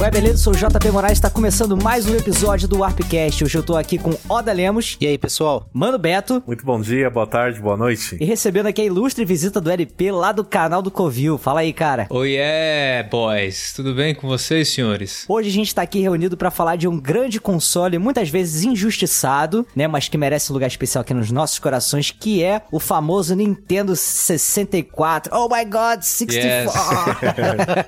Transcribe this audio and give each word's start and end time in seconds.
Ué, 0.00 0.10
beleza? 0.10 0.38
Sou 0.38 0.52
o 0.52 0.56
JP 0.56 0.90
Moraes, 0.90 1.12
está 1.12 1.30
começando 1.30 1.76
mais 1.76 2.04
um 2.06 2.14
episódio 2.16 2.66
do 2.66 2.80
Warpcast. 2.80 3.44
Hoje 3.44 3.56
eu 3.56 3.62
tô 3.62 3.76
aqui 3.76 3.96
com 3.96 4.12
Oda 4.28 4.52
Lemos. 4.52 4.96
E 5.00 5.06
aí, 5.06 5.16
pessoal? 5.16 5.68
Mano 5.72 5.96
Beto. 5.98 6.42
Muito 6.46 6.66
bom 6.66 6.80
dia, 6.80 7.08
boa 7.08 7.26
tarde, 7.28 7.60
boa 7.60 7.76
noite. 7.76 8.16
E 8.20 8.24
recebendo 8.24 8.66
aqui 8.66 8.82
a 8.82 8.84
ilustre 8.84 9.24
visita 9.24 9.60
do 9.60 9.70
LP 9.70 10.10
lá 10.10 10.32
do 10.32 10.44
canal 10.44 10.82
do 10.82 10.90
Covil. 10.90 11.38
Fala 11.38 11.60
aí, 11.60 11.72
cara. 11.72 12.06
Oi, 12.10 12.32
yeah, 12.32 13.08
boys. 13.08 13.72
Tudo 13.72 13.94
bem 13.94 14.14
com 14.16 14.26
vocês, 14.26 14.68
senhores? 14.68 15.24
Hoje 15.28 15.48
a 15.48 15.52
gente 15.52 15.72
tá 15.72 15.82
aqui 15.82 16.00
reunido 16.00 16.36
para 16.36 16.50
falar 16.50 16.74
de 16.74 16.88
um 16.88 16.98
grande 16.98 17.40
console, 17.40 17.96
muitas 17.96 18.28
vezes 18.28 18.64
injustiçado, 18.64 19.64
né? 19.76 19.86
Mas 19.86 20.08
que 20.08 20.18
merece 20.18 20.50
um 20.50 20.54
lugar 20.54 20.66
especial 20.66 21.02
aqui 21.02 21.14
nos 21.14 21.30
nossos 21.30 21.60
corações, 21.60 22.10
que 22.10 22.42
é 22.42 22.62
o 22.72 22.80
famoso 22.80 23.34
Nintendo 23.36 23.94
64. 23.94 25.34
Oh 25.34 25.48
my 25.48 25.64
god, 25.64 26.02
64! 26.02 26.44
Yes. 26.44 26.74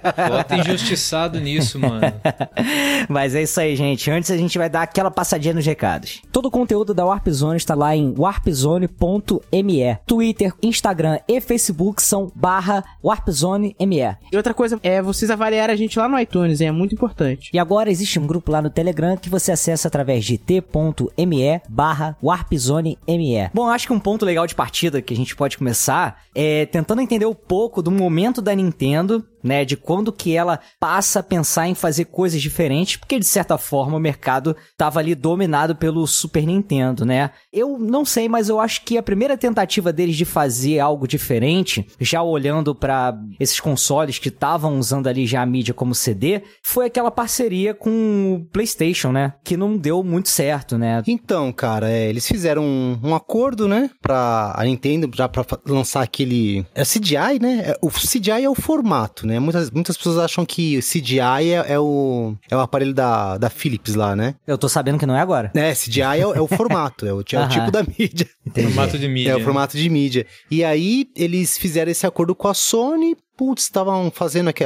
Bota 0.30 0.56
injustiçado 0.56 1.40
nisso, 1.40 1.80
mano. 1.80 1.95
Mas 3.08 3.34
é 3.34 3.42
isso 3.42 3.60
aí, 3.60 3.76
gente. 3.76 4.10
Antes 4.10 4.30
a 4.30 4.36
gente 4.36 4.58
vai 4.58 4.68
dar 4.68 4.82
aquela 4.82 5.10
passadinha 5.10 5.54
nos 5.54 5.64
recados. 5.64 6.22
Todo 6.32 6.46
o 6.46 6.50
conteúdo 6.50 6.92
da 6.94 7.04
Warp 7.04 7.28
Zone 7.28 7.56
está 7.56 7.74
lá 7.74 7.94
em 7.94 8.14
warpzone.me. 8.16 9.98
Twitter, 10.06 10.52
Instagram 10.62 11.18
e 11.28 11.40
Facebook 11.40 12.02
são 12.02 12.30
barra 12.34 12.84
warpzone.me. 13.02 14.16
E 14.32 14.36
outra 14.36 14.54
coisa 14.54 14.78
é 14.82 15.00
vocês 15.00 15.30
avaliarem 15.30 15.72
a 15.72 15.76
gente 15.76 15.98
lá 15.98 16.08
no 16.08 16.18
iTunes, 16.18 16.60
hein? 16.60 16.68
é 16.68 16.72
muito 16.72 16.94
importante. 16.94 17.50
E 17.52 17.58
agora 17.58 17.90
existe 17.90 18.18
um 18.18 18.26
grupo 18.26 18.50
lá 18.50 18.60
no 18.60 18.70
Telegram 18.70 19.16
que 19.16 19.30
você 19.30 19.52
acessa 19.52 19.88
através 19.88 20.24
de 20.24 20.38
t.me 20.38 21.60
barra 21.68 22.16
warpzone.me. 22.22 23.50
Bom, 23.52 23.68
acho 23.68 23.86
que 23.86 23.92
um 23.92 24.00
ponto 24.00 24.24
legal 24.24 24.46
de 24.46 24.54
partida 24.54 25.00
que 25.02 25.14
a 25.14 25.16
gente 25.16 25.34
pode 25.36 25.56
começar 25.58 26.22
é 26.34 26.66
tentando 26.66 27.00
entender 27.00 27.26
um 27.26 27.34
pouco 27.34 27.82
do 27.82 27.90
momento 27.90 28.42
da 28.42 28.54
Nintendo 28.54 29.24
né, 29.46 29.64
de 29.64 29.76
quando 29.76 30.12
que 30.12 30.36
ela 30.36 30.60
passa 30.78 31.20
a 31.20 31.22
pensar 31.22 31.68
em 31.68 31.74
fazer 31.74 32.06
coisas 32.06 32.42
diferentes, 32.42 32.96
porque 32.96 33.18
de 33.18 33.24
certa 33.24 33.56
forma 33.56 33.96
o 33.96 34.00
mercado 34.00 34.56
estava 34.70 35.00
ali 35.00 35.14
dominado 35.14 35.74
pelo 35.76 36.06
Super 36.06 36.44
Nintendo, 36.46 37.04
né? 37.04 37.30
Eu 37.52 37.78
não 37.78 38.04
sei, 38.04 38.28
mas 38.28 38.48
eu 38.48 38.60
acho 38.60 38.82
que 38.82 38.98
a 38.98 39.02
primeira 39.02 39.36
tentativa 39.36 39.92
deles 39.92 40.16
de 40.16 40.24
fazer 40.24 40.78
algo 40.80 41.06
diferente, 41.06 41.86
já 42.00 42.22
olhando 42.22 42.74
para 42.74 43.16
esses 43.38 43.60
consoles 43.60 44.18
que 44.18 44.28
estavam 44.28 44.78
usando 44.78 45.06
ali 45.06 45.26
já 45.26 45.42
a 45.42 45.46
mídia 45.46 45.72
como 45.72 45.94
CD, 45.94 46.42
foi 46.62 46.86
aquela 46.86 47.10
parceria 47.10 47.74
com 47.74 48.34
o 48.34 48.44
PlayStation, 48.52 49.12
né? 49.12 49.34
Que 49.44 49.56
não 49.56 49.76
deu 49.76 50.02
muito 50.02 50.28
certo, 50.28 50.76
né? 50.76 51.02
Então, 51.06 51.52
cara, 51.52 51.90
é, 51.90 52.08
eles 52.08 52.26
fizeram 52.26 52.62
um, 52.62 52.98
um, 53.02 53.14
acordo, 53.14 53.68
né, 53.68 53.90
pra 54.00 54.52
a 54.56 54.64
Nintendo, 54.64 55.10
já 55.14 55.28
pra 55.28 55.44
lançar 55.66 56.02
aquele... 56.02 56.64
É 56.74 56.82
CGI, 56.82 57.38
né? 57.40 57.74
O 57.80 57.90
CGI 57.90 58.44
é 58.44 58.50
o 58.50 58.54
formato, 58.54 59.26
né? 59.26 59.35
Muitas, 59.38 59.70
muitas 59.70 59.96
pessoas 59.96 60.18
acham 60.18 60.44
que 60.44 60.80
CGI 60.80 61.20
é, 61.52 61.72
é, 61.72 61.78
o, 61.78 62.34
é 62.50 62.56
o 62.56 62.60
aparelho 62.60 62.94
da, 62.94 63.38
da 63.38 63.50
Philips 63.50 63.94
lá, 63.94 64.14
né? 64.16 64.34
Eu 64.46 64.58
tô 64.58 64.68
sabendo 64.68 64.98
que 64.98 65.06
não 65.06 65.16
é 65.16 65.20
agora. 65.20 65.50
É, 65.54 65.72
CGI 65.72 66.00
é, 66.00 66.20
é 66.20 66.40
o 66.40 66.46
formato, 66.46 67.06
é 67.06 67.12
o, 67.12 67.20
é 67.20 67.40
o 67.40 67.48
tipo 67.48 67.70
da 67.70 67.82
mídia. 67.82 68.28
Entendi. 68.46 68.66
Formato 68.68 68.98
de 68.98 69.08
mídia. 69.08 69.30
É 69.30 69.36
o 69.36 69.44
formato 69.44 69.76
de 69.76 69.88
mídia. 69.88 70.26
E 70.50 70.64
aí, 70.64 71.08
eles 71.16 71.58
fizeram 71.58 71.90
esse 71.90 72.06
acordo 72.06 72.34
com 72.34 72.48
a 72.48 72.54
Sony, 72.54 73.16
putz, 73.36 73.64
estavam 73.64 74.10
fazendo 74.10 74.48
aqui, 74.48 74.64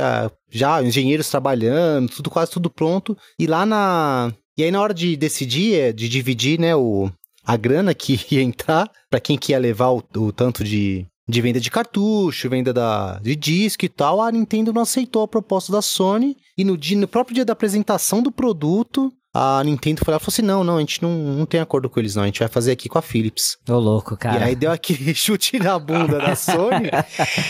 já 0.51 0.83
engenheiros 0.83 1.29
trabalhando, 1.29 2.09
tudo 2.11 2.31
quase 2.31 2.51
tudo 2.51 2.71
pronto. 2.71 3.17
E 3.39 3.47
lá 3.47 3.67
na. 3.67 4.33
E 4.57 4.63
aí, 4.63 4.71
na 4.71 4.81
hora 4.81 4.95
de 4.95 5.17
decidir, 5.17 5.75
é, 5.75 5.93
de 5.93 6.09
dividir, 6.09 6.59
né, 6.59 6.77
o, 6.77 7.11
a 7.45 7.57
grana 7.57 7.95
que 7.95 8.21
ia 8.31 8.43
entrar, 8.43 8.91
para 9.09 9.21
quem 9.21 9.37
que 9.37 9.53
ia 9.53 9.59
levar 9.59 9.91
o, 9.91 10.03
o 10.17 10.33
tanto 10.33 10.63
de, 10.63 11.07
de 11.31 11.41
venda 11.41 11.61
de 11.61 11.71
cartucho, 11.71 12.51
venda 12.51 12.73
da, 12.73 13.19
de 13.21 13.35
disco 13.37 13.85
e 13.85 13.89
tal, 13.89 14.21
a 14.21 14.31
Nintendo 14.31 14.73
não 14.73 14.83
aceitou 14.83 15.23
a 15.23 15.29
proposta 15.29 15.73
da 15.73 15.81
Sony. 15.81 16.37
E 16.59 16.65
no, 16.65 16.77
dia, 16.77 16.99
no 16.99 17.09
próprio 17.09 17.35
dia 17.35 17.45
da 17.45 17.53
apresentação 17.53 18.23
do 18.23 18.31
produto, 18.31 19.13
a 19.33 19.63
Nintendo 19.63 20.05
foi 20.05 20.11
lá 20.11 20.17
e 20.17 20.21
falou 20.21 20.33
assim: 20.33 20.43
não, 20.43 20.65
não, 20.65 20.77
a 20.77 20.81
gente 20.81 21.01
não, 21.03 21.11
não 21.11 21.47
tem 21.47 21.61
acordo 21.61 21.89
com 21.89 22.01
eles, 22.01 22.17
não. 22.17 22.25
A 22.25 22.27
gente 22.27 22.41
vai 22.41 22.49
fazer 22.49 22.73
aqui 22.73 22.89
com 22.89 22.99
a 22.99 23.03
Philips. 23.03 23.57
Ô, 23.69 23.79
louco, 23.79 24.17
cara. 24.17 24.41
E 24.41 24.43
aí 24.43 24.57
deu 24.57 24.73
aquele 24.73 25.15
chute 25.15 25.59
na 25.59 25.79
bunda 25.79 26.19
da 26.19 26.35
Sony. 26.35 26.91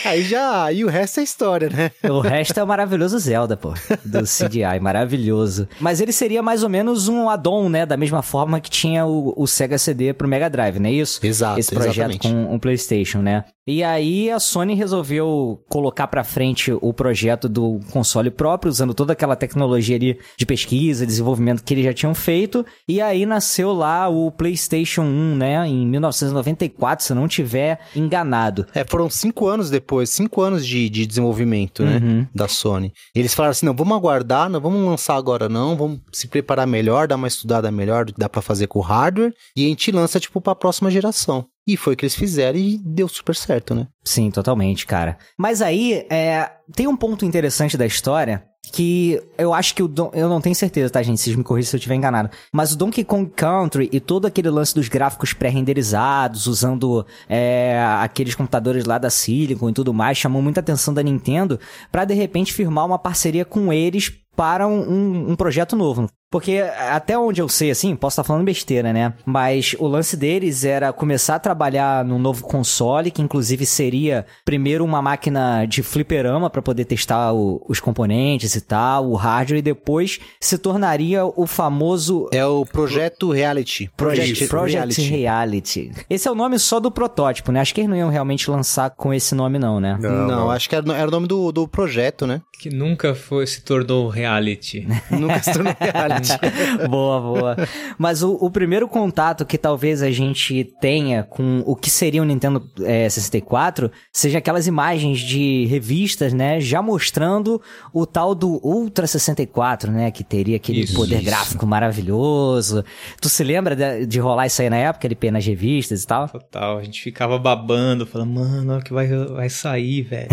aí 0.04 0.22
já. 0.22 0.64
Aí 0.64 0.84
o 0.84 0.88
resto 0.88 1.20
é 1.20 1.22
história, 1.22 1.70
né? 1.70 1.90
O 2.04 2.20
resto 2.20 2.60
é 2.60 2.62
o 2.62 2.66
maravilhoso 2.66 3.18
Zelda, 3.18 3.56
pô. 3.56 3.72
Do 4.04 4.24
CDI, 4.24 4.78
maravilhoso. 4.80 5.66
Mas 5.80 6.00
ele 6.02 6.12
seria 6.12 6.42
mais 6.42 6.62
ou 6.62 6.68
menos 6.68 7.08
um 7.08 7.30
add-on, 7.30 7.70
né? 7.70 7.86
Da 7.86 7.96
mesma 7.96 8.22
forma 8.22 8.60
que 8.60 8.70
tinha 8.70 9.06
o, 9.06 9.32
o 9.34 9.46
Sega 9.46 9.78
CD 9.78 10.12
pro 10.12 10.28
Mega 10.28 10.50
Drive, 10.50 10.78
não 10.78 10.90
é 10.90 10.92
isso? 10.92 11.24
Exato. 11.24 11.58
Esse 11.58 11.74
projeto 11.74 12.10
exatamente. 12.12 12.28
com 12.28 12.54
o 12.54 12.60
PlayStation, 12.60 13.22
né? 13.22 13.44
E 13.70 13.84
aí 13.84 14.28
a 14.28 14.40
Sony 14.40 14.74
resolveu 14.74 15.62
colocar 15.68 16.08
pra 16.08 16.24
frente 16.24 16.72
o 16.72 16.92
projeto 16.92 17.48
do 17.48 17.78
console 17.92 18.28
próprio, 18.28 18.68
usando 18.68 18.92
toda 18.92 19.12
aquela 19.12 19.36
tecnologia 19.36 19.94
ali 19.94 20.18
de 20.36 20.44
pesquisa, 20.44 21.06
desenvolvimento 21.06 21.62
que 21.62 21.72
eles 21.72 21.84
já 21.84 21.94
tinham 21.94 22.12
feito. 22.12 22.66
E 22.88 23.00
aí 23.00 23.24
nasceu 23.24 23.72
lá 23.72 24.08
o 24.08 24.32
PlayStation 24.32 25.02
1, 25.02 25.36
né? 25.36 25.68
Em 25.68 25.86
1994, 25.86 27.04
se 27.04 27.12
eu 27.12 27.16
não 27.16 27.28
tiver 27.28 27.78
enganado. 27.94 28.66
É, 28.74 28.84
foram 28.84 29.08
cinco 29.08 29.46
anos 29.46 29.70
depois, 29.70 30.10
cinco 30.10 30.42
anos 30.42 30.66
de, 30.66 30.88
de 30.88 31.06
desenvolvimento, 31.06 31.84
né? 31.84 32.00
Uhum. 32.02 32.26
Da 32.34 32.48
Sony. 32.48 32.92
Eles 33.14 33.32
falaram 33.34 33.52
assim: 33.52 33.66
não, 33.66 33.74
vamos 33.74 33.96
aguardar, 33.96 34.50
não 34.50 34.60
vamos 34.60 34.84
lançar 34.84 35.14
agora, 35.14 35.48
não. 35.48 35.76
Vamos 35.76 36.00
se 36.12 36.26
preparar 36.26 36.66
melhor, 36.66 37.06
dar 37.06 37.14
uma 37.14 37.28
estudada 37.28 37.70
melhor 37.70 38.04
do 38.04 38.12
que 38.14 38.18
dá 38.18 38.28
pra 38.28 38.42
fazer 38.42 38.66
com 38.66 38.80
o 38.80 38.82
hardware. 38.82 39.32
E 39.56 39.64
a 39.64 39.68
gente 39.68 39.92
lança, 39.92 40.18
tipo, 40.18 40.40
pra 40.40 40.56
próxima 40.56 40.90
geração. 40.90 41.46
E 41.72 41.76
foi 41.76 41.94
o 41.94 41.96
que 41.96 42.04
eles 42.04 42.16
fizeram 42.16 42.58
e 42.58 42.78
deu 42.78 43.06
super 43.06 43.36
certo, 43.36 43.74
né? 43.74 43.86
Sim, 44.02 44.28
totalmente, 44.28 44.86
cara. 44.86 45.16
Mas 45.38 45.62
aí, 45.62 46.04
é, 46.10 46.50
tem 46.74 46.88
um 46.88 46.96
ponto 46.96 47.24
interessante 47.24 47.76
da 47.76 47.86
história 47.86 48.44
que 48.72 49.20
eu 49.38 49.54
acho 49.54 49.74
que 49.74 49.82
o 49.82 49.88
Don... 49.88 50.10
eu 50.12 50.28
não 50.28 50.40
tenho 50.40 50.54
certeza, 50.54 50.90
tá, 50.92 51.02
gente? 51.02 51.20
Vocês 51.20 51.34
me 51.36 51.44
corrigem 51.44 51.70
se 51.70 51.76
eu 51.76 51.78
estiver 51.78 51.94
enganado. 51.94 52.30
Mas 52.52 52.72
o 52.72 52.76
Donkey 52.76 53.04
Kong 53.04 53.30
Country 53.30 53.88
e 53.92 54.00
todo 54.00 54.26
aquele 54.26 54.50
lance 54.50 54.74
dos 54.74 54.88
gráficos 54.88 55.32
pré-renderizados, 55.32 56.46
usando 56.46 57.06
é, 57.28 57.80
aqueles 58.00 58.34
computadores 58.34 58.84
lá 58.84 58.98
da 58.98 59.10
Silicon 59.10 59.70
e 59.70 59.72
tudo 59.72 59.94
mais, 59.94 60.18
chamou 60.18 60.42
muita 60.42 60.60
atenção 60.60 60.92
da 60.92 61.02
Nintendo 61.02 61.58
para 61.90 62.04
de 62.04 62.14
repente 62.14 62.52
firmar 62.52 62.86
uma 62.86 62.98
parceria 62.98 63.44
com 63.44 63.72
eles 63.72 64.12
para 64.36 64.66
um, 64.66 64.80
um, 64.80 65.30
um, 65.32 65.36
projeto 65.36 65.76
novo. 65.76 66.08
Porque 66.30 66.58
até 66.78 67.18
onde 67.18 67.40
eu 67.42 67.48
sei, 67.48 67.72
assim, 67.72 67.96
posso 67.96 68.14
estar 68.14 68.24
falando 68.24 68.44
besteira, 68.44 68.92
né? 68.92 69.14
Mas 69.26 69.74
o 69.80 69.88
lance 69.88 70.16
deles 70.16 70.64
era 70.64 70.92
começar 70.92 71.34
a 71.34 71.38
trabalhar 71.40 72.04
num 72.04 72.20
novo 72.20 72.44
console, 72.44 73.10
que 73.10 73.20
inclusive 73.20 73.66
seria 73.66 74.24
primeiro 74.44 74.84
uma 74.84 75.02
máquina 75.02 75.66
de 75.66 75.82
fliperama 75.82 76.48
para 76.48 76.62
poder 76.62 76.84
testar 76.84 77.32
o, 77.32 77.60
os 77.68 77.80
componentes 77.80 78.54
e 78.54 78.60
tal, 78.60 79.10
o 79.10 79.16
hardware, 79.16 79.58
e 79.58 79.62
depois 79.62 80.20
se 80.40 80.56
tornaria 80.56 81.24
o 81.24 81.48
famoso. 81.48 82.28
É 82.32 82.46
o 82.46 82.64
Projeto 82.64 83.32
Reality. 83.32 83.90
Project, 83.96 84.46
Project 84.46 85.00
Reality. 85.00 85.10
Reality. 85.10 85.92
Esse 86.08 86.28
é 86.28 86.30
o 86.30 86.34
nome 86.36 86.60
só 86.60 86.78
do 86.78 86.92
protótipo, 86.92 87.50
né? 87.50 87.60
Acho 87.60 87.74
que 87.74 87.80
eles 87.80 87.90
não 87.90 87.96
iam 87.96 88.08
realmente 88.08 88.48
lançar 88.48 88.90
com 88.90 89.12
esse 89.12 89.34
nome, 89.34 89.58
não, 89.58 89.80
né? 89.80 89.98
Não, 90.00 90.10
não, 90.10 90.26
não. 90.28 90.50
acho 90.50 90.68
que 90.68 90.76
era, 90.76 90.92
era, 90.96 91.08
o 91.08 91.10
nome 91.10 91.26
do, 91.26 91.50
do 91.50 91.66
projeto, 91.66 92.24
né? 92.24 92.40
Que 92.60 92.70
nunca 92.70 93.16
foi, 93.16 93.46
se 93.48 93.62
tornou 93.62 94.08
reality. 94.08 94.86
nunca 95.10 95.42
se 95.42 95.52
tornou 95.52 95.74
reality. 95.80 96.19
boa, 96.88 97.20
boa. 97.20 97.56
Mas 97.98 98.22
o, 98.22 98.32
o, 98.34 98.50
primeiro 98.50 98.88
contato 98.88 99.44
que 99.44 99.56
talvez 99.56 100.02
a 100.02 100.10
gente 100.10 100.64
tenha 100.80 101.22
com 101.22 101.62
o 101.66 101.74
que 101.76 101.90
seria 101.90 102.22
o 102.22 102.24
Nintendo 102.24 102.68
é, 102.82 103.08
64 103.08 103.90
seja 104.12 104.38
aquelas 104.38 104.66
imagens 104.66 105.20
de 105.20 105.66
revistas, 105.66 106.32
né? 106.32 106.60
Já 106.60 106.82
mostrando 106.82 107.60
o 107.92 108.06
tal 108.06 108.34
do 108.34 108.60
Ultra 108.64 109.06
64, 109.06 109.90
né? 109.90 110.10
Que 110.10 110.24
teria 110.24 110.56
aquele 110.56 110.80
isso, 110.80 110.94
poder 110.94 111.16
isso. 111.16 111.24
gráfico 111.24 111.66
maravilhoso. 111.66 112.84
Tu 113.20 113.28
se 113.28 113.44
lembra 113.44 113.74
de, 113.74 114.06
de, 114.06 114.18
rolar 114.18 114.46
isso 114.46 114.62
aí 114.62 114.70
na 114.70 114.76
época, 114.76 115.06
LP 115.06 115.30
nas 115.30 115.46
revistas 115.46 116.02
e 116.02 116.06
tal? 116.06 116.28
Total. 116.28 116.78
A 116.78 116.82
gente 116.82 117.02
ficava 117.02 117.38
babando, 117.38 118.06
falando, 118.06 118.32
mano, 118.32 118.78
o 118.78 118.82
que 118.82 118.92
vai, 118.92 119.08
vai 119.08 119.48
sair, 119.48 120.02
velho. 120.02 120.28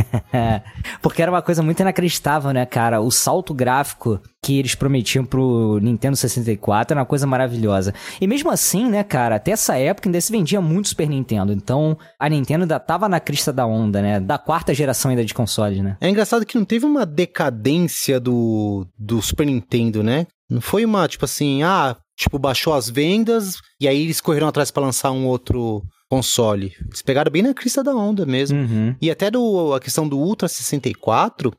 Porque 1.01 1.21
era 1.21 1.31
uma 1.31 1.41
coisa 1.41 1.61
muito 1.61 1.79
inacreditável, 1.79 2.51
né, 2.51 2.65
cara? 2.65 3.01
O 3.01 3.11
salto 3.11 3.53
gráfico 3.53 4.19
que 4.47 4.57
eles 4.59 4.75
prometiam 4.75 5.25
pro 5.25 5.77
Nintendo 5.81 6.15
64 6.15 6.93
era 6.93 7.01
uma 7.01 7.05
coisa 7.05 7.27
maravilhosa. 7.27 7.93
E 8.21 8.25
mesmo 8.25 8.49
assim, 8.49 8.89
né, 8.89 9.03
cara, 9.03 9.35
até 9.35 9.51
essa 9.51 9.75
época 9.75 10.07
ainda 10.07 10.21
se 10.21 10.31
vendia 10.31 10.61
muito 10.61 10.87
Super 10.87 11.09
Nintendo. 11.09 11.51
Então, 11.51 11.97
a 12.17 12.29
Nintendo 12.29 12.63
ainda 12.63 12.79
tava 12.79 13.09
na 13.09 13.19
crista 13.19 13.51
da 13.51 13.65
onda, 13.65 14.01
né? 14.01 14.21
Da 14.21 14.37
quarta 14.37 14.73
geração 14.73 15.11
ainda 15.11 15.25
de 15.25 15.33
consoles, 15.33 15.79
né? 15.83 15.97
É 15.99 16.07
engraçado 16.07 16.45
que 16.45 16.57
não 16.57 16.63
teve 16.63 16.85
uma 16.85 17.05
decadência 17.05 18.21
do, 18.21 18.87
do 18.97 19.21
Super 19.21 19.45
Nintendo, 19.45 20.01
né? 20.01 20.25
Não 20.49 20.61
foi 20.61 20.85
uma, 20.85 21.09
tipo 21.09 21.25
assim, 21.25 21.61
ah, 21.63 21.97
tipo, 22.15 22.39
baixou 22.39 22.73
as 22.73 22.89
vendas 22.89 23.57
e 23.81 23.85
aí 23.85 24.01
eles 24.01 24.21
correram 24.21 24.47
atrás 24.47 24.71
para 24.71 24.83
lançar 24.83 25.11
um 25.11 25.27
outro 25.27 25.83
console. 26.09 26.73
Eles 26.85 27.01
pegaram 27.01 27.31
bem 27.31 27.41
na 27.41 27.53
crista 27.53 27.83
da 27.83 27.95
onda 27.95 28.25
mesmo. 28.25 28.57
Uhum. 28.59 28.95
E 29.01 29.11
até 29.11 29.29
do, 29.29 29.73
a 29.73 29.79
questão 29.79 30.07
do 30.07 30.17
Ultra 30.17 30.47
64, 30.47 31.53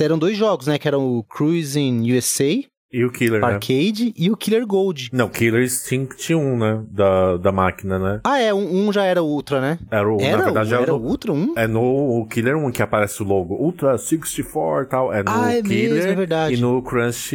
eram 0.00 0.18
dois 0.18 0.36
jogos, 0.36 0.66
né? 0.66 0.78
Que 0.78 0.88
eram 0.88 1.06
o 1.18 1.22
Cruising 1.24 2.10
USA 2.12 2.44
E 2.92 3.04
o 3.04 3.10
Killer, 3.12 3.40
né? 3.40 3.46
Arcade 3.46 4.12
e 4.16 4.30
o 4.30 4.36
Killer 4.36 4.66
Gold. 4.66 5.08
Não, 5.12 5.28
Killer 5.28 5.62
Instinct 5.62 6.34
1, 6.34 6.58
né? 6.58 6.84
Da, 6.90 7.36
da 7.38 7.52
máquina, 7.52 7.98
né? 7.98 8.20
Ah, 8.24 8.38
é, 8.38 8.52
um, 8.52 8.88
um 8.88 8.92
já 8.92 9.04
era 9.04 9.22
o 9.22 9.26
Ultra, 9.26 9.60
né? 9.60 9.78
Era 9.90 10.12
o, 10.12 10.20
Era, 10.20 10.36
na 10.38 10.44
verdade, 10.44 10.74
era 10.74 10.82
era 10.82 10.94
o 10.94 11.02
Ultra 11.02 11.32
1? 11.32 11.54
é 11.56 11.66
no 11.66 11.80
o 12.20 12.26
Killer 12.26 12.56
1 12.58 12.70
que 12.72 12.82
aparece 12.82 13.22
o 13.22 13.26
logo. 13.26 13.54
Ultra 13.54 13.96
64 13.96 14.84
e 14.84 14.88
tal. 14.90 15.12
É 15.12 15.22
no 15.22 15.30
Ah, 15.30 15.52
é 15.52 15.62
Killer 15.62 15.94
mesmo, 15.94 16.10
é 16.10 16.14
verdade. 16.16 16.54
e 16.54 16.60
no 16.60 16.82
Crush, 16.82 17.32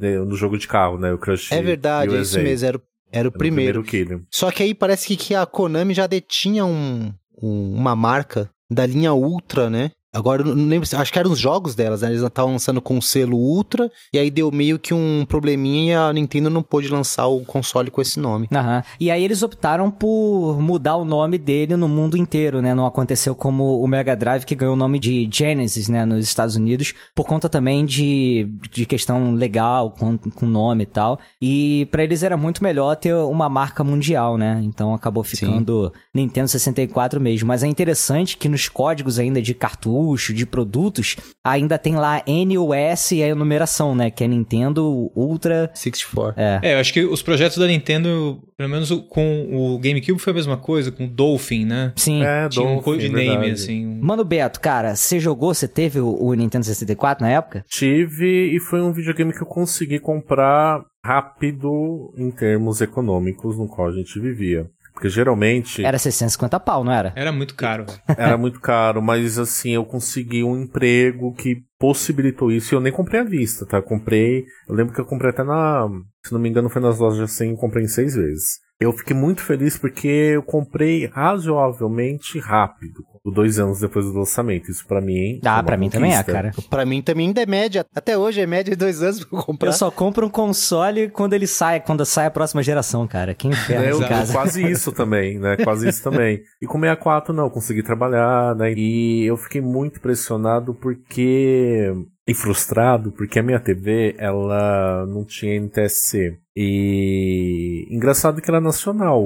né, 0.00 0.18
no 0.18 0.36
jogo 0.36 0.56
de 0.56 0.66
carro, 0.68 0.98
né? 0.98 1.12
O 1.12 1.18
Crush 1.18 1.52
É 1.52 1.60
verdade, 1.60 2.14
é 2.14 2.18
USA. 2.20 2.38
isso 2.38 2.40
mesmo, 2.48 2.66
era, 2.68 2.76
o- 2.78 2.82
era 3.12 3.28
o 3.28 3.32
Era 3.80 3.80
o 3.80 3.84
primeiro. 3.84 4.26
Só 4.30 4.50
que 4.50 4.62
aí 4.62 4.74
parece 4.74 5.06
que, 5.08 5.16
que 5.16 5.34
a 5.34 5.44
Konami 5.46 5.94
já 5.94 6.06
detinha 6.06 6.64
um, 6.64 7.12
um- 7.42 7.74
uma 7.74 7.94
marca 7.96 8.50
da 8.70 8.84
linha 8.86 9.12
Ultra, 9.14 9.70
né? 9.70 9.90
Agora, 10.12 10.42
não 10.42 10.66
lembro, 10.66 10.88
acho 10.90 11.12
que 11.12 11.18
eram 11.18 11.30
os 11.30 11.38
jogos 11.38 11.74
delas, 11.74 12.02
né? 12.02 12.08
Eles 12.08 12.22
estavam 12.22 12.52
lançando 12.52 12.80
com 12.80 12.96
o 12.96 13.02
selo 13.02 13.36
Ultra, 13.36 13.90
e 14.12 14.18
aí 14.18 14.30
deu 14.30 14.50
meio 14.50 14.78
que 14.78 14.94
um 14.94 15.24
probleminha 15.28 15.88
e 15.88 15.94
a 15.94 16.12
Nintendo 16.12 16.50
não 16.50 16.62
pôde 16.62 16.88
lançar 16.88 17.26
o 17.26 17.44
console 17.44 17.90
com 17.90 18.00
esse 18.00 18.18
nome. 18.18 18.48
Aham. 18.52 18.82
E 19.00 19.10
aí 19.10 19.24
eles 19.24 19.42
optaram 19.42 19.90
por 19.90 20.60
mudar 20.60 20.96
o 20.96 21.04
nome 21.04 21.38
dele 21.38 21.76
no 21.76 21.88
mundo 21.88 22.16
inteiro, 22.16 22.60
né? 22.60 22.74
Não 22.74 22.86
aconteceu 22.86 23.34
como 23.34 23.80
o 23.80 23.86
Mega 23.86 24.14
Drive 24.16 24.44
que 24.44 24.54
ganhou 24.54 24.74
o 24.74 24.76
nome 24.76 24.98
de 24.98 25.28
Genesis, 25.32 25.88
né, 25.88 26.04
nos 26.04 26.24
Estados 26.24 26.56
Unidos, 26.56 26.94
por 27.14 27.26
conta 27.26 27.48
também 27.48 27.84
de, 27.84 28.48
de 28.70 28.86
questão 28.86 29.34
legal 29.34 29.90
com, 29.90 30.18
com 30.18 30.46
nome 30.46 30.82
e 30.84 30.86
tal. 30.86 31.18
E 31.40 31.88
pra 31.90 32.02
eles 32.02 32.22
era 32.22 32.36
muito 32.36 32.62
melhor 32.62 32.96
ter 32.96 33.14
uma 33.14 33.48
marca 33.48 33.82
mundial, 33.82 34.36
né? 34.36 34.60
Então 34.62 34.94
acabou 34.94 35.22
ficando 35.22 35.92
Nintendo 36.14 36.48
64 36.48 37.20
mesmo. 37.20 37.48
Mas 37.48 37.62
é 37.62 37.66
interessante 37.66 38.36
que 38.36 38.48
nos 38.48 38.68
códigos 38.68 39.18
ainda 39.18 39.40
de 39.40 39.54
cartucho, 39.98 40.32
de 40.32 40.46
produtos, 40.46 41.16
ainda 41.44 41.78
tem 41.78 41.96
lá 41.96 42.22
N, 42.26 42.56
o 42.58 42.72
S 42.72 43.14
e 43.16 43.22
a 43.24 43.34
numeração, 43.34 43.94
né? 43.94 44.10
Que 44.10 44.24
é 44.24 44.28
Nintendo 44.28 45.10
Ultra 45.14 45.70
64. 45.74 46.40
É. 46.40 46.60
É, 46.62 46.74
eu 46.74 46.78
acho 46.80 46.92
que 46.92 47.04
os 47.04 47.22
projetos 47.22 47.58
da 47.58 47.66
Nintendo, 47.66 48.40
pelo 48.56 48.68
menos 48.70 48.90
com 49.08 49.48
o 49.74 49.78
GameCube 49.78 50.18
foi 50.20 50.32
a 50.32 50.34
mesma 50.34 50.56
coisa, 50.56 50.90
com 50.92 51.04
o 51.04 51.08
Dolphin, 51.08 51.64
né? 51.64 51.92
Sim. 51.96 52.22
É, 52.22 52.48
Tinha 52.48 52.64
um 52.64 52.74
Dolphin, 52.74 52.82
codename, 52.84 53.28
verdade. 53.28 53.50
assim. 53.52 53.86
um- 53.86 53.98
Mano 54.02 54.24
Beto, 54.24 54.60
cara, 54.60 54.94
você 54.94 55.18
jogou, 55.18 55.52
você 55.52 55.66
teve 55.68 56.00
o, 56.00 56.14
o 56.22 56.32
Nintendo 56.34 56.64
64 56.64 57.24
na 57.24 57.30
época? 57.32 57.64
Tive 57.68 58.54
e 58.54 58.60
foi 58.60 58.80
um 58.80 58.92
videogame 58.92 59.32
que 59.32 59.42
eu 59.42 59.46
consegui 59.46 59.98
comprar 59.98 60.82
rápido 61.04 62.12
em 62.16 62.30
termos 62.30 62.80
econômicos 62.80 63.56
no 63.58 63.66
qual 63.66 63.88
a 63.88 63.92
gente 63.92 64.18
vivia. 64.20 64.66
Porque 64.98 65.08
geralmente 65.08 65.84
Era 65.84 65.96
650 65.96 66.58
pau, 66.58 66.82
não 66.82 66.90
era? 66.90 67.12
Era 67.14 67.30
muito 67.30 67.54
caro. 67.54 67.86
velho. 67.86 68.00
era 68.18 68.36
muito 68.36 68.60
caro, 68.60 69.00
mas 69.00 69.38
assim, 69.38 69.70
eu 69.70 69.84
consegui 69.84 70.42
um 70.42 70.60
emprego 70.60 71.32
que 71.34 71.62
possibilitou 71.78 72.50
isso 72.50 72.74
e 72.74 72.76
eu 72.76 72.80
nem 72.80 72.92
comprei 72.92 73.20
à 73.20 73.24
vista, 73.24 73.64
tá? 73.64 73.76
Eu 73.76 73.84
comprei, 73.84 74.44
eu 74.68 74.74
lembro 74.74 74.92
que 74.92 75.00
eu 75.00 75.06
comprei 75.06 75.30
até 75.30 75.44
na, 75.44 75.86
se 76.24 76.32
não 76.32 76.40
me 76.40 76.48
engano 76.48 76.68
foi 76.68 76.82
nas 76.82 76.98
lojas 76.98 77.30
assim, 77.30 77.54
comprei 77.54 77.84
em 77.84 77.88
seis 77.88 78.16
vezes. 78.16 78.58
Eu 78.80 78.92
fiquei 78.92 79.14
muito 79.14 79.40
feliz 79.40 79.78
porque 79.78 80.08
eu 80.08 80.42
comprei 80.42 81.06
razoavelmente 81.06 82.40
rápido, 82.40 83.04
dois 83.30 83.58
anos 83.58 83.80
depois 83.80 84.04
do 84.06 84.12
lançamento. 84.18 84.70
Isso 84.70 84.86
pra 84.86 85.00
mim. 85.00 85.38
foi 85.42 85.50
Ah, 85.50 85.54
uma 85.56 85.62
pra 85.64 85.76
mim 85.76 85.88
também 85.90 86.12
é, 86.12 86.16
conquista. 86.16 86.32
cara. 86.32 86.52
Pra 86.70 86.84
mim 86.86 87.02
também 87.02 87.28
ainda 87.28 87.42
é 87.42 87.46
média. 87.46 87.86
Até 87.94 88.16
hoje 88.16 88.40
é 88.40 88.46
média 88.46 88.70
de 88.72 88.76
dois 88.76 89.02
anos 89.02 89.24
pra 89.24 89.38
eu 89.38 89.44
comprar. 89.44 89.68
Eu 89.68 89.72
só 89.72 89.90
compro 89.90 90.26
um 90.26 90.30
console 90.30 91.08
quando 91.10 91.32
ele 91.34 91.46
sai, 91.46 91.80
quando 91.80 92.04
sai 92.04 92.26
a 92.26 92.30
próxima 92.30 92.62
geração, 92.62 93.06
cara. 93.06 93.34
Que 93.34 93.48
inferno 93.48 93.84
É, 93.84 93.92
eu, 93.92 94.00
casa. 94.00 94.32
quase 94.32 94.62
isso 94.70 94.92
também, 94.92 95.38
né? 95.38 95.56
Quase 95.62 95.88
isso 95.88 96.02
também. 96.02 96.40
E 96.62 96.66
com 96.66 96.78
64 96.78 97.32
não, 97.34 97.50
consegui 97.50 97.82
trabalhar, 97.82 98.54
né? 98.56 98.72
E 98.76 99.24
eu 99.26 99.36
fiquei 99.36 99.60
muito 99.60 99.98
impressionado 99.98 100.74
porque 100.74 101.92
e 102.26 102.34
frustrado 102.34 103.10
porque 103.12 103.38
a 103.38 103.42
minha 103.42 103.58
TV 103.58 104.14
ela 104.18 105.06
não 105.06 105.24
tinha 105.24 105.54
NTSC. 105.56 106.36
E 106.56 107.86
engraçado 107.90 108.40
que 108.42 108.50
era 108.50 108.60
nacional 108.60 109.22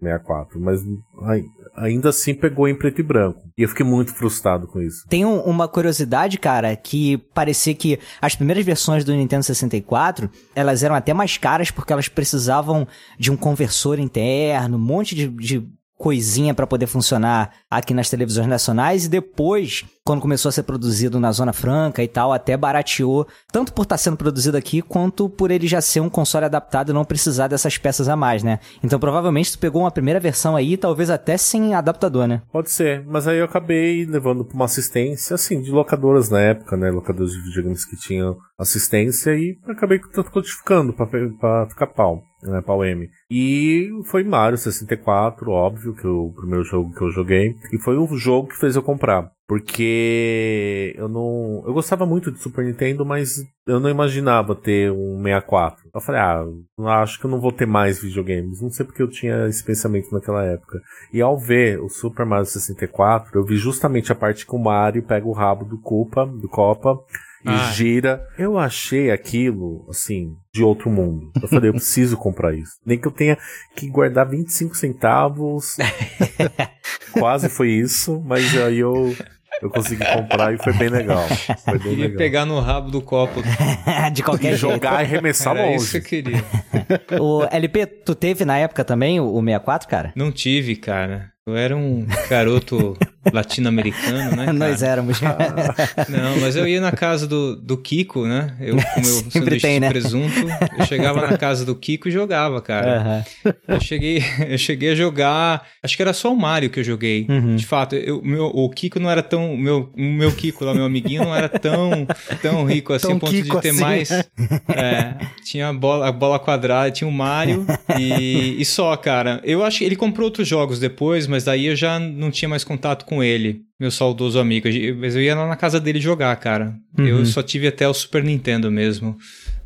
64, 0.00 0.60
mas 0.60 0.80
ai- 1.22 1.44
ainda 1.76 2.08
assim 2.08 2.34
pegou 2.34 2.66
em 2.68 2.74
preto 2.74 3.00
e 3.00 3.02
branco. 3.04 3.40
E 3.56 3.62
eu 3.62 3.68
fiquei 3.68 3.84
muito 3.86 4.12
frustrado 4.14 4.66
com 4.66 4.80
isso. 4.80 5.06
Tem 5.08 5.24
um- 5.24 5.40
uma 5.42 5.68
curiosidade, 5.68 6.38
cara, 6.38 6.74
que 6.76 7.18
parecia 7.34 7.74
que 7.74 7.98
as 8.20 8.34
primeiras 8.34 8.64
versões 8.64 9.04
do 9.04 9.12
Nintendo 9.12 9.44
64, 9.44 10.30
elas 10.54 10.82
eram 10.82 10.94
até 10.94 11.12
mais 11.14 11.36
caras 11.36 11.70
porque 11.70 11.92
elas 11.92 12.08
precisavam 12.08 12.86
de 13.18 13.30
um 13.30 13.36
conversor 13.36 13.98
interno, 13.98 14.76
um 14.76 14.80
monte 14.80 15.14
de, 15.14 15.28
de 15.28 15.68
coisinha 16.00 16.54
pra 16.54 16.66
poder 16.66 16.86
funcionar 16.86 17.50
aqui 17.70 17.92
nas 17.92 18.08
televisões 18.08 18.48
nacionais 18.48 19.04
e 19.04 19.08
depois, 19.08 19.84
quando 20.02 20.22
começou 20.22 20.48
a 20.48 20.52
ser 20.52 20.62
produzido 20.62 21.20
na 21.20 21.30
Zona 21.30 21.52
Franca 21.52 22.02
e 22.02 22.08
tal, 22.08 22.32
até 22.32 22.56
barateou, 22.56 23.28
tanto 23.52 23.74
por 23.74 23.82
estar 23.82 23.98
sendo 23.98 24.16
produzido 24.16 24.56
aqui, 24.56 24.80
quanto 24.80 25.28
por 25.28 25.50
ele 25.50 25.68
já 25.68 25.78
ser 25.82 26.00
um 26.00 26.08
console 26.08 26.46
adaptado 26.46 26.88
e 26.88 26.94
não 26.94 27.04
precisar 27.04 27.48
dessas 27.48 27.76
peças 27.76 28.08
a 28.08 28.16
mais, 28.16 28.42
né? 28.42 28.60
Então 28.82 28.98
provavelmente 28.98 29.52
tu 29.52 29.58
pegou 29.58 29.82
uma 29.82 29.90
primeira 29.90 30.18
versão 30.18 30.56
aí, 30.56 30.78
talvez 30.78 31.10
até 31.10 31.36
sem 31.36 31.74
adaptador, 31.74 32.26
né? 32.26 32.40
Pode 32.50 32.70
ser, 32.70 33.04
mas 33.06 33.28
aí 33.28 33.36
eu 33.36 33.44
acabei 33.44 34.06
levando 34.06 34.42
pra 34.42 34.54
uma 34.54 34.64
assistência, 34.64 35.34
assim, 35.34 35.60
de 35.60 35.70
locadoras 35.70 36.30
na 36.30 36.40
época, 36.40 36.78
né? 36.78 36.90
Locadoras 36.90 37.32
de 37.32 37.42
videogames 37.42 37.84
que 37.84 37.96
tinham 37.96 38.38
assistência 38.58 39.32
e 39.32 39.54
acabei 39.68 40.00
codificando 40.32 40.94
pra, 40.94 41.06
pra 41.06 41.66
ficar 41.68 41.88
pau, 41.88 42.22
né? 42.42 42.62
M. 42.86 43.10
E 43.30 43.90
foi 44.04 44.24
Mario 44.24 44.56
64, 44.58 45.50
óbvio, 45.50 45.94
que 45.94 46.06
é 46.06 46.10
o 46.10 46.32
primeiro 46.34 46.64
jogo 46.64 46.94
que 46.94 47.02
eu 47.02 47.10
joguei. 47.10 47.56
E 47.72 47.78
foi 47.78 47.96
o 47.96 48.06
jogo 48.16 48.48
que 48.48 48.58
fez 48.58 48.76
eu 48.76 48.82
comprar. 48.82 49.30
Porque 49.46 50.94
eu 50.96 51.08
não. 51.08 51.64
Eu 51.66 51.72
gostava 51.72 52.06
muito 52.06 52.30
de 52.30 52.38
Super 52.38 52.64
Nintendo, 52.64 53.04
mas 53.04 53.42
eu 53.66 53.80
não 53.80 53.90
imaginava 53.90 54.54
ter 54.54 54.92
um 54.92 55.20
64. 55.20 55.90
Eu 55.92 56.00
falei, 56.00 56.20
ah, 56.20 57.02
acho 57.02 57.18
que 57.18 57.26
eu 57.26 57.30
não 57.30 57.40
vou 57.40 57.50
ter 57.50 57.66
mais 57.66 58.00
videogames. 58.00 58.62
Não 58.62 58.70
sei 58.70 58.86
porque 58.86 59.02
eu 59.02 59.10
tinha 59.10 59.48
esse 59.48 59.64
pensamento 59.64 60.12
naquela 60.12 60.44
época. 60.44 60.80
E 61.12 61.20
ao 61.20 61.36
ver 61.36 61.80
o 61.80 61.88
Super 61.88 62.24
Mario 62.24 62.46
64, 62.46 63.36
eu 63.36 63.44
vi 63.44 63.56
justamente 63.56 64.12
a 64.12 64.14
parte 64.14 64.46
que 64.46 64.54
o 64.54 64.58
Mario 64.58 65.02
pega 65.02 65.26
o 65.26 65.32
rabo 65.32 65.64
do 65.64 65.80
Koopa, 65.80 66.26
do 66.26 66.48
Copa, 66.48 66.96
e 67.44 67.48
Ah. 67.48 67.70
gira. 67.72 68.22
Eu 68.38 68.58
achei 68.58 69.10
aquilo, 69.10 69.86
assim, 69.88 70.34
de 70.54 70.62
outro 70.62 70.90
mundo. 70.90 71.30
Eu 71.42 71.48
falei, 71.48 71.70
eu 71.70 71.74
preciso 71.74 72.16
comprar 72.16 72.54
isso. 72.54 72.72
Nem 72.84 72.98
que 72.98 73.06
eu 73.08 73.12
tenha 73.12 73.36
que 73.76 73.88
guardar 73.88 74.28
25 74.28 74.76
centavos. 74.76 75.76
Quase 77.12 77.48
foi 77.48 77.70
isso, 77.70 78.22
mas 78.24 78.56
aí 78.56 78.78
eu, 78.78 79.14
eu 79.62 79.70
consegui 79.70 80.04
comprar 80.04 80.54
e 80.54 80.58
foi 80.58 80.72
bem 80.72 80.88
legal. 80.88 81.26
Foi 81.64 81.78
bem 81.78 81.88
Queria 81.88 82.04
legal. 82.04 82.18
pegar 82.18 82.46
no 82.46 82.60
rabo 82.60 82.90
do 82.90 83.02
copo. 83.02 83.42
de 84.12 84.20
E 84.20 84.24
qualquer 84.24 84.56
jeito. 84.56 84.72
jogar 84.72 85.02
e 85.02 85.04
arremessar 85.06 85.56
Era 85.56 85.74
isso 85.74 86.00
que 86.00 86.16
eu 86.16 86.22
longe. 86.32 86.40
queria. 86.42 86.44
O 87.20 87.44
LP, 87.50 87.86
tu 87.86 88.14
teve 88.14 88.44
na 88.44 88.58
época 88.58 88.84
também 88.84 89.20
o 89.20 89.26
o 89.32 89.40
64, 89.40 89.88
cara? 89.88 90.12
Não 90.16 90.30
tive, 90.32 90.74
cara. 90.76 91.30
Eu 91.46 91.56
era 91.56 91.76
um 91.76 92.06
garoto 92.28 92.96
latino-americano, 93.32 94.36
né? 94.36 94.46
Cara? 94.50 94.52
Nós 94.52 94.82
éramos. 94.82 95.20
Não, 95.20 96.40
mas 96.40 96.56
eu 96.56 96.66
ia 96.66 96.80
na 96.80 96.92
casa 96.92 97.26
do, 97.26 97.56
do 97.56 97.76
Kiko, 97.76 98.26
né? 98.26 98.54
Eu 98.60 98.76
com 98.76 99.00
meu 99.00 99.14
sanduíche 99.30 99.60
tem, 99.66 99.80
né? 99.80 99.88
de 99.88 99.92
presunto. 99.92 100.34
Eu 100.78 100.86
chegava 100.86 101.26
na 101.28 101.36
casa 101.36 101.64
do 101.64 101.74
Kiko 101.74 102.08
e 102.08 102.10
jogava, 102.10 102.60
cara. 102.60 103.00
Aham. 103.00 103.24
Eu 103.68 103.80
cheguei, 103.80 104.22
eu 104.48 104.58
cheguei 104.58 104.92
a 104.92 104.94
jogar. 104.94 105.66
Acho 105.82 105.96
que 105.96 106.02
era 106.02 106.12
só 106.12 106.32
o 106.32 106.36
Mario 106.36 106.70
que 106.70 106.80
eu 106.80 106.84
joguei. 106.84 107.26
Uhum. 107.28 107.56
De 107.56 107.66
fato, 107.66 107.94
eu, 107.94 108.22
meu, 108.22 108.46
o 108.46 108.68
Kiko 108.70 108.98
não 108.98 109.10
era 109.10 109.22
tão. 109.22 109.54
O 109.54 109.58
meu, 109.58 109.92
meu 109.96 110.32
Kiko 110.32 110.64
lá, 110.64 110.74
meu 110.74 110.84
amiguinho, 110.84 111.24
não 111.24 111.34
era 111.34 111.48
tão, 111.48 112.06
tão 112.40 112.64
rico 112.64 112.92
assim, 112.92 113.08
Tão 113.08 113.16
a 113.16 113.20
ponto 113.20 113.32
Kiko 113.32 113.56
de 113.56 113.62
ter 113.62 113.70
assim, 113.70 113.80
mais. 113.80 114.10
É, 114.10 115.14
tinha 115.44 115.68
a 115.68 115.72
bola, 115.72 116.08
a 116.08 116.12
bola 116.12 116.38
quadrada, 116.38 116.90
tinha 116.90 117.08
o 117.08 117.12
Mario 117.12 117.66
e, 117.98 118.56
e 118.58 118.64
só, 118.64 118.96
cara. 118.96 119.40
Eu 119.44 119.64
acho 119.64 119.78
que 119.78 119.84
ele 119.84 119.96
comprou 119.96 120.26
outros 120.26 120.46
jogos 120.48 120.78
depois, 120.78 121.26
mas 121.26 121.44
daí 121.44 121.66
eu 121.66 121.76
já 121.76 121.98
não 121.98 122.30
tinha 122.30 122.48
mais 122.48 122.64
contato 122.64 123.04
com 123.10 123.24
ele, 123.24 123.62
meu 123.78 123.90
saudoso 123.90 124.38
amigo. 124.38 124.68
Mas 124.96 125.16
eu 125.16 125.20
ia 125.20 125.34
lá 125.34 125.48
na 125.48 125.56
casa 125.56 125.80
dele 125.80 126.00
jogar, 126.00 126.34
cara. 126.36 126.76
Uhum. 126.96 127.06
Eu 127.06 127.26
só 127.26 127.42
tive 127.42 127.66
até 127.66 127.88
o 127.88 127.92
Super 127.92 128.22
Nintendo 128.22 128.70
mesmo, 128.70 129.18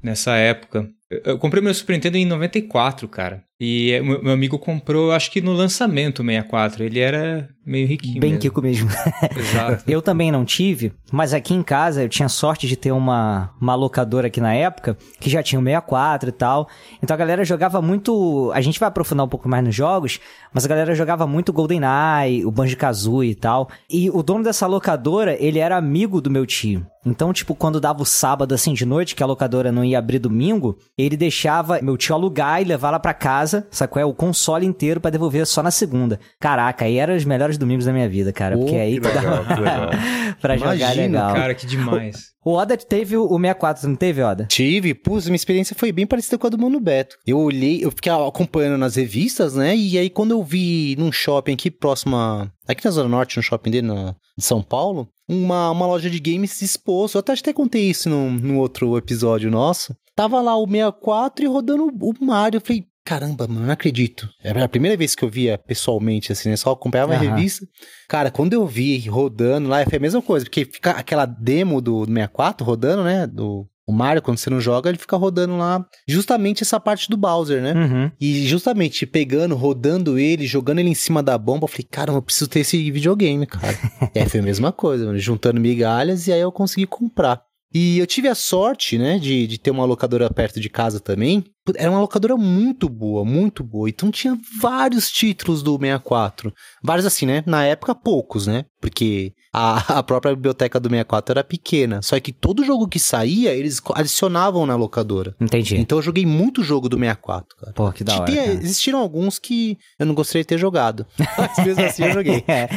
nessa 0.02 0.34
época. 0.36 0.88
Eu- 1.11 1.38
comprei 1.38 1.62
meu 1.62 1.73
Super 1.75 1.92
Nintendo 1.94 2.16
em 2.16 2.25
94, 2.26 3.06
cara. 3.08 3.42
E 3.61 3.92
é, 3.92 4.02
meu 4.02 4.32
amigo 4.32 4.58
comprou, 4.58 5.12
acho 5.12 5.30
que 5.30 5.40
no 5.40 5.52
lançamento 5.52 6.20
o 6.23 6.25
64. 6.26 6.82
Ele 6.82 6.99
era 6.99 7.49
meio 7.64 7.87
riquinho. 7.87 8.20
Bem 8.20 8.30
mesmo. 8.30 8.40
Kiko 8.42 8.61
mesmo. 8.61 8.90
Exato. 9.37 9.84
Eu 9.87 10.02
também 10.02 10.32
não 10.32 10.44
tive, 10.44 10.92
mas 11.12 11.32
aqui 11.32 11.54
em 11.54 11.62
casa 11.62 12.02
eu 12.02 12.08
tinha 12.08 12.28
sorte 12.28 12.66
de 12.66 12.76
ter 12.76 12.90
uma, 12.90 13.54
uma 13.61 13.75
locadora 13.76 14.26
aqui 14.26 14.40
na 14.40 14.52
época 14.52 14.99
que 15.20 15.30
já 15.30 15.40
tinha 15.42 15.61
o 15.61 15.62
64 15.64 16.28
e 16.28 16.32
tal. 16.32 16.68
Então 17.02 17.14
a 17.14 17.18
galera 17.18 17.44
jogava 17.44 17.80
muito. 17.80 18.50
A 18.52 18.61
gente 18.61 18.80
vai 18.80 18.88
aprofundar 18.88 19.25
um 19.25 19.28
pouco 19.28 19.49
mais 19.49 19.64
nos 19.64 19.75
jogos, 19.75 20.18
mas 20.52 20.64
a 20.64 20.68
galera 20.68 20.94
jogava 20.94 21.25
muito 21.26 21.52
GoldenEye, 21.52 22.44
o 22.44 22.50
Banjo-Kazooie 22.50 23.30
e 23.30 23.34
tal. 23.37 23.68
E 23.88 24.11
o 24.11 24.23
dono 24.23 24.42
dessa 24.42 24.66
locadora, 24.66 25.37
ele 25.40 25.61
era 25.61 25.76
amigo 25.76 26.20
do 26.20 26.28
meu 26.30 26.44
tio. 26.44 26.84
Então, 27.06 27.32
tipo, 27.34 27.54
quando 27.54 27.80
dava 27.80 28.02
o 28.02 28.06
sábado 28.06 28.54
assim 28.54 28.73
de 28.73 28.87
noite, 28.87 29.14
que 29.14 29.23
a 29.23 29.26
locadora 29.26 29.70
não 29.70 29.84
ia 29.84 29.99
abrir 29.99 30.18
domingo, 30.18 30.78
ele 30.96 31.16
deixava 31.16 31.80
meu 31.82 31.96
tio 31.96 32.14
alugar 32.14 32.60
e 32.62 32.64
levar 32.64 32.90
lá 32.90 32.98
pra 32.98 33.12
casa, 33.14 33.66
sacou? 33.70 34.00
É 34.00 34.04
o 34.04 34.14
console 34.14 34.64
inteiro 34.66 35.00
pra 35.00 35.10
devolver 35.10 35.46
só 35.46 35.62
na 35.62 35.70
segunda. 35.70 36.20
Caraca, 36.40 36.84
aí 36.84 36.98
eram 36.98 37.16
os 37.16 37.24
melhores 37.24 37.58
domingos 37.58 37.84
da 37.84 37.92
minha 37.92 38.08
vida, 38.08 38.32
cara. 38.32 38.56
porque 38.56 38.72
Pô, 38.72 38.78
aí 38.78 38.94
Que 38.94 39.00
que 39.00 39.06
legal, 39.08 39.44
pra 40.40 40.56
jogar 40.56 40.74
Imagino, 40.76 41.02
legal. 41.02 41.34
Cara, 41.34 41.54
que 41.54 41.66
demais. 41.66 42.34
O 42.44 42.52
Oda 42.52 42.76
teve 42.76 43.16
o 43.16 43.26
64, 43.28 43.88
não 43.88 43.96
teve, 43.96 44.22
Oda? 44.22 44.46
Tive, 44.46 44.92
pus, 44.94 45.24
minha 45.26 45.34
experiência 45.36 45.74
foi 45.78 45.90
bem 45.90 46.06
parecida 46.06 46.36
com 46.38 46.46
a 46.46 46.50
do 46.50 46.58
Mano 46.58 46.78
Beto. 46.78 47.16
Eu 47.26 47.38
olhei, 47.38 47.82
eu 47.82 47.90
fiquei 47.90 48.12
acompanhando 48.12 48.76
nas 48.78 48.96
revistas, 48.96 49.54
né? 49.54 49.74
E 49.74 49.96
aí 49.98 50.10
quando 50.10 50.32
eu 50.32 50.42
vi 50.42 50.94
num 50.98 51.10
shopping 51.10 51.54
aqui 51.54 51.70
próximo, 51.70 52.16
a- 52.16 52.48
aqui 52.68 52.84
na 52.84 52.90
Zona 52.90 53.08
Norte, 53.08 53.36
no 53.38 53.42
shopping 53.42 53.70
dele, 53.70 53.86
na, 53.86 54.14
de 54.36 54.44
São 54.44 54.62
Paulo, 54.62 55.08
uma, 55.26 55.70
uma 55.70 55.86
loja 55.86 56.10
de 56.10 56.20
games 56.20 56.60
exposto. 56.60 57.14
Eu 57.16 57.20
até, 57.20 57.32
até 57.32 57.52
contei 57.52 57.88
isso 57.88 58.10
num, 58.10 58.30
num 58.30 58.58
outro 58.58 58.96
episódio 58.98 59.50
nosso. 59.50 59.96
Tava 60.14 60.40
lá 60.40 60.56
o 60.56 60.66
64 60.66 61.44
e 61.44 61.49
rodando 61.49 61.87
o 61.87 62.25
Mario. 62.25 62.59
Eu 62.59 62.61
falei, 62.61 62.87
caramba, 63.04 63.47
mano, 63.49 63.66
não 63.66 63.73
acredito. 63.73 64.28
Era 64.42 64.64
a 64.64 64.68
primeira 64.68 64.97
vez 64.97 65.14
que 65.14 65.25
eu 65.25 65.28
via 65.28 65.59
pessoalmente, 65.59 66.33
assim, 66.33 66.49
né? 66.49 66.56
Só 66.56 66.71
acompanhava 66.71 67.12
a 67.12 67.16
Aham. 67.16 67.35
revista. 67.37 67.66
Cara, 68.09 68.30
quando 68.30 68.52
eu 68.52 68.66
vi 68.66 68.99
rodando 69.09 69.68
lá, 69.68 69.85
foi 69.85 69.99
a 69.99 70.00
mesma 70.00 70.23
coisa, 70.23 70.47
porque 70.47 70.64
fica 70.64 70.92
aquela 70.92 71.26
demo 71.26 71.80
do 71.80 72.04
64 72.06 72.64
rodando, 72.64 73.02
né? 73.02 73.26
Do 73.26 73.66
o 73.87 73.92
Mario, 73.92 74.23
quando 74.23 74.38
você 74.38 74.49
não 74.49 74.61
joga, 74.61 74.88
ele 74.88 74.97
fica 74.97 75.14
rodando 75.14 75.59
lá 75.59 75.85
justamente 76.09 76.62
essa 76.62 76.80
parte 76.80 77.11
do 77.11 77.18
Bowser, 77.18 77.61
né? 77.61 77.75
Uhum. 77.75 78.11
E 78.18 78.47
justamente 78.47 79.04
pegando, 79.04 79.54
rodando 79.54 80.18
ele, 80.18 80.47
jogando 80.47 80.78
ele 80.78 80.88
em 80.88 80.94
cima 80.94 81.23
da 81.23 81.37
bomba, 81.37 81.64
eu 81.64 81.68
falei, 81.68 81.87
caramba, 81.90 82.18
eu 82.18 82.23
preciso 82.23 82.49
ter 82.49 82.61
esse 82.61 82.90
videogame, 82.90 83.47
cara. 83.47 83.78
e 84.14 84.18
aí 84.21 84.28
foi 84.28 84.40
a 84.40 84.42
mesma 84.42 84.73
coisa, 84.73 85.04
mano, 85.04 85.18
juntando 85.18 85.61
migalhas 85.61 86.26
e 86.26 86.33
aí 86.33 86.40
eu 86.40 86.50
consegui 86.50 86.87
comprar. 86.87 87.42
E 87.75 87.99
eu 87.99 88.07
tive 88.07 88.28
a 88.28 88.37
sorte, 88.37 88.97
né, 88.97 89.19
de, 89.19 89.49
de 89.49 89.59
ter 89.59 89.73
uma 89.73 89.85
locadora 89.85 90.33
perto 90.33 90.61
de 90.61 90.71
casa 90.71 91.00
também. 91.00 91.45
Era 91.76 91.90
uma 91.90 92.00
locadora 92.00 92.37
muito 92.37 92.88
boa, 92.88 93.25
muito 93.25 93.64
boa. 93.64 93.88
Então 93.88 94.11
tinha 94.11 94.38
vários 94.61 95.11
títulos 95.11 95.62
do 95.62 95.78
64. 95.78 96.52
Vários 96.83 97.06
assim, 97.06 97.25
né? 97.26 97.42
Na 97.47 97.64
época, 97.64 97.94
poucos, 97.94 98.47
né? 98.47 98.64
Porque 98.80 99.33
a, 99.50 99.99
a 99.99 100.02
própria 100.02 100.35
biblioteca 100.35 100.78
do 100.78 100.90
64 100.90 101.33
era 101.33 101.42
pequena. 101.44 102.02
Só 102.02 102.21
que 102.21 102.33
todo 102.33 102.64
jogo 102.64 102.87
que 102.87 102.99
saía, 102.99 103.54
eles 103.54 103.80
adicionavam 103.94 104.66
na 104.66 104.76
locadora. 104.76 105.35
Entendi. 105.40 105.76
Então 105.76 105.97
eu 105.99 106.02
joguei 106.02 106.26
muito 106.26 106.62
jogo 106.62 106.88
do 106.88 106.99
64, 106.99 107.56
cara. 107.56 107.73
Pô, 107.73 107.90
que 107.92 108.04
da 108.04 108.14
hora. 108.16 108.25
Tem- 108.26 108.50
existiram 108.50 108.99
alguns 108.99 109.38
que 109.38 109.78
eu 109.99 110.04
não 110.04 110.14
gostaria 110.14 110.42
de 110.42 110.49
ter 110.49 110.59
jogado. 110.59 111.06
Mas 111.38 111.64
mesmo 111.66 111.83
assim 111.85 112.04
eu 112.04 112.12
joguei. 112.12 112.44
É. 112.54 112.68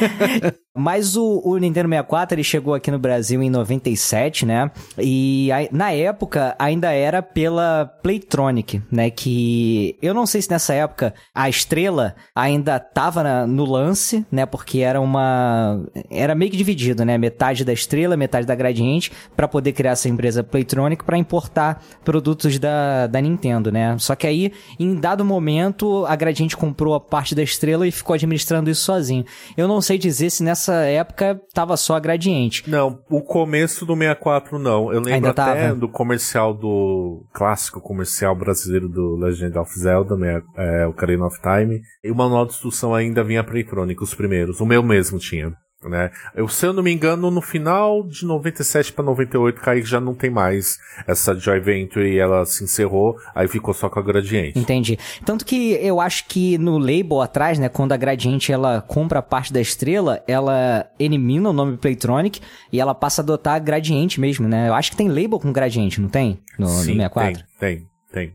Mas 0.76 1.16
o, 1.18 1.42
o 1.44 1.58
Nintendo 1.58 1.90
64 1.90 2.36
ele 2.36 2.44
chegou 2.44 2.74
aqui 2.74 2.92
no 2.92 3.00
Brasil 3.00 3.42
em 3.42 3.50
97, 3.50 4.46
né? 4.46 4.72
E 4.98 5.52
aí, 5.52 5.68
na 5.72 5.92
época 5.92 6.56
ainda 6.60 6.92
era 6.92 7.22
pela 7.22 7.86
Playtronic, 8.04 8.77
né? 8.92 9.10
Que 9.10 9.98
eu 10.02 10.14
não 10.14 10.26
sei 10.26 10.42
se 10.42 10.50
nessa 10.50 10.74
época 10.74 11.14
a 11.34 11.50
estrela 11.50 12.16
ainda 12.36 12.80
tava 12.80 13.24
na- 13.24 13.48
no 13.48 13.66
lance, 13.66 14.26
né? 14.32 14.46
Porque 14.46 14.80
era 14.80 15.00
uma. 15.02 15.84
Era 16.10 16.36
meio 16.36 16.52
que 16.52 16.58
dividido, 16.58 17.04
né? 17.06 17.18
Metade 17.18 17.64
da 17.66 17.74
estrela, 17.74 18.16
metade 18.18 18.46
da 18.48 18.56
Gradiente, 18.56 19.12
pra 19.36 19.48
poder 19.48 19.72
criar 19.74 19.92
essa 19.92 20.10
empresa 20.10 20.44
Playtronic 20.44 21.04
pra 21.04 21.18
importar 21.18 21.84
produtos 22.04 22.58
da, 22.60 23.08
da 23.08 23.20
Nintendo, 23.22 23.72
né? 23.72 23.96
Só 24.00 24.16
que 24.16 24.28
aí, 24.28 24.52
em 24.80 24.96
dado 24.96 25.24
momento, 25.26 26.06
a 26.06 26.16
Gradiente 26.16 26.56
comprou 26.58 26.94
a 26.94 27.00
parte 27.00 27.36
da 27.36 27.44
estrela 27.44 27.88
e 27.88 27.92
ficou 27.92 28.14
administrando 28.14 28.70
isso 28.70 28.82
sozinho. 28.84 29.26
Eu 29.56 29.68
não 29.68 29.82
sei 29.82 29.98
dizer 29.98 30.30
se 30.30 30.44
nessa 30.44 30.74
época 30.86 31.40
tava 31.54 31.76
só 31.78 31.96
a 31.96 32.00
Gradiente. 32.00 32.70
Não, 32.70 33.00
o 33.10 33.22
começo 33.22 33.86
do 33.86 33.94
64 33.96 34.60
não. 34.60 34.92
Eu 34.94 35.02
lembro 35.02 35.30
até 35.30 35.44
tava? 35.68 35.76
do 35.76 35.88
comercial 35.90 36.54
do 36.54 37.26
clássico 37.34 37.82
comercial 37.82 38.36
brasileiro 38.36 38.67
do 38.90 39.16
Legend 39.16 39.58
of 39.58 39.80
Zelda, 39.80 40.16
é, 40.56 40.86
o 40.86 40.90
Ocarina 40.90 41.26
of 41.26 41.40
Time. 41.42 41.82
E 42.04 42.12
o 42.12 42.16
manual 42.16 42.46
de 42.46 42.54
instrução 42.54 42.94
ainda 42.94 43.24
vinha 43.24 43.44
Playtronic, 43.44 44.02
os 44.02 44.14
primeiros. 44.14 44.60
O 44.60 44.66
meu 44.66 44.84
mesmo 44.84 45.20
tinha. 45.20 45.54
Né? 45.84 46.10
Eu, 46.36 46.48
se 46.48 46.66
eu 46.66 46.74
não 46.74 46.82
me 46.82 46.92
engano, 46.92 47.30
no 47.30 47.42
final 47.42 48.04
de 48.04 48.26
97 48.26 48.92
para 48.94 49.06
98, 49.06 49.62
Kaique 49.62 49.88
já 49.88 50.00
não 50.00 50.16
tem 50.16 50.30
mais 50.30 50.80
essa 51.06 51.36
Joy 51.36 51.60
Venture, 51.60 52.18
ela 52.18 52.46
se 52.46 52.64
encerrou, 52.64 53.16
aí 53.34 53.48
ficou 53.48 53.74
só 53.76 53.88
com 53.88 54.00
a 54.00 54.02
Gradiente. 54.02 54.58
Entendi. 54.58 54.98
Tanto 55.24 55.46
que 55.46 55.74
eu 55.74 56.02
acho 56.02 56.28
que 56.28 56.58
no 56.58 56.80
label 56.80 57.22
atrás, 57.22 57.60
né, 57.60 57.70
quando 57.70 57.92
a 57.92 57.98
Gradiente 57.98 58.52
ela 58.52 58.82
compra 58.82 59.20
a 59.20 59.22
parte 59.22 59.54
da 59.54 59.62
estrela, 59.62 60.24
ela 60.28 60.90
elimina 61.00 61.50
o 61.50 61.54
nome 61.54 61.78
Playtronic 61.78 62.42
e 62.72 62.82
ela 62.82 62.96
passa 62.96 63.22
a 63.22 63.24
adotar 63.24 63.56
a 63.56 63.60
Gradiente 63.60 64.20
mesmo, 64.20 64.48
né? 64.48 64.70
Eu 64.70 64.74
acho 64.74 64.92
que 64.92 64.98
tem 64.98 65.08
label 65.08 65.40
com 65.40 65.54
Gradiente, 65.54 66.02
não 66.02 66.10
tem? 66.10 66.40
No, 66.58 66.68
no 66.68 66.74
Sim, 66.74 66.96
64? 66.96 67.44
tem, 67.60 67.78
tem, 67.78 67.88
tem. 68.12 68.34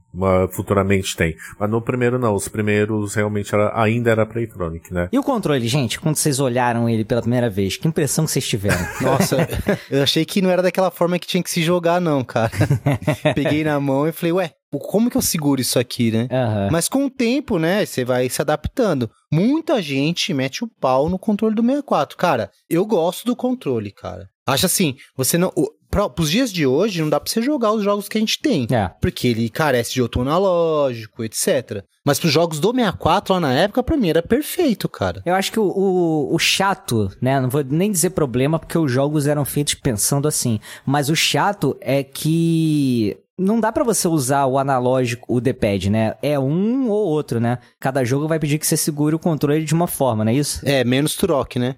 Futuramente 0.52 1.16
tem. 1.16 1.34
Mas 1.58 1.70
no 1.70 1.80
primeiro 1.80 2.18
não, 2.18 2.34
os 2.34 2.48
primeiros 2.48 3.14
realmente 3.14 3.54
era- 3.54 3.72
ainda 3.80 4.10
era 4.10 4.26
Playtronic, 4.26 4.92
né? 4.92 5.08
E 5.12 5.18
o 5.18 5.22
controle, 5.22 5.66
gente? 5.68 5.98
Quando 6.00 6.16
vocês 6.16 6.38
olharam 6.40 6.88
ele 6.88 7.04
pela 7.04 7.20
primeira 7.22 7.48
vez, 7.48 7.76
que 7.76 7.88
impressão 7.88 8.24
que 8.24 8.30
vocês 8.32 8.46
tiveram? 8.46 8.76
Nossa, 9.00 9.48
eu 9.90 10.02
achei 10.02 10.24
que 10.24 10.42
não 10.42 10.50
era 10.50 10.62
daquela 10.62 10.90
forma 10.90 11.18
que 11.18 11.26
tinha 11.26 11.42
que 11.42 11.50
se 11.50 11.62
jogar, 11.62 12.00
não, 12.00 12.22
cara. 12.22 12.50
Peguei 13.34 13.64
na 13.64 13.78
mão 13.80 14.06
e 14.06 14.12
falei, 14.12 14.32
ué, 14.32 14.50
como 14.70 15.10
que 15.10 15.16
eu 15.16 15.22
seguro 15.22 15.60
isso 15.60 15.78
aqui, 15.78 16.10
né? 16.10 16.28
Aham. 16.30 16.68
Mas 16.70 16.88
com 16.88 17.04
o 17.06 17.10
tempo, 17.10 17.58
né, 17.58 17.84
você 17.84 18.04
vai 18.04 18.28
se 18.28 18.40
adaptando. 18.40 19.10
Muita 19.30 19.80
gente 19.82 20.32
mete 20.32 20.64
o 20.64 20.68
pau 20.80 21.08
no 21.08 21.18
controle 21.18 21.54
do 21.54 21.62
64. 21.62 22.16
Cara, 22.16 22.50
eu 22.68 22.84
gosto 22.86 23.24
do 23.26 23.36
controle, 23.36 23.90
cara. 23.92 24.28
Acho 24.46 24.66
assim, 24.66 24.96
você 25.16 25.38
não. 25.38 25.52
Pra, 25.92 26.08
pros 26.08 26.30
dias 26.30 26.50
de 26.50 26.66
hoje, 26.66 27.02
não 27.02 27.10
dá 27.10 27.20
pra 27.20 27.30
você 27.30 27.42
jogar 27.42 27.70
os 27.70 27.84
jogos 27.84 28.08
que 28.08 28.16
a 28.16 28.20
gente 28.20 28.40
tem. 28.40 28.66
É. 28.70 28.90
Porque 28.98 29.28
ele 29.28 29.50
carece 29.50 29.92
de 29.92 30.00
outro 30.00 30.22
analógico, 30.22 31.22
etc. 31.22 31.84
Mas 32.02 32.18
pros 32.18 32.32
jogos 32.32 32.58
do 32.58 32.72
64 32.72 33.34
lá 33.34 33.40
na 33.40 33.52
época, 33.52 33.82
pra 33.82 33.96
mim 33.98 34.08
era 34.08 34.22
perfeito, 34.22 34.88
cara. 34.88 35.20
Eu 35.26 35.34
acho 35.34 35.52
que 35.52 35.60
o, 35.60 35.64
o, 35.64 36.34
o 36.34 36.38
chato, 36.38 37.10
né? 37.20 37.38
Não 37.38 37.50
vou 37.50 37.62
nem 37.62 37.92
dizer 37.92 38.10
problema, 38.10 38.58
porque 38.58 38.78
os 38.78 38.90
jogos 38.90 39.26
eram 39.26 39.44
feitos 39.44 39.74
pensando 39.74 40.26
assim. 40.26 40.58
Mas 40.86 41.10
o 41.10 41.14
chato 41.14 41.76
é 41.78 42.02
que. 42.02 43.18
Não 43.38 43.60
dá 43.60 43.70
pra 43.70 43.84
você 43.84 44.08
usar 44.08 44.46
o 44.46 44.58
analógico, 44.58 45.34
o 45.34 45.40
D-pad, 45.40 45.90
né? 45.90 46.14
É 46.22 46.38
um 46.38 46.88
ou 46.88 47.06
outro, 47.06 47.38
né? 47.38 47.58
Cada 47.78 48.04
jogo 48.04 48.28
vai 48.28 48.38
pedir 48.38 48.58
que 48.58 48.66
você 48.66 48.76
segure 48.76 49.14
o 49.14 49.18
controle 49.18 49.64
de 49.64 49.74
uma 49.74 49.86
forma, 49.86 50.24
não 50.24 50.32
é 50.32 50.34
isso? 50.34 50.60
É, 50.64 50.84
menos 50.84 51.16
Turok, 51.16 51.58
né? 51.58 51.76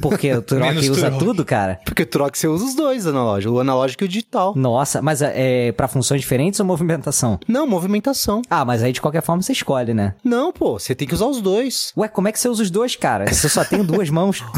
Porque 0.00 0.32
o 0.32 0.42
Turok 0.42 0.90
usa 0.90 1.10
Turok. 1.10 1.18
tudo, 1.24 1.44
cara. 1.44 1.80
Porque 1.84 2.02
o 2.02 2.06
Turok 2.06 2.36
você 2.36 2.48
usa 2.48 2.64
os 2.64 2.74
dois 2.74 3.06
analógicos, 3.06 3.56
o 3.56 3.60
analógico 3.60 4.04
e 4.04 4.06
o 4.06 4.08
digital. 4.08 4.54
Nossa, 4.56 5.00
mas 5.00 5.22
é 5.22 5.72
pra 5.72 5.86
funções 5.88 6.20
diferentes 6.20 6.58
ou 6.60 6.66
movimentação? 6.66 7.38
Não, 7.46 7.66
movimentação. 7.66 8.42
Ah, 8.50 8.64
mas 8.64 8.82
aí 8.82 8.92
de 8.92 9.00
qualquer 9.00 9.22
forma 9.22 9.40
você 9.42 9.52
escolhe, 9.52 9.94
né? 9.94 10.14
Não, 10.24 10.52
pô, 10.52 10.78
você 10.78 10.94
tem 10.94 11.06
que 11.06 11.14
usar 11.14 11.26
os 11.26 11.40
dois. 11.40 11.92
Ué, 11.96 12.08
como 12.08 12.28
é 12.28 12.32
que 12.32 12.40
você 12.40 12.48
usa 12.48 12.62
os 12.62 12.70
dois, 12.70 12.96
cara? 12.96 13.32
Você 13.32 13.48
só 13.48 13.64
tem 13.64 13.84
duas 13.84 14.10
mãos. 14.10 14.42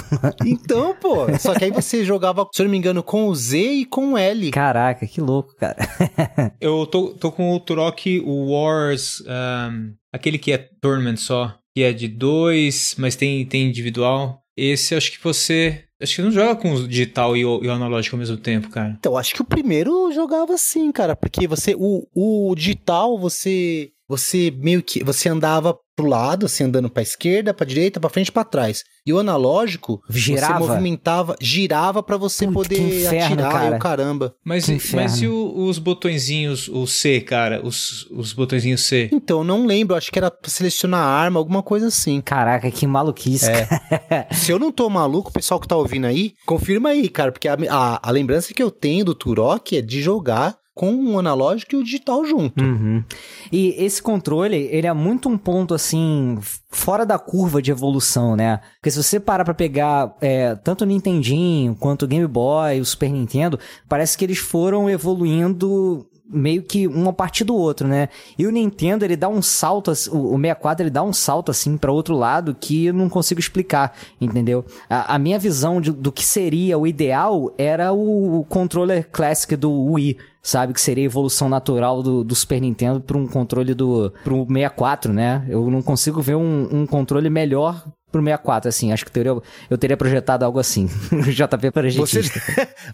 Então, 0.45 0.95
pô, 1.01 1.27
só 1.39 1.55
que 1.55 1.65
aí 1.65 1.71
você 1.71 2.05
jogava, 2.05 2.47
se 2.53 2.63
eu 2.63 2.65
não 2.65 2.71
me 2.71 2.79
engano, 2.79 3.03
com 3.03 3.29
o 3.29 3.35
Z 3.35 3.59
e 3.59 3.85
com 3.85 4.13
o 4.13 4.19
L. 4.19 4.51
Caraca, 4.51 5.07
que 5.07 5.21
louco, 5.21 5.55
cara. 5.57 5.77
Eu 6.61 6.87
tô, 6.87 7.09
tô 7.09 7.31
com 7.33 7.55
o 7.55 7.61
Turok, 7.61 8.21
o 8.25 8.53
Wars, 8.53 9.23
ahn, 9.27 9.93
aquele 10.13 10.39
que 10.39 10.53
é 10.53 10.69
Tournament 10.81 11.17
só, 11.17 11.55
que 11.75 11.83
é 11.83 11.93
de 11.93 12.09
dois, 12.09 12.95
mas 12.99 13.17
tem, 13.17 13.45
tem 13.47 13.69
individual. 13.69 14.41
Esse 14.57 14.95
acho 14.95 15.13
que 15.13 15.23
você. 15.23 15.85
Acho 16.01 16.17
que 16.17 16.23
não 16.23 16.31
joga 16.31 16.57
com 16.57 16.75
o 16.75 16.89
digital 16.89 17.37
e 17.37 17.45
o, 17.45 17.63
e 17.63 17.69
o 17.69 17.73
analógico 17.73 18.17
ao 18.17 18.21
mesmo 18.21 18.37
tempo, 18.37 18.69
cara. 18.69 18.97
Então, 18.99 19.17
acho 19.17 19.35
que 19.35 19.41
o 19.41 19.45
primeiro 19.45 20.13
jogava 20.13 20.53
assim, 20.53 20.93
cara, 20.93 21.17
porque 21.17 21.47
você, 21.47 21.75
o, 21.79 22.07
o 22.15 22.55
digital, 22.55 23.17
você, 23.17 23.91
você 24.09 24.53
meio 24.57 24.83
que, 24.83 25.03
você 25.03 25.29
andava 25.29 25.77
pro 25.97 26.07
lado, 26.09 26.47
assim, 26.47 26.65
andando 26.65 26.91
pra 26.91 27.03
esquerda, 27.05 27.55
pra 27.55 27.65
direita, 27.65 28.01
pra 28.01 28.11
frente, 28.11 28.33
pra 28.33 28.43
trás. 28.43 28.83
E 29.07 29.13
o 29.13 29.19
analógico, 29.19 30.01
Girava? 30.11 30.59
você 30.59 30.67
movimentava, 30.67 31.37
girava 31.41 32.03
pra 32.03 32.17
você 32.17 32.47
Puta, 32.47 32.55
poder 32.55 32.81
inferno, 32.81 33.25
atirar, 33.45 33.53
cara. 33.53 33.75
e 33.75 33.77
o 33.77 33.79
caramba. 33.79 34.35
Mas, 34.45 34.69
e- 34.69 34.81
mas 34.97 35.23
e 35.23 35.29
o- 35.29 35.55
os 35.69 35.79
botõezinhos, 35.79 36.67
o 36.69 36.85
C, 36.87 37.21
cara? 37.21 37.65
Os, 37.65 38.09
os 38.11 38.33
botõezinhos 38.33 38.81
C? 38.83 39.09
Então, 39.13 39.39
eu 39.39 39.45
não 39.45 39.67
lembro, 39.67 39.95
acho 39.95 40.11
que 40.11 40.19
era 40.19 40.31
pra 40.33 40.51
selecionar 40.51 41.01
arma, 41.01 41.39
alguma 41.39 41.63
coisa 41.63 41.87
assim. 41.87 42.21
Caraca, 42.21 42.69
que 42.73 42.87
maluquice. 42.89 43.47
É. 43.49 44.27
Se 44.35 44.51
eu 44.51 44.59
não 44.59 44.73
tô 44.73 44.91
maluco, 44.91 45.31
o 45.31 45.33
pessoal 45.33 45.61
que 45.61 45.69
tá 45.69 45.77
ouvindo 45.77 46.07
aí, 46.09 46.33
confirma 46.45 46.89
aí, 46.89 47.09
cara, 47.09 47.31
porque 47.31 47.47
a, 47.47 47.57
a, 47.71 48.09
a 48.09 48.11
lembrança 48.11 48.53
que 48.53 48.63
eu 48.63 48.71
tenho 48.71 49.05
do 49.05 49.15
Turok 49.15 49.77
é 49.77 49.81
de 49.83 50.03
jogar 50.03 50.57
com 50.75 50.93
o 51.15 51.19
analógico 51.21 51.75
e 51.75 51.79
o 51.79 51.85
digital 51.85 52.25
junto. 52.25 52.63
Uhum. 52.63 53.05
E 53.53 53.77
esse 53.79 54.03
controle, 54.03 54.57
ele 54.73 54.87
é 54.89 54.93
muito 54.93 55.29
um 55.29 55.39
ponto 55.39 55.73
assim, 55.73 56.37
fora 56.69 57.07
da 57.07 57.17
curva 57.19 57.63
de 57.63 57.71
evolução, 57.71 58.35
né? 58.35 58.61
Porque 58.77 58.91
se 58.91 59.01
você 59.03 59.21
parar 59.21 59.45
pra 59.45 59.55
pegar 59.55 60.17
é, 60.21 60.57
tanto 60.57 60.83
o 60.83 60.87
Nintendinho 60.87 61.77
quanto 61.77 62.03
o 62.03 62.09
Game 62.09 62.27
Boy, 62.27 62.81
o 62.81 62.85
Super 62.85 63.09
Nintendo, 63.11 63.59
parece 63.89 64.19
que 64.19 64.25
eles 64.25 64.39
foram 64.39 64.91
evoluindo 64.91 66.07
meio 66.27 66.63
que 66.63 66.89
um 66.89 67.09
a 67.09 67.13
partir 67.13 67.45
do 67.45 67.55
outro, 67.55 67.87
né? 67.87 68.09
E 68.39 68.47
o 68.47 68.51
Nintendo, 68.51 69.05
ele 69.05 69.15
dá 69.15 69.29
um 69.29 69.43
salto, 69.43 69.91
assim- 69.91 70.11
o 70.11 70.35
o 70.35 70.39
64, 70.39 70.83
ele 70.83 70.91
dá 70.91 71.03
um 71.03 71.13
salto 71.13 71.51
assim 71.51 71.77
pra 71.77 71.93
outro 71.93 72.17
lado 72.17 72.57
que 72.59 72.87
eu 72.87 72.95
não 72.95 73.09
consigo 73.11 73.39
explicar, 73.39 73.93
entendeu? 74.21 74.65
A, 74.89 75.15
a 75.15 75.19
minha 75.19 75.39
visão 75.39 75.81
de- 75.81 75.93
do 75.93 76.11
que 76.11 76.25
seria 76.25 76.79
o 76.79 76.87
ideal 76.87 77.55
era 77.59 77.93
o, 77.93 78.41
o 78.41 78.45
controller 78.47 79.09
classic 79.13 79.55
do 79.55 79.71
Wii, 79.71 80.17
sabe? 80.45 80.75
Que 80.75 80.81
seria 80.81 81.03
a 81.03 81.07
evolução 81.07 81.49
natural 81.49 82.03
do, 82.03 82.23
do 82.23 82.35
Super 82.35 82.61
Nintendo 82.61 83.01
para 83.01 83.17
um 83.17 83.27
controle 83.27 83.75
do 83.75 84.13
pro 84.23 84.47
64, 84.47 85.13
né? 85.13 85.45
Eu 85.49 85.69
não 85.71 85.83
consigo 85.83 86.21
ver 86.21 86.37
um, 86.37 86.69
um 86.71 86.87
controle 86.87 87.31
melhor 87.31 87.83
pro 88.13 88.23
64, 88.23 88.69
assim. 88.69 88.93
Acho 88.93 89.07
que 89.07 89.11
teria, 89.11 89.35
eu 89.71 89.79
teria 89.79 89.97
projetado 89.97 90.45
algo 90.45 90.59
assim. 90.59 90.87
JP 91.33 91.71
para 91.73 91.89
gente. 91.89 92.31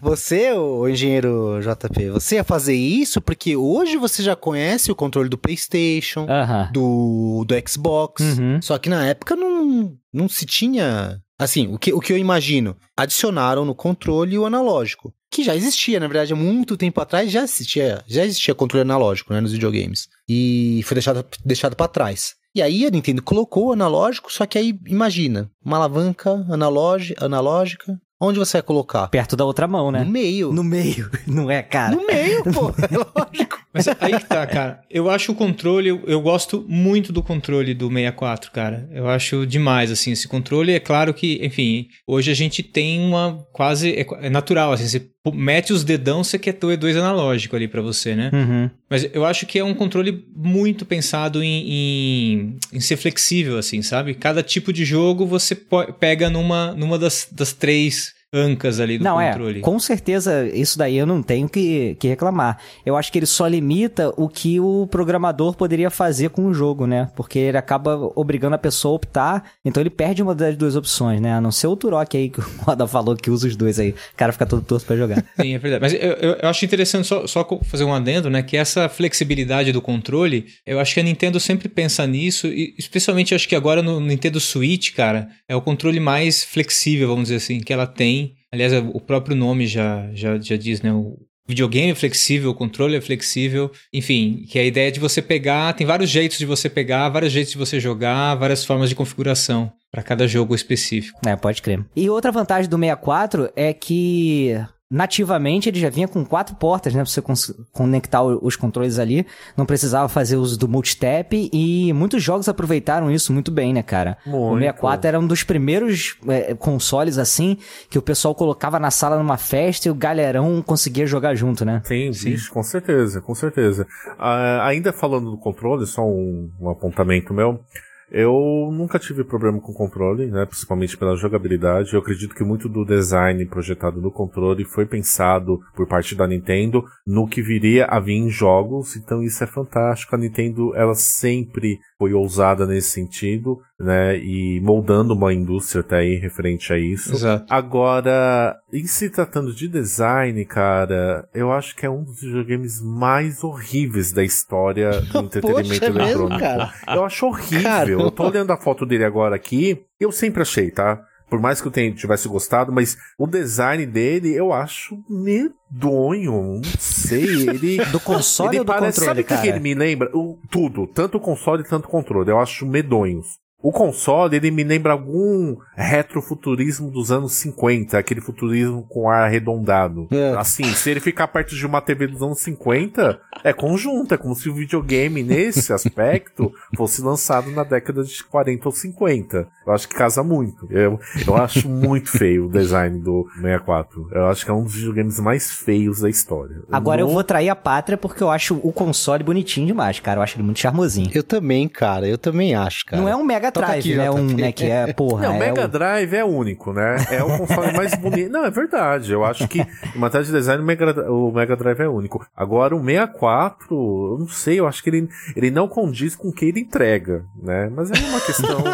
você, 0.01 0.51
o 0.53 0.87
engenheiro 0.89 1.59
JP, 1.61 2.09
você 2.11 2.35
ia 2.35 2.43
fazer 2.43 2.73
isso 2.73 3.19
porque 3.19 3.55
hoje 3.55 3.97
você 3.97 4.23
já 4.23 4.35
conhece 4.35 4.89
o 4.89 4.95
controle 4.95 5.27
do 5.27 5.37
PlayStation, 5.37 6.25
Aham. 6.29 6.69
do, 6.71 7.43
do 7.45 7.53
Xbox. 7.69 8.23
Uhum. 8.23 8.61
Só 8.61 8.77
que 8.77 8.89
na 8.89 9.05
época 9.05 9.35
não, 9.35 9.93
não 10.11 10.29
se 10.29 10.45
tinha. 10.45 11.19
Assim, 11.37 11.67
o 11.73 11.77
que, 11.77 11.91
o 11.91 11.99
que 11.99 12.13
eu 12.13 12.17
imagino? 12.17 12.77
Adicionaram 12.95 13.65
no 13.65 13.75
controle 13.75 14.37
o 14.37 14.45
analógico. 14.45 15.13
Que 15.31 15.43
já 15.43 15.55
existia, 15.55 15.97
na 15.99 16.07
verdade, 16.07 16.33
há 16.33 16.35
muito 16.35 16.75
tempo 16.75 16.99
atrás 16.99 17.31
já 17.31 17.43
existia, 17.43 18.03
já 18.05 18.25
existia 18.25 18.53
controle 18.53 18.81
analógico, 18.81 19.33
né, 19.33 19.39
nos 19.39 19.53
videogames. 19.53 20.09
E 20.27 20.81
foi 20.83 20.95
deixado, 20.95 21.25
deixado 21.45 21.75
para 21.75 21.87
trás. 21.87 22.35
E 22.53 22.61
aí 22.61 22.85
a 22.85 22.89
Nintendo 22.89 23.21
colocou 23.23 23.67
o 23.67 23.71
analógico, 23.71 24.31
só 24.31 24.45
que 24.45 24.57
aí, 24.57 24.77
imagina, 24.85 25.49
uma 25.63 25.77
alavanca 25.77 26.31
analógi- 26.49 27.15
analógica, 27.17 27.97
onde 28.19 28.39
você 28.39 28.57
vai 28.57 28.61
colocar? 28.63 29.07
Perto 29.07 29.37
da 29.37 29.45
outra 29.45 29.67
mão, 29.69 29.89
né? 29.89 30.03
No 30.03 30.11
meio. 30.11 30.51
No 30.51 30.63
meio, 30.65 31.09
não 31.25 31.49
é, 31.49 31.63
cara? 31.63 31.95
No 31.95 32.05
meio, 32.05 32.43
pô, 32.43 32.69
é 32.91 32.97
lógico. 32.97 33.57
Mas 33.73 33.87
aí 33.87 34.19
que 34.19 34.25
tá, 34.25 34.45
cara. 34.45 34.81
Eu 34.89 35.09
acho 35.09 35.31
o 35.31 35.35
controle, 35.35 35.89
eu, 35.89 36.03
eu 36.05 36.21
gosto 36.21 36.65
muito 36.67 37.13
do 37.13 37.23
controle 37.23 37.73
do 37.73 37.87
64, 37.87 38.51
cara. 38.51 38.89
Eu 38.91 39.07
acho 39.07 39.45
demais, 39.45 39.91
assim, 39.91 40.11
esse 40.11 40.27
controle. 40.27 40.73
É 40.73 40.79
claro 40.79 41.13
que, 41.13 41.39
enfim, 41.43 41.87
hoje 42.05 42.29
a 42.31 42.33
gente 42.33 42.61
tem 42.61 42.99
uma 42.99 43.45
quase. 43.53 43.91
É, 43.91 44.05
é 44.27 44.29
natural, 44.29 44.73
assim, 44.73 44.87
você 44.87 45.09
mete 45.33 45.71
os 45.71 45.83
dedão, 45.83 46.23
você 46.23 46.39
quer 46.39 46.53
ter 46.53 46.65
o 46.65 46.69
E2 46.69 46.97
analógico 46.97 47.55
ali 47.55 47.67
pra 47.67 47.81
você, 47.81 48.15
né? 48.15 48.31
Uhum. 48.33 48.69
Mas 48.89 49.07
eu 49.13 49.23
acho 49.23 49.45
que 49.45 49.59
é 49.59 49.63
um 49.63 49.73
controle 49.73 50.25
muito 50.35 50.85
pensado 50.85 51.43
em, 51.43 51.69
em, 51.69 52.57
em 52.73 52.79
ser 52.79 52.97
flexível, 52.97 53.57
assim, 53.57 53.81
sabe? 53.81 54.15
Cada 54.15 54.41
tipo 54.41 54.73
de 54.73 54.83
jogo 54.83 55.25
você 55.25 55.55
pega 55.99 56.29
numa, 56.29 56.73
numa 56.73 56.97
das, 56.97 57.27
das 57.31 57.53
três 57.53 58.13
ancas 58.33 58.79
ali 58.79 58.97
do 58.97 59.03
Não, 59.03 59.17
controle. 59.17 59.59
é. 59.59 59.61
Com 59.61 59.79
certeza, 59.79 60.47
isso 60.53 60.77
daí 60.77 60.97
eu 60.97 61.05
não 61.05 61.21
tenho 61.21 61.49
que, 61.49 61.95
que 61.99 62.07
reclamar. 62.07 62.57
Eu 62.85 62.95
acho 62.95 63.11
que 63.11 63.19
ele 63.19 63.25
só 63.25 63.45
limita 63.47 64.13
o 64.15 64.29
que 64.29 64.59
o 64.59 64.87
programador 64.89 65.55
poderia 65.55 65.89
fazer 65.89 66.29
com 66.29 66.45
o 66.45 66.53
jogo, 66.53 66.87
né? 66.87 67.09
Porque 67.15 67.37
ele 67.37 67.57
acaba 67.57 67.97
obrigando 68.15 68.55
a 68.55 68.57
pessoa 68.57 68.93
a 68.93 68.95
optar, 68.95 69.51
então 69.65 69.81
ele 69.81 69.89
perde 69.89 70.23
uma 70.23 70.33
das 70.33 70.55
duas 70.55 70.75
opções, 70.75 71.19
né? 71.19 71.33
A 71.33 71.41
não 71.41 71.51
ser 71.51 71.67
o 71.67 71.75
Turok 71.75 72.15
aí 72.15 72.29
que 72.29 72.39
o 72.39 72.45
Roda 72.63 72.87
falou 72.87 73.15
que 73.15 73.29
usa 73.29 73.47
os 73.47 73.55
dois 73.55 73.79
aí. 73.79 73.89
O 73.91 73.95
cara 74.15 74.31
fica 74.31 74.45
todo 74.45 74.61
torto 74.61 74.85
pra 74.85 74.95
jogar. 74.95 75.23
Sim, 75.39 75.53
é 75.53 75.57
verdade. 75.59 75.81
Mas 75.81 75.93
eu, 75.93 75.99
eu, 75.99 76.31
eu 76.41 76.49
acho 76.49 76.63
interessante 76.63 77.07
só, 77.07 77.27
só 77.27 77.47
fazer 77.63 77.83
um 77.83 77.93
adendo, 77.93 78.29
né? 78.29 78.41
Que 78.41 78.55
essa 78.55 78.87
flexibilidade 78.87 79.71
do 79.73 79.81
controle, 79.81 80.45
eu 80.65 80.79
acho 80.79 80.93
que 80.93 80.99
a 80.99 81.03
Nintendo 81.03 81.39
sempre 81.39 81.67
pensa 81.67 82.05
nisso, 82.07 82.47
e 82.47 82.73
especialmente 82.77 83.35
acho 83.35 83.47
que 83.47 83.55
agora 83.55 83.81
no 83.81 83.99
Nintendo 83.99 84.39
Switch, 84.39 84.93
cara, 84.93 85.27
é 85.49 85.55
o 85.55 85.61
controle 85.61 85.99
mais 85.99 86.43
flexível, 86.43 87.07
vamos 87.09 87.23
dizer 87.23 87.35
assim, 87.37 87.59
que 87.59 87.73
ela 87.73 87.85
tem. 87.87 88.20
Aliás, 88.51 88.73
o 88.73 88.99
próprio 88.99 89.35
nome 89.35 89.65
já, 89.65 90.09
já, 90.13 90.37
já 90.37 90.57
diz, 90.57 90.81
né? 90.81 90.91
O 90.91 91.17
videogame 91.47 91.91
é 91.91 91.95
flexível, 91.95 92.51
o 92.51 92.55
controle 92.55 92.95
é 92.95 93.01
flexível. 93.01 93.71
Enfim, 93.93 94.45
que 94.49 94.59
a 94.59 94.63
ideia 94.63 94.89
é 94.89 94.91
de 94.91 94.99
você 94.99 95.21
pegar, 95.21 95.73
tem 95.73 95.87
vários 95.87 96.09
jeitos 96.09 96.37
de 96.37 96.45
você 96.45 96.69
pegar, 96.69 97.09
vários 97.09 97.31
jeitos 97.31 97.51
de 97.51 97.57
você 97.57 97.79
jogar, 97.79 98.35
várias 98.35 98.65
formas 98.65 98.89
de 98.89 98.95
configuração 98.95 99.71
para 99.91 100.03
cada 100.03 100.27
jogo 100.27 100.55
específico. 100.55 101.19
É, 101.25 101.35
pode 101.35 101.61
crer. 101.61 101.85
E 101.95 102.09
outra 102.09 102.31
vantagem 102.31 102.69
do 102.69 102.77
64 102.77 103.51
é 103.55 103.73
que 103.73 104.55
nativamente 104.91 105.69
ele 105.69 105.79
já 105.79 105.89
vinha 105.89 106.07
com 106.07 106.25
quatro 106.25 106.53
portas, 106.55 106.93
né? 106.93 107.01
Pra 107.03 107.09
você 107.09 107.23
conectar 107.71 108.21
o- 108.21 108.39
os 108.45 108.55
controles 108.57 108.99
ali. 108.99 109.25
Não 109.55 109.65
precisava 109.65 110.09
fazer 110.09 110.35
uso 110.35 110.59
do 110.59 110.67
multitap 110.67 111.49
e 111.53 111.93
muitos 111.93 112.21
jogos 112.21 112.49
aproveitaram 112.49 113.09
isso 113.09 113.31
muito 113.31 113.49
bem, 113.49 113.73
né, 113.73 113.81
cara? 113.81 114.17
O 114.25 114.29
Muito. 114.49 114.59
64 114.59 115.07
era 115.07 115.19
um 115.19 115.25
dos 115.25 115.43
primeiros 115.43 116.17
é, 116.27 116.53
consoles 116.53 117.17
assim 117.17 117.57
que 117.89 117.97
o 117.97 118.01
pessoal 118.01 118.35
colocava 118.35 118.77
na 118.79 118.91
sala 118.91 119.17
numa 119.17 119.37
festa 119.37 119.87
e 119.87 119.91
o 119.91 119.95
galerão 119.95 120.61
conseguia 120.61 121.05
jogar 121.07 121.33
junto, 121.35 121.63
né? 121.63 121.81
Sim, 121.85 122.11
vixe, 122.11 122.49
com 122.49 122.61
certeza, 122.61 123.21
com 123.21 123.33
certeza. 123.33 123.87
Ah, 124.19 124.67
ainda 124.67 124.91
falando 124.91 125.31
do 125.31 125.37
controle, 125.37 125.85
só 125.87 126.01
um, 126.05 126.49
um 126.59 126.69
apontamento 126.69 127.33
meu. 127.33 127.61
Eu 128.11 128.69
nunca 128.73 128.99
tive 128.99 129.23
problema 129.23 129.59
com 129.61 129.71
o 129.71 129.75
controle, 129.75 130.27
né? 130.27 130.45
Principalmente 130.45 130.97
pela 130.97 131.15
jogabilidade. 131.15 131.93
Eu 131.93 131.99
acredito 131.99 132.35
que 132.35 132.43
muito 132.43 132.67
do 132.67 132.83
design 132.83 133.45
projetado 133.45 134.01
no 134.01 134.11
controle 134.11 134.65
foi 134.65 134.85
pensado 134.85 135.59
por 135.73 135.87
parte 135.87 136.13
da 136.13 136.27
Nintendo 136.27 136.83
no 137.07 137.25
que 137.25 137.41
viria 137.41 137.85
a 137.85 137.99
vir 137.99 138.15
em 138.15 138.29
jogos. 138.29 138.97
Então 138.97 139.23
isso 139.23 139.41
é 139.43 139.47
fantástico. 139.47 140.13
A 140.13 140.17
Nintendo, 140.17 140.75
ela 140.75 140.93
sempre 140.93 141.79
foi 141.97 142.13
ousada 142.13 142.65
nesse 142.65 142.89
sentido, 142.89 143.59
né? 143.79 144.17
E 144.17 144.59
moldando 144.61 145.13
uma 145.13 145.33
indústria 145.33 145.81
até 145.81 145.97
aí 145.99 146.15
referente 146.15 146.73
a 146.73 146.77
isso. 146.77 147.13
Exato. 147.13 147.45
Agora, 147.47 148.57
em 148.73 148.85
se 148.87 149.09
tratando 149.09 149.53
de 149.53 149.67
design, 149.67 150.43
cara, 150.45 151.29
eu 151.33 151.51
acho 151.51 151.75
que 151.75 151.85
é 151.85 151.89
um 151.89 152.03
dos 152.03 152.19
videogames 152.19 152.81
mais 152.81 153.43
horríveis 153.43 154.11
da 154.11 154.23
história 154.23 154.99
do 155.01 155.19
entretenimento 155.23 155.69
Poxa, 155.69 155.85
é 155.85 155.89
mesmo, 155.89 156.01
eletrônico. 156.01 156.39
cara? 156.39 156.73
Eu 156.87 157.05
acho 157.05 157.25
horrível. 157.27 157.61
Caramba. 157.61 158.00
Eu 158.05 158.11
tô 158.11 158.27
olhando 158.27 158.51
a 158.51 158.57
foto 158.57 158.85
dele 158.85 159.03
agora 159.03 159.35
aqui, 159.35 159.83
eu 159.99 160.11
sempre 160.11 160.41
achei, 160.41 160.71
tá? 160.71 161.01
Por 161.31 161.39
mais 161.39 161.61
que 161.61 161.67
eu 161.67 161.71
tenha, 161.71 161.93
tivesse 161.93 162.27
gostado, 162.27 162.73
mas 162.73 162.97
o 163.17 163.25
design 163.25 163.85
dele 163.85 164.35
eu 164.35 164.51
acho 164.51 165.01
medonho. 165.09 166.55
Não 166.55 166.61
sei, 166.77 167.49
ele. 167.49 167.77
Do 167.89 168.01
console 168.01 168.49
ele 168.49 168.59
ou 168.59 168.65
do 168.65 168.67
parece, 168.67 168.99
controle, 168.99 169.07
sabe 169.07 169.21
o 169.21 169.23
que 169.23 169.41
que 169.41 169.47
ele 169.47 169.61
me 169.61 169.73
lembra? 169.73 170.11
O, 170.13 170.37
tudo, 170.49 170.85
tanto 170.87 171.17
o 171.17 171.21
console 171.21 171.63
quanto 171.63 171.85
o 171.85 171.89
controle. 171.89 172.29
Eu 172.29 172.37
acho 172.37 172.65
medonhos. 172.65 173.39
O 173.61 173.71
console, 173.71 174.35
ele 174.35 174.49
me 174.51 174.63
lembra 174.63 174.93
algum 174.93 175.55
retrofuturismo 175.75 176.89
dos 176.89 177.11
anos 177.11 177.33
50, 177.33 177.97
aquele 177.97 178.21
futurismo 178.21 178.83
com 178.89 179.09
ar 179.09 179.25
arredondado. 179.25 180.07
É. 180.11 180.33
Assim, 180.37 180.63
se 180.73 180.89
ele 180.89 180.99
ficar 180.99 181.27
perto 181.27 181.55
de 181.55 181.65
uma 181.65 181.81
TV 181.81 182.07
dos 182.07 182.21
anos 182.21 182.39
50, 182.39 183.19
é 183.43 183.53
conjunto, 183.53 184.13
é 184.13 184.17
como 184.17 184.35
se 184.35 184.49
o 184.49 184.53
videogame, 184.53 185.21
nesse 185.23 185.71
aspecto, 185.73 186.51
fosse 186.75 187.01
lançado 187.01 187.51
na 187.51 187.63
década 187.63 188.03
de 188.03 188.23
40 188.23 188.67
ou 188.67 188.71
50. 188.73 189.47
Eu 189.67 189.73
acho 189.73 189.87
que 189.87 189.93
casa 189.95 190.23
muito. 190.23 190.67
Eu, 190.71 190.99
eu 191.27 191.35
acho 191.37 191.69
muito 191.69 192.09
feio 192.09 192.47
o 192.47 192.49
design 192.49 192.99
do 192.99 193.27
64. 193.35 194.09
Eu 194.11 194.25
acho 194.27 194.43
que 194.43 194.49
é 194.51 194.53
um 194.53 194.63
dos 194.63 194.73
videogames 194.73 195.19
mais 195.19 195.51
feios 195.51 195.99
da 196.01 196.09
história. 196.09 196.63
Agora 196.71 197.01
eu 197.01 197.05
não- 197.07 197.13
vou 197.13 197.23
trair 197.23 197.49
a 197.49 197.55
pátria 197.55 197.97
porque 197.97 198.23
eu 198.23 198.29
acho 198.31 198.55
o 198.63 198.71
console 198.73 199.23
bonitinho 199.23 199.67
demais, 199.67 199.99
cara. 199.99 200.19
Eu 200.19 200.23
acho 200.23 200.35
ele 200.35 200.43
muito 200.43 200.59
charmosinho. 200.59 201.11
Eu 201.13 201.23
também, 201.23 201.67
cara, 201.67 202.07
eu 202.07 202.17
também 202.17 202.55
acho, 202.55 202.85
cara. 202.85 203.01
Não 203.01 203.07
é 203.07 203.15
um 203.15 203.23
Mega 203.23 203.50
Drive, 203.51 203.79
aqui, 203.79 203.95
né? 203.95 204.05
JP. 204.09 204.19
Um, 204.19 204.25
né, 204.37 204.51
que 204.51 204.65
é, 204.65 204.93
porra, 204.93 205.23
Não, 205.23 205.33
o 205.33 205.35
é 205.35 205.39
Mega 205.39 205.65
o- 205.65 205.67
Drive 205.67 206.13
é 206.13 206.23
único, 206.25 206.73
né? 206.73 206.95
É 207.11 207.23
o 207.23 207.37
console 207.37 207.73
mais 207.77 207.93
bonito. 207.95 208.31
Não, 208.31 208.45
é 208.45 208.51
verdade. 208.51 209.11
Eu 209.11 209.23
acho 209.25 209.47
que 209.47 209.61
em 209.61 209.99
matéria 209.99 210.25
de 210.25 210.31
design 210.31 210.61
o 210.61 210.65
Mega, 210.65 211.11
o 211.11 211.31
Mega 211.31 211.55
Drive 211.55 211.79
é 211.79 211.87
único. 211.87 212.25
Agora 212.35 212.75
o 212.75 212.79
64, 212.83 213.65
eu 213.71 214.17
não 214.19 214.27
sei, 214.27 214.59
eu 214.59 214.67
acho 214.67 214.83
que 214.83 214.89
ele, 214.89 215.07
ele 215.35 215.51
não 215.51 215.67
condiz 215.67 216.15
com 216.15 216.29
o 216.29 216.33
que 216.33 216.45
ele 216.45 216.59
entrega, 216.61 217.23
né? 217.41 217.69
Mas 217.75 217.91
é 217.91 217.97
uma 218.07 218.21
questão. 218.21 218.61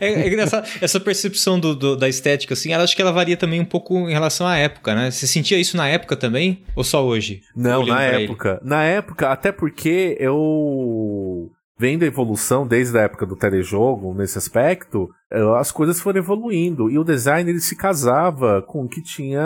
É, 0.00 0.12
é 0.12 0.26
engraçado, 0.28 0.66
essa 0.80 0.98
percepção 1.00 1.58
do, 1.58 1.74
do- 1.74 1.96
da 1.96 2.08
estética, 2.08 2.54
assim, 2.54 2.72
ela 2.72 2.84
acho 2.84 2.94
que 2.94 3.00
ela 3.02 3.12
varia 3.12 3.36
também 3.36 3.60
um 3.60 3.64
pouco 3.64 3.94
em 4.08 4.12
relação 4.12 4.46
à 4.46 4.56
época, 4.56 4.94
né? 4.94 5.10
Você 5.10 5.26
sentia 5.26 5.58
isso 5.58 5.76
na 5.76 5.88
época 5.88 6.16
também? 6.16 6.62
Ou 6.74 6.82
só 6.84 7.04
hoje? 7.04 7.42
Não, 7.54 7.84
na 7.86 7.96
pra 7.96 8.14
ele. 8.14 8.24
época. 8.24 8.60
Na 8.64 8.82
época, 8.84 9.28
até 9.30 9.52
porque 9.52 10.16
eu. 10.20 11.50
Vendo 11.78 12.04
a 12.04 12.06
evolução 12.06 12.66
desde 12.66 12.96
a 12.98 13.02
época 13.02 13.26
do 13.26 13.36
telejogo, 13.36 14.14
nesse 14.14 14.38
aspecto, 14.38 15.10
eh, 15.30 15.40
as 15.58 15.70
coisas 15.70 16.00
foram 16.00 16.18
evoluindo. 16.20 16.90
E 16.90 16.98
o 16.98 17.04
design 17.04 17.50
ele 17.50 17.60
se 17.60 17.76
casava 17.76 18.62
com 18.62 18.84
o 18.84 18.88
que 18.88 19.02
tinha. 19.02 19.42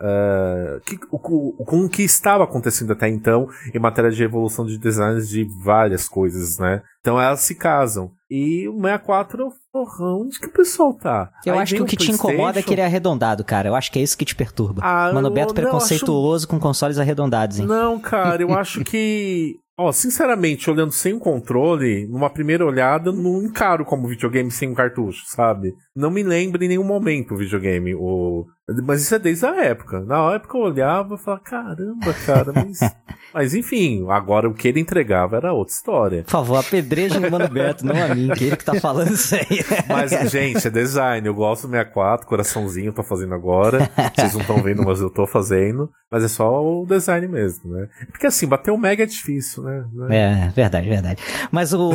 eh, 0.00 0.80
que- 0.84 0.98
com, 0.98 1.52
com 1.52 1.84
o 1.84 1.88
que 1.88 2.02
estava 2.02 2.44
acontecendo 2.44 2.92
até 2.92 3.08
então 3.08 3.48
em 3.74 3.78
matéria 3.78 4.10
de 4.10 4.22
evolução 4.22 4.66
de 4.66 4.78
designs 4.78 5.28
de 5.28 5.46
várias 5.64 6.08
coisas, 6.08 6.58
né? 6.58 6.82
Então 7.00 7.20
elas 7.20 7.40
se 7.40 7.54
casam. 7.54 8.10
E 8.30 8.68
o 8.68 8.74
64, 8.74 9.48
porra, 9.72 10.04
onde 10.16 10.38
que 10.40 10.46
o 10.48 10.52
pessoal 10.52 10.92
tá? 10.94 11.30
Eu 11.44 11.54
Aí 11.54 11.60
acho 11.60 11.74
que 11.76 11.82
o 11.82 11.86
que 11.86 11.96
te 11.96 12.10
incomoda 12.10 12.58
é 12.58 12.62
que 12.62 12.74
ele 12.74 12.80
é 12.80 12.84
arredondado, 12.84 13.44
cara. 13.44 13.68
Eu 13.68 13.74
acho 13.76 13.90
que 13.92 13.98
é 13.98 14.02
isso 14.02 14.18
que 14.18 14.24
te 14.24 14.34
perturba. 14.34 14.82
Ah, 14.84 15.12
Mano 15.14 15.28
eu- 15.28 15.32
Beto 15.32 15.48
não, 15.48 15.54
preconceituoso 15.54 16.48
com 16.48 16.58
consoles 16.58 16.98
arredondados, 16.98 17.60
hein? 17.60 17.66
Não, 17.66 17.98
cara, 18.00 18.42
eu 18.42 18.52
acho 18.58 18.82
que. 18.84 19.54
Ó, 19.78 19.92
sinceramente, 19.92 20.70
olhando 20.70 20.92
sem 20.92 21.12
o 21.12 21.20
controle, 21.20 22.06
numa 22.06 22.30
primeira 22.30 22.64
olhada, 22.64 23.12
não 23.12 23.42
encaro 23.42 23.84
como 23.84 24.08
videogame 24.08 24.50
sem 24.50 24.70
um 24.70 24.74
cartucho, 24.74 25.26
sabe? 25.26 25.74
Não 25.94 26.10
me 26.10 26.22
lembra 26.22 26.64
em 26.64 26.68
nenhum 26.68 26.84
momento 26.84 27.34
o 27.34 27.36
videogame, 27.36 27.94
o 27.94 28.46
Mas 28.84 29.02
isso 29.02 29.14
é 29.14 29.18
desde 29.18 29.46
a 29.46 29.64
época. 29.64 30.00
Na 30.00 30.34
época 30.34 30.58
eu 30.58 30.62
olhava 30.62 31.14
e 31.14 31.18
falava, 31.18 31.42
caramba, 31.42 32.12
cara, 32.26 32.52
mas. 32.52 32.80
mas 33.32 33.54
enfim, 33.54 34.04
agora 34.10 34.48
o 34.48 34.54
que 34.54 34.66
ele 34.66 34.80
entregava 34.80 35.36
era 35.36 35.52
outra 35.52 35.72
história. 35.72 36.22
Por 36.24 36.32
favor, 36.32 36.56
apedreja 36.58 37.20
no 37.20 37.30
Mano 37.30 37.48
Beto, 37.48 37.86
não 37.86 37.94
a 38.02 38.12
mim, 38.12 38.28
que 38.30 38.44
ele 38.44 38.56
que 38.56 38.64
tá 38.64 38.74
falando 38.74 39.12
isso 39.12 39.36
aí. 39.36 39.64
Mas, 39.88 40.10
gente, 40.30 40.66
é 40.66 40.70
design. 40.70 41.26
Eu 41.26 41.34
gosto 41.34 41.68
do 41.68 41.70
64, 41.70 42.26
coraçãozinho, 42.26 42.92
tô 42.92 43.04
fazendo 43.04 43.34
agora. 43.34 43.88
Vocês 44.14 44.34
não 44.34 44.40
estão 44.40 44.62
vendo, 44.62 44.82
mas 44.82 45.00
eu 45.00 45.10
tô 45.10 45.26
fazendo. 45.26 45.88
Mas 46.10 46.24
é 46.24 46.28
só 46.28 46.64
o 46.64 46.86
design 46.86 47.26
mesmo, 47.28 47.72
né? 47.72 47.88
Porque 48.10 48.26
assim, 48.26 48.46
bater 48.46 48.70
o 48.70 48.78
Mega 48.78 49.02
é 49.02 49.06
difícil, 49.06 49.62
né? 49.62 49.84
É, 50.10 50.48
verdade, 50.50 50.88
verdade. 50.88 51.22
Mas 51.50 51.72
o, 51.72 51.90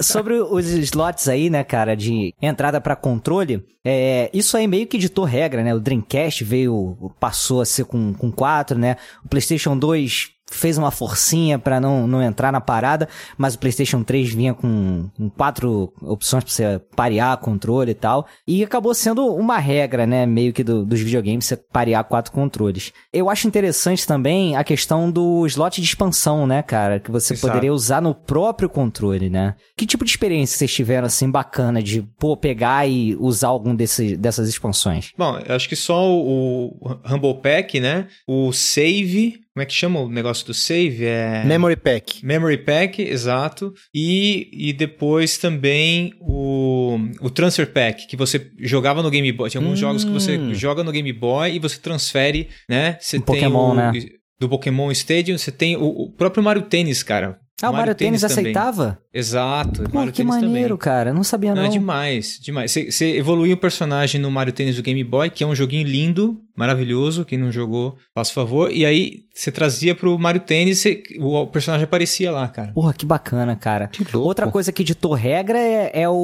sobre 0.00 0.34
os 0.34 0.66
slots 0.66 1.28
aí, 1.28 1.48
né, 1.48 1.62
cara, 1.62 1.94
de 1.94 2.34
entrada 2.40 2.80
pra 2.80 2.96
controle, 2.96 3.64
é, 3.84 4.30
isso 4.32 4.56
aí 4.56 4.66
meio 4.66 4.86
que 4.86 4.96
ditou 4.96 5.24
regra, 5.24 5.62
né? 5.62 5.74
O 5.74 5.80
Dreamcast 6.02 6.44
veio, 6.44 7.12
passou 7.18 7.60
a 7.60 7.64
ser 7.64 7.84
com, 7.84 8.12
com 8.14 8.30
4, 8.30 8.78
né? 8.78 8.96
O 9.24 9.28
PlayStation 9.28 9.76
2 9.76 10.30
fez 10.54 10.78
uma 10.78 10.90
forcinha 10.90 11.58
pra 11.58 11.80
não, 11.80 12.06
não 12.06 12.22
entrar 12.22 12.52
na 12.52 12.60
parada, 12.60 13.08
mas 13.36 13.54
o 13.54 13.58
PlayStation 13.58 14.02
3 14.02 14.32
vinha 14.32 14.54
com, 14.54 15.08
com 15.16 15.28
quatro 15.30 15.92
opções 16.02 16.44
pra 16.44 16.52
você 16.52 16.80
parear 16.94 17.36
controle 17.38 17.90
e 17.90 17.94
tal. 17.94 18.26
E 18.46 18.62
acabou 18.62 18.94
sendo 18.94 19.26
uma 19.34 19.58
regra, 19.58 20.06
né, 20.06 20.26
meio 20.26 20.52
que 20.52 20.62
do- 20.64 20.84
dos 20.84 21.00
videogames, 21.00 21.44
você 21.46 21.56
parear 21.56 22.04
quatro 22.04 22.32
controles. 22.32 22.92
Eu 23.12 23.28
acho 23.30 23.46
interessante 23.48 24.06
também 24.06 24.56
a 24.56 24.64
questão 24.64 25.10
do 25.10 25.46
slot 25.46 25.80
de 25.80 25.86
expansão, 25.86 26.46
né, 26.46 26.62
cara, 26.62 27.00
que 27.00 27.10
você 27.10 27.34
Exato. 27.34 27.46
poderia 27.48 27.72
usar 27.72 28.00
no 28.02 28.14
próprio 28.14 28.68
controle, 28.68 29.28
né? 29.30 29.54
Que 29.76 29.86
tipo 29.86 30.04
de 30.04 30.10
experiência 30.10 30.56
vocês 30.58 30.72
tiveram, 30.72 31.06
assim, 31.06 31.30
bacana 31.30 31.82
de, 31.82 32.02
pô, 32.18 32.36
pegar 32.36 32.86
e 32.88 33.16
usar 33.18 33.48
algum 33.48 33.74
desses, 33.74 34.16
dessas 34.18 34.48
expansões? 34.48 35.10
Bom, 35.16 35.38
eu 35.46 35.54
acho 35.54 35.68
que 35.68 35.76
só 35.76 36.04
o, 36.10 36.76
o 36.80 37.00
Humble 37.14 37.34
Pack, 37.42 37.80
né? 37.80 38.06
O 38.26 38.52
Save. 38.52 39.40
Como 39.54 39.62
é 39.62 39.66
que 39.66 39.74
chama 39.74 40.00
o 40.00 40.08
negócio 40.08 40.46
do 40.46 40.54
Save? 40.54 41.04
É. 41.04 41.44
Memory 41.44 41.76
Pack. 41.76 42.24
Memory 42.24 42.58
Pack, 42.58 43.02
exato. 43.02 43.74
E, 43.94 44.48
e 44.52 44.72
depois 44.72 45.36
também 45.36 46.14
o, 46.20 46.98
o 47.20 47.28
Transfer 47.28 47.70
Pack, 47.70 48.06
que 48.06 48.16
você 48.16 48.50
jogava 48.58 49.02
no 49.02 49.10
Game 49.10 49.30
Boy. 49.30 49.50
Tinha 49.50 49.60
alguns 49.60 49.78
Hum. 49.78 49.82
jogos 49.82 50.04
que 50.04 50.10
você 50.10 50.54
joga 50.54 50.82
no 50.82 50.90
Game 50.90 51.12
Boy 51.12 51.54
e 51.54 51.58
você 51.58 51.78
transfere, 51.78 52.48
né? 52.68 52.96
Você 52.98 53.18
Um 53.18 53.20
tem 53.20 53.34
Pokémon, 53.42 53.70
o, 53.72 53.74
né? 53.74 53.92
Do 54.40 54.48
Pokémon 54.48 54.90
Stadium, 54.90 55.36
você 55.36 55.52
tem 55.52 55.76
o, 55.76 55.84
o 55.84 56.10
próprio 56.12 56.42
Mario 56.42 56.62
Tênis, 56.62 57.02
cara. 57.02 57.38
Ah, 57.66 57.70
o 57.70 57.72
Mario 57.72 57.94
Tênis 57.94 58.20
também. 58.20 58.36
aceitava? 58.38 58.98
Exato, 59.14 59.82
Pô, 59.84 59.98
Mario 59.98 60.12
que 60.12 60.18
Tênis 60.18 60.34
maneiro, 60.34 60.68
também. 60.70 60.76
cara. 60.78 61.12
Não 61.14 61.22
sabia, 61.22 61.54
Não, 61.54 61.62
não. 61.62 61.68
é 61.68 61.72
demais, 61.72 62.38
demais. 62.42 62.72
Você- 62.72 63.16
evoluiu 63.16 63.54
o 63.54 63.58
personagem 63.58 64.20
no 64.20 64.30
Mario 64.30 64.52
Tênis 64.52 64.76
do 64.76 64.82
Game 64.82 65.02
Boy, 65.04 65.30
que 65.30 65.44
é 65.44 65.46
um 65.46 65.54
joguinho 65.54 65.86
lindo, 65.86 66.38
maravilhoso. 66.56 67.24
Quem 67.24 67.38
não 67.38 67.52
jogou, 67.52 67.96
faça 68.14 68.32
favor. 68.32 68.70
E 68.72 68.84
aí 68.86 69.20
você 69.34 69.50
trazia 69.52 69.94
pro 69.94 70.18
Mario 70.18 70.40
Tênis, 70.40 70.78
você- 70.78 71.02
o 71.20 71.46
personagem 71.46 71.84
aparecia 71.84 72.30
lá, 72.32 72.48
cara. 72.48 72.72
Porra, 72.72 72.92
que 72.92 73.04
bacana, 73.06 73.54
cara. 73.56 73.88
Que 73.88 74.02
louco. 74.12 74.28
Outra 74.28 74.50
coisa 74.50 74.72
que 74.72 74.82
ditou 74.82 75.12
regra 75.14 75.58
é, 75.58 76.02
é 76.02 76.08
o, 76.08 76.14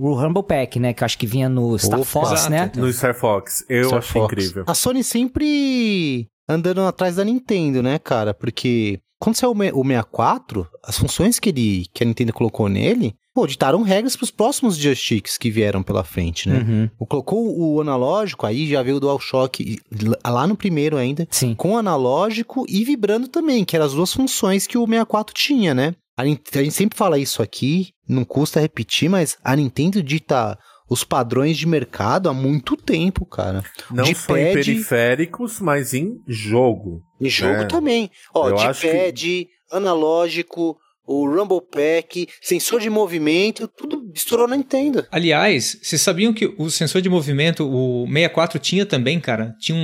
o 0.00 0.14
Rumble 0.14 0.42
Pack, 0.42 0.78
né? 0.80 0.92
Que 0.92 1.02
eu 1.02 1.06
acho 1.06 1.18
que 1.18 1.26
vinha 1.26 1.48
no 1.48 1.78
Star 1.78 2.00
Opa. 2.00 2.08
Fox, 2.08 2.32
Exato. 2.32 2.50
né? 2.50 2.72
No 2.76 2.92
Star 2.92 3.14
Fox. 3.14 3.64
Eu 3.68 3.84
Star 3.86 3.98
achei 3.98 4.12
Fox. 4.20 4.32
incrível. 4.32 4.64
A 4.66 4.74
Sony 4.74 5.02
sempre 5.04 6.26
andando 6.48 6.80
atrás 6.82 7.16
da 7.16 7.24
Nintendo, 7.24 7.82
né, 7.82 7.98
cara? 7.98 8.34
Porque 8.34 8.98
quando 9.22 9.36
saiu 9.36 9.52
o 9.52 9.54
me- 9.54 9.70
o 9.72 9.84
64, 9.84 10.66
as 10.82 10.98
funções 10.98 11.38
que, 11.38 11.50
ele, 11.50 11.86
que 11.94 12.02
a 12.02 12.06
Nintendo 12.06 12.32
colocou 12.32 12.68
nele, 12.68 13.14
pô, 13.32 13.46
ditaram 13.46 13.82
regras 13.82 14.16
pros 14.16 14.32
próximos 14.32 14.76
joysticks 14.76 15.38
que 15.38 15.48
vieram 15.48 15.80
pela 15.82 16.02
frente, 16.02 16.48
né? 16.48 16.58
Uhum. 16.58 16.90
O- 16.98 17.06
Colocou 17.06 17.56
o 17.58 17.80
analógico, 17.80 18.44
aí 18.46 18.66
já 18.68 18.82
veio 18.82 18.96
o 18.96 19.00
DualShock 19.00 19.78
lá 20.26 20.44
no 20.46 20.56
primeiro 20.56 20.96
ainda, 20.96 21.26
Sim. 21.30 21.54
com 21.54 21.78
analógico 21.78 22.64
e 22.68 22.84
vibrando 22.84 23.28
também, 23.28 23.64
que 23.64 23.76
eram 23.76 23.86
as 23.86 23.92
duas 23.94 24.12
funções 24.12 24.66
que 24.66 24.76
o 24.76 24.86
64 24.86 25.32
tinha, 25.34 25.72
né? 25.72 25.94
A, 26.18 26.22
a 26.22 26.26
gente 26.26 26.70
sempre 26.72 26.98
fala 26.98 27.16
isso 27.18 27.40
aqui, 27.42 27.90
não 28.08 28.24
custa 28.24 28.60
repetir, 28.60 29.08
mas 29.08 29.36
a 29.44 29.54
Nintendo 29.56 30.02
dita 30.02 30.58
os 30.92 31.04
padrões 31.04 31.56
de 31.56 31.66
mercado 31.66 32.28
há 32.28 32.34
muito 32.34 32.76
tempo, 32.76 33.24
cara. 33.24 33.64
Não 33.90 34.04
de 34.04 34.14
só 34.14 34.36
em 34.36 34.44
pad- 34.52 34.54
periféricos, 34.64 35.58
mas 35.58 35.94
em 35.94 36.20
jogo. 36.26 37.02
Em 37.20 37.30
jogo 37.30 37.62
É. 37.62 37.64
também. 37.64 38.10
Ó, 38.34 38.50
Eu 38.50 38.56
de 38.56 38.62
acho 38.64 38.80
que- 38.82 38.92
pad, 38.92 39.48
analógico, 39.70 40.76
o 41.06 41.26
Rumble 41.26 41.60
Pack, 41.70 42.28
sensor 42.40 42.80
de 42.80 42.88
movimento, 42.90 43.68
tudo 43.68 44.10
estourou 44.14 44.46
na 44.46 44.56
Nintendo. 44.56 45.04
Aliás, 45.10 45.78
vocês 45.82 46.00
sabiam 46.00 46.32
que 46.32 46.54
o 46.58 46.70
sensor 46.70 47.00
de 47.02 47.08
movimento, 47.08 47.64
o 47.68 48.06
64 48.06 48.58
tinha 48.58 48.86
também, 48.86 49.18
cara? 49.20 49.54
Tinha 49.58 49.76
um- 49.76 49.80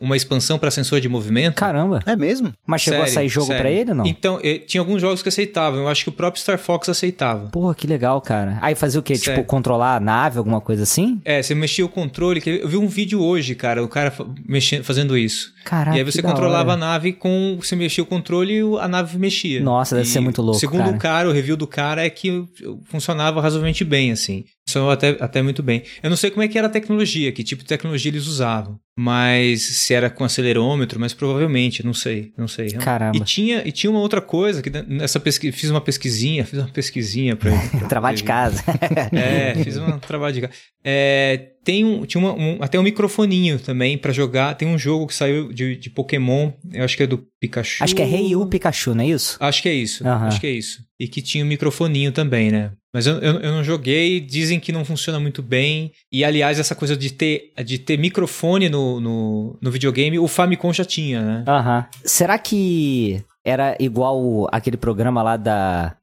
um- 0.00 0.06
uma 0.06 0.16
expansão 0.16 0.58
para 0.58 0.70
sensor 0.70 1.00
de 1.00 1.08
movimento? 1.08 1.54
Caramba. 1.56 2.00
É 2.06 2.14
mesmo? 2.16 2.52
Mas 2.66 2.82
chegou 2.82 2.98
a 3.00 3.02
Sério, 3.06 3.14
sair 3.14 3.28
jogo 3.28 3.46
pra 3.48 3.70
ele 3.70 3.90
ou 3.90 3.96
não? 3.96 4.06
Então, 4.06 4.38
eh, 4.42 4.58
tinha 4.58 4.80
alguns 4.80 5.00
jogos 5.00 5.22
que 5.22 5.28
aceitavam. 5.28 5.80
Eu 5.80 5.88
acho 5.88 6.04
que 6.04 6.08
o 6.10 6.12
próprio 6.12 6.40
Star 6.40 6.58
Fox 6.58 6.88
aceitava. 6.88 7.48
Porra, 7.50 7.74
que 7.74 7.86
legal, 7.86 8.20
cara. 8.20 8.58
Aí 8.60 8.74
fazia 8.74 9.00
o 9.00 9.02
quê? 9.02 9.16
Sério. 9.16 9.40
Tipo, 9.42 9.48
controlar 9.48 9.96
a 9.96 10.00
nave, 10.00 10.38
alguma 10.38 10.60
coisa 10.60 10.82
assim? 10.82 11.20
É, 11.24 11.42
você 11.42 11.54
mexia 11.54 11.84
o 11.84 11.88
controle. 11.88 12.40
que 12.40 12.50
Eu 12.50 12.68
vi 12.68 12.76
um 12.76 12.86
vídeo 12.88 13.20
hoje, 13.22 13.54
cara, 13.54 13.82
o 13.82 13.88
cara 13.88 14.12
mexendo, 14.46 14.84
fazendo 14.84 15.16
isso. 15.16 15.52
Caraca, 15.64 15.96
e 15.96 16.00
aí 16.00 16.04
você 16.04 16.20
controlava 16.22 16.74
a 16.74 16.76
nave 16.76 17.12
com. 17.12 17.56
Você 17.60 17.74
mexia 17.74 18.04
o 18.04 18.06
controle 18.06 18.58
e 18.60 18.78
a 18.78 18.86
nave 18.86 19.18
mexia. 19.18 19.60
Nossa, 19.62 19.96
deve 19.96 20.08
E 20.08 20.10
ser 20.10 20.20
muito 20.20 20.42
louco, 20.42 20.60
Segundo 20.60 20.84
cara. 20.84 20.96
o 20.96 20.98
cara, 20.98 21.28
o 21.28 21.32
review 21.32 21.56
do 21.56 21.66
cara 21.66 22.04
é 22.04 22.10
que 22.10 22.44
funcionava 22.84 23.40
razoavelmente 23.40 23.84
bem, 23.84 24.12
assim. 24.12 24.44
Funcionou 24.66 24.90
até, 24.90 25.10
até 25.20 25.42
muito 25.42 25.62
bem. 25.62 25.82
Eu 26.02 26.08
não 26.08 26.16
sei 26.16 26.30
como 26.30 26.42
é 26.42 26.48
que 26.48 26.56
era 26.56 26.66
a 26.68 26.70
tecnologia, 26.70 27.30
que 27.32 27.44
tipo 27.44 27.62
de 27.62 27.68
tecnologia 27.68 28.10
eles 28.10 28.26
usavam. 28.26 28.78
Mas 28.96 29.60
se 29.62 29.92
era 29.92 30.08
com 30.08 30.24
acelerômetro, 30.24 30.98
mas 31.00 31.12
provavelmente, 31.12 31.84
não 31.84 31.92
sei, 31.92 32.32
não 32.38 32.46
sei. 32.48 32.70
Caramba. 32.70 33.18
E 33.18 33.20
tinha, 33.22 33.62
e 33.66 33.72
tinha 33.72 33.90
uma 33.90 33.98
outra 34.00 34.20
coisa, 34.20 34.62
que 34.62 34.70
nessa 34.86 35.18
pesquisa, 35.20 35.54
fiz 35.56 35.68
uma 35.68 35.80
pesquisinha, 35.80 36.44
fiz 36.46 36.58
uma 36.60 36.68
pesquisinha 36.68 37.34
pra 37.36 37.50
Trabalho 37.88 38.16
de 38.16 38.22
casa. 38.24 38.62
é, 39.12 39.54
fiz 39.62 39.76
um 39.76 39.98
trabalho 39.98 40.32
de 40.34 40.40
casa. 40.42 40.52
É, 40.82 41.50
tem 41.64 41.84
um, 41.84 42.06
tinha 42.06 42.20
uma- 42.22 42.34
um- 42.34 42.58
até 42.60 42.78
um 42.78 42.82
microfoninho 42.84 43.58
também 43.58 43.98
pra 43.98 44.12
jogar. 44.12 44.54
Tem 44.54 44.68
um 44.68 44.78
jogo 44.78 45.06
que 45.08 45.14
saiu 45.14 45.52
de, 45.52 45.76
de 45.76 45.90
Pokémon, 45.90 46.52
eu 46.72 46.84
acho 46.84 46.96
que 46.96 47.02
é 47.02 47.06
do 47.06 47.26
Pikachu. 47.48 47.82
Acho 47.84 47.94
que 47.94 48.02
é 48.02 48.04
Rei 48.04 48.28
Yu 48.32 48.46
Pikachu, 48.46 48.94
não 48.94 49.04
é 49.04 49.08
isso? 49.08 49.36
Acho 49.40 49.62
que 49.62 49.68
é 49.68 49.74
isso, 49.74 50.06
Aham. 50.06 50.26
acho 50.26 50.40
que 50.40 50.46
é 50.46 50.50
isso. 50.50 50.82
E 50.98 51.08
que 51.08 51.20
tinha 51.20 51.44
um 51.44 51.48
microfoninho 51.48 52.12
também, 52.12 52.50
né? 52.50 52.70
Mas 52.94 53.06
eu, 53.06 53.16
eu, 53.18 53.40
eu 53.40 53.50
não 53.52 53.64
joguei, 53.64 54.20
dizem 54.20 54.60
que 54.60 54.70
não 54.70 54.84
funciona 54.84 55.18
muito 55.18 55.42
bem. 55.42 55.90
E 56.12 56.24
aliás, 56.24 56.60
essa 56.60 56.74
coisa 56.76 56.96
de 56.96 57.10
ter, 57.12 57.52
de 57.64 57.76
ter 57.78 57.98
microfone 57.98 58.68
no, 58.68 59.00
no, 59.00 59.58
no 59.60 59.70
videogame, 59.70 60.16
o 60.18 60.28
Famicom 60.28 60.72
já 60.72 60.84
tinha, 60.84 61.20
né? 61.20 61.44
Aham. 61.48 61.86
Será 62.04 62.38
que 62.38 63.20
era 63.44 63.76
igual 63.80 64.16
o- 64.22 64.46
aquele 64.52 64.76
programa 64.76 65.22
lá 65.22 65.36
da. 65.36 65.96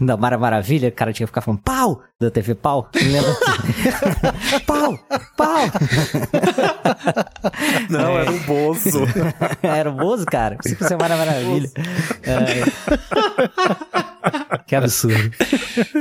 Da 0.00 0.16
Mara 0.16 0.36
Maravilha, 0.36 0.90
o 0.90 0.92
cara 0.92 1.10
tinha 1.12 1.26
que 1.26 1.30
ficar 1.30 1.40
falando 1.40 1.60
pau 1.62 2.02
da 2.20 2.30
TV 2.30 2.54
pau. 2.54 2.90
Pau, 4.66 4.98
pau. 5.36 5.64
Não, 7.88 8.18
era 8.18 8.30
um 8.30 8.38
bozo. 8.40 9.00
Era 9.62 9.90
o 9.90 9.94
Bozo, 9.94 10.26
cara. 10.26 10.56
Que 10.56 10.74
fosse 10.74 10.92
a 10.94 10.98
Mara 10.98 11.16
Maravilha. 11.16 11.70
É. 12.22 12.64
Que 14.66 14.76
absurdo. 14.76 15.30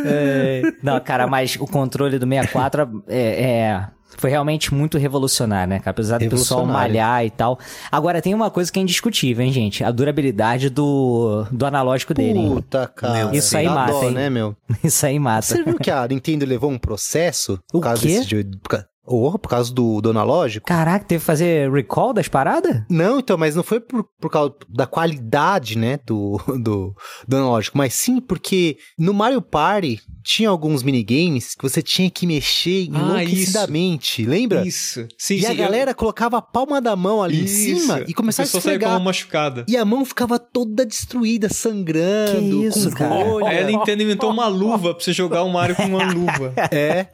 É. 0.05 0.61
Não, 0.81 0.99
cara, 0.99 1.27
mas 1.27 1.55
o 1.59 1.65
controle 1.67 2.19
do 2.19 2.27
64 2.27 3.03
é, 3.07 3.43
é- 3.43 3.87
foi 4.17 4.29
realmente 4.29 4.73
muito 4.73 4.97
revolucionário, 4.97 5.69
né, 5.69 5.79
cara? 5.79 5.91
Apesar 5.91 6.19
do 6.19 6.29
pessoal 6.29 6.65
malhar 6.65 7.25
e 7.25 7.29
tal. 7.29 7.59
Agora, 7.91 8.21
tem 8.21 8.33
uma 8.33 8.49
coisa 8.49 8.71
que 8.71 8.79
é 8.79 8.81
indiscutível, 8.81 9.45
hein, 9.45 9.51
gente? 9.51 9.83
A 9.83 9.91
durabilidade 9.91 10.69
do, 10.69 11.45
do 11.51 11.65
analógico 11.65 12.13
dele, 12.13 12.39
hein? 12.39 12.49
Puta, 12.55 12.87
cara. 12.87 13.35
Isso 13.35 13.57
aí 13.57 13.67
mata, 13.67 13.91
dó, 13.91 14.03
hein? 14.03 14.11
né, 14.11 14.29
meu? 14.29 14.55
Isso 14.83 15.05
aí 15.05 15.19
mata. 15.19 15.41
Você 15.47 15.63
viu 15.63 15.77
que 15.77 15.91
a 15.91 16.07
Nintendo 16.07 16.45
levou 16.45 16.69
um 16.69 16.77
processo 16.77 17.59
O 17.71 17.79
por 17.79 17.81
causa 17.81 18.01
quê? 18.01 18.19
desse? 18.19 18.45
Por 18.61 18.85
ca- 19.05 19.13
Oh, 19.13 19.37
por 19.37 19.49
causa 19.49 19.73
do, 19.73 19.99
do 20.01 20.09
analógico? 20.09 20.65
Caraca, 20.65 21.05
teve 21.05 21.19
que 21.19 21.25
fazer 21.25 21.71
recall 21.71 22.13
das 22.13 22.27
paradas? 22.27 22.83
Não, 22.89 23.19
então, 23.19 23.37
mas 23.37 23.55
não 23.55 23.63
foi 23.63 23.79
por, 23.79 24.05
por 24.19 24.29
causa 24.31 24.53
da 24.69 24.87
qualidade, 24.87 25.77
né, 25.77 25.99
do, 26.05 26.39
do, 26.61 26.93
do 27.27 27.37
analógico, 27.37 27.77
mas 27.77 27.93
sim 27.93 28.19
porque 28.21 28.77
no 28.97 29.13
Mario 29.13 29.41
Party 29.41 29.99
tinha 30.23 30.49
alguns 30.49 30.83
minigames 30.83 31.53
que 31.53 31.61
você 31.63 31.81
tinha 31.81 32.09
que 32.09 32.25
mexer 32.25 32.87
Ah, 32.93 32.97
enlouquecidamente, 33.23 34.25
lembra? 34.25 34.65
Isso. 34.65 35.05
Sim, 35.17 35.35
E 35.35 35.45
a 35.45 35.49
sim, 35.49 35.55
galera 35.55 35.93
colocava 35.93 36.37
a 36.37 36.41
palma 36.41 36.81
da 36.81 36.95
mão 36.95 37.21
ali 37.21 37.41
em 37.41 37.45
Isso. 37.45 37.81
cima 37.85 38.03
e 38.07 38.13
começava 38.13 38.47
a 38.47 38.51
com 38.51 38.57
esfregar. 38.57 38.91
uma 38.91 38.99
machucada. 38.99 39.65
E 39.67 39.75
a 39.75 39.83
mão 39.83 40.05
ficava 40.05 40.39
toda 40.39 40.85
destruída, 40.85 41.49
sangrando, 41.49 42.61
Que 42.61 42.65
isso, 42.67 42.89
com 42.91 42.95
cara? 42.95 43.23
bolha. 43.25 43.47
Aí 43.49 43.59
a 43.59 43.67
Nintendo 43.67 44.03
inventou 44.03 44.31
uma 44.31 44.47
luva 44.47 44.93
pra 44.93 45.03
você 45.03 45.11
jogar 45.11 45.43
o 45.43 45.49
Mario 45.51 45.75
com 45.75 45.83
uma 45.83 46.11
luva. 46.11 46.53
É. 46.71 47.07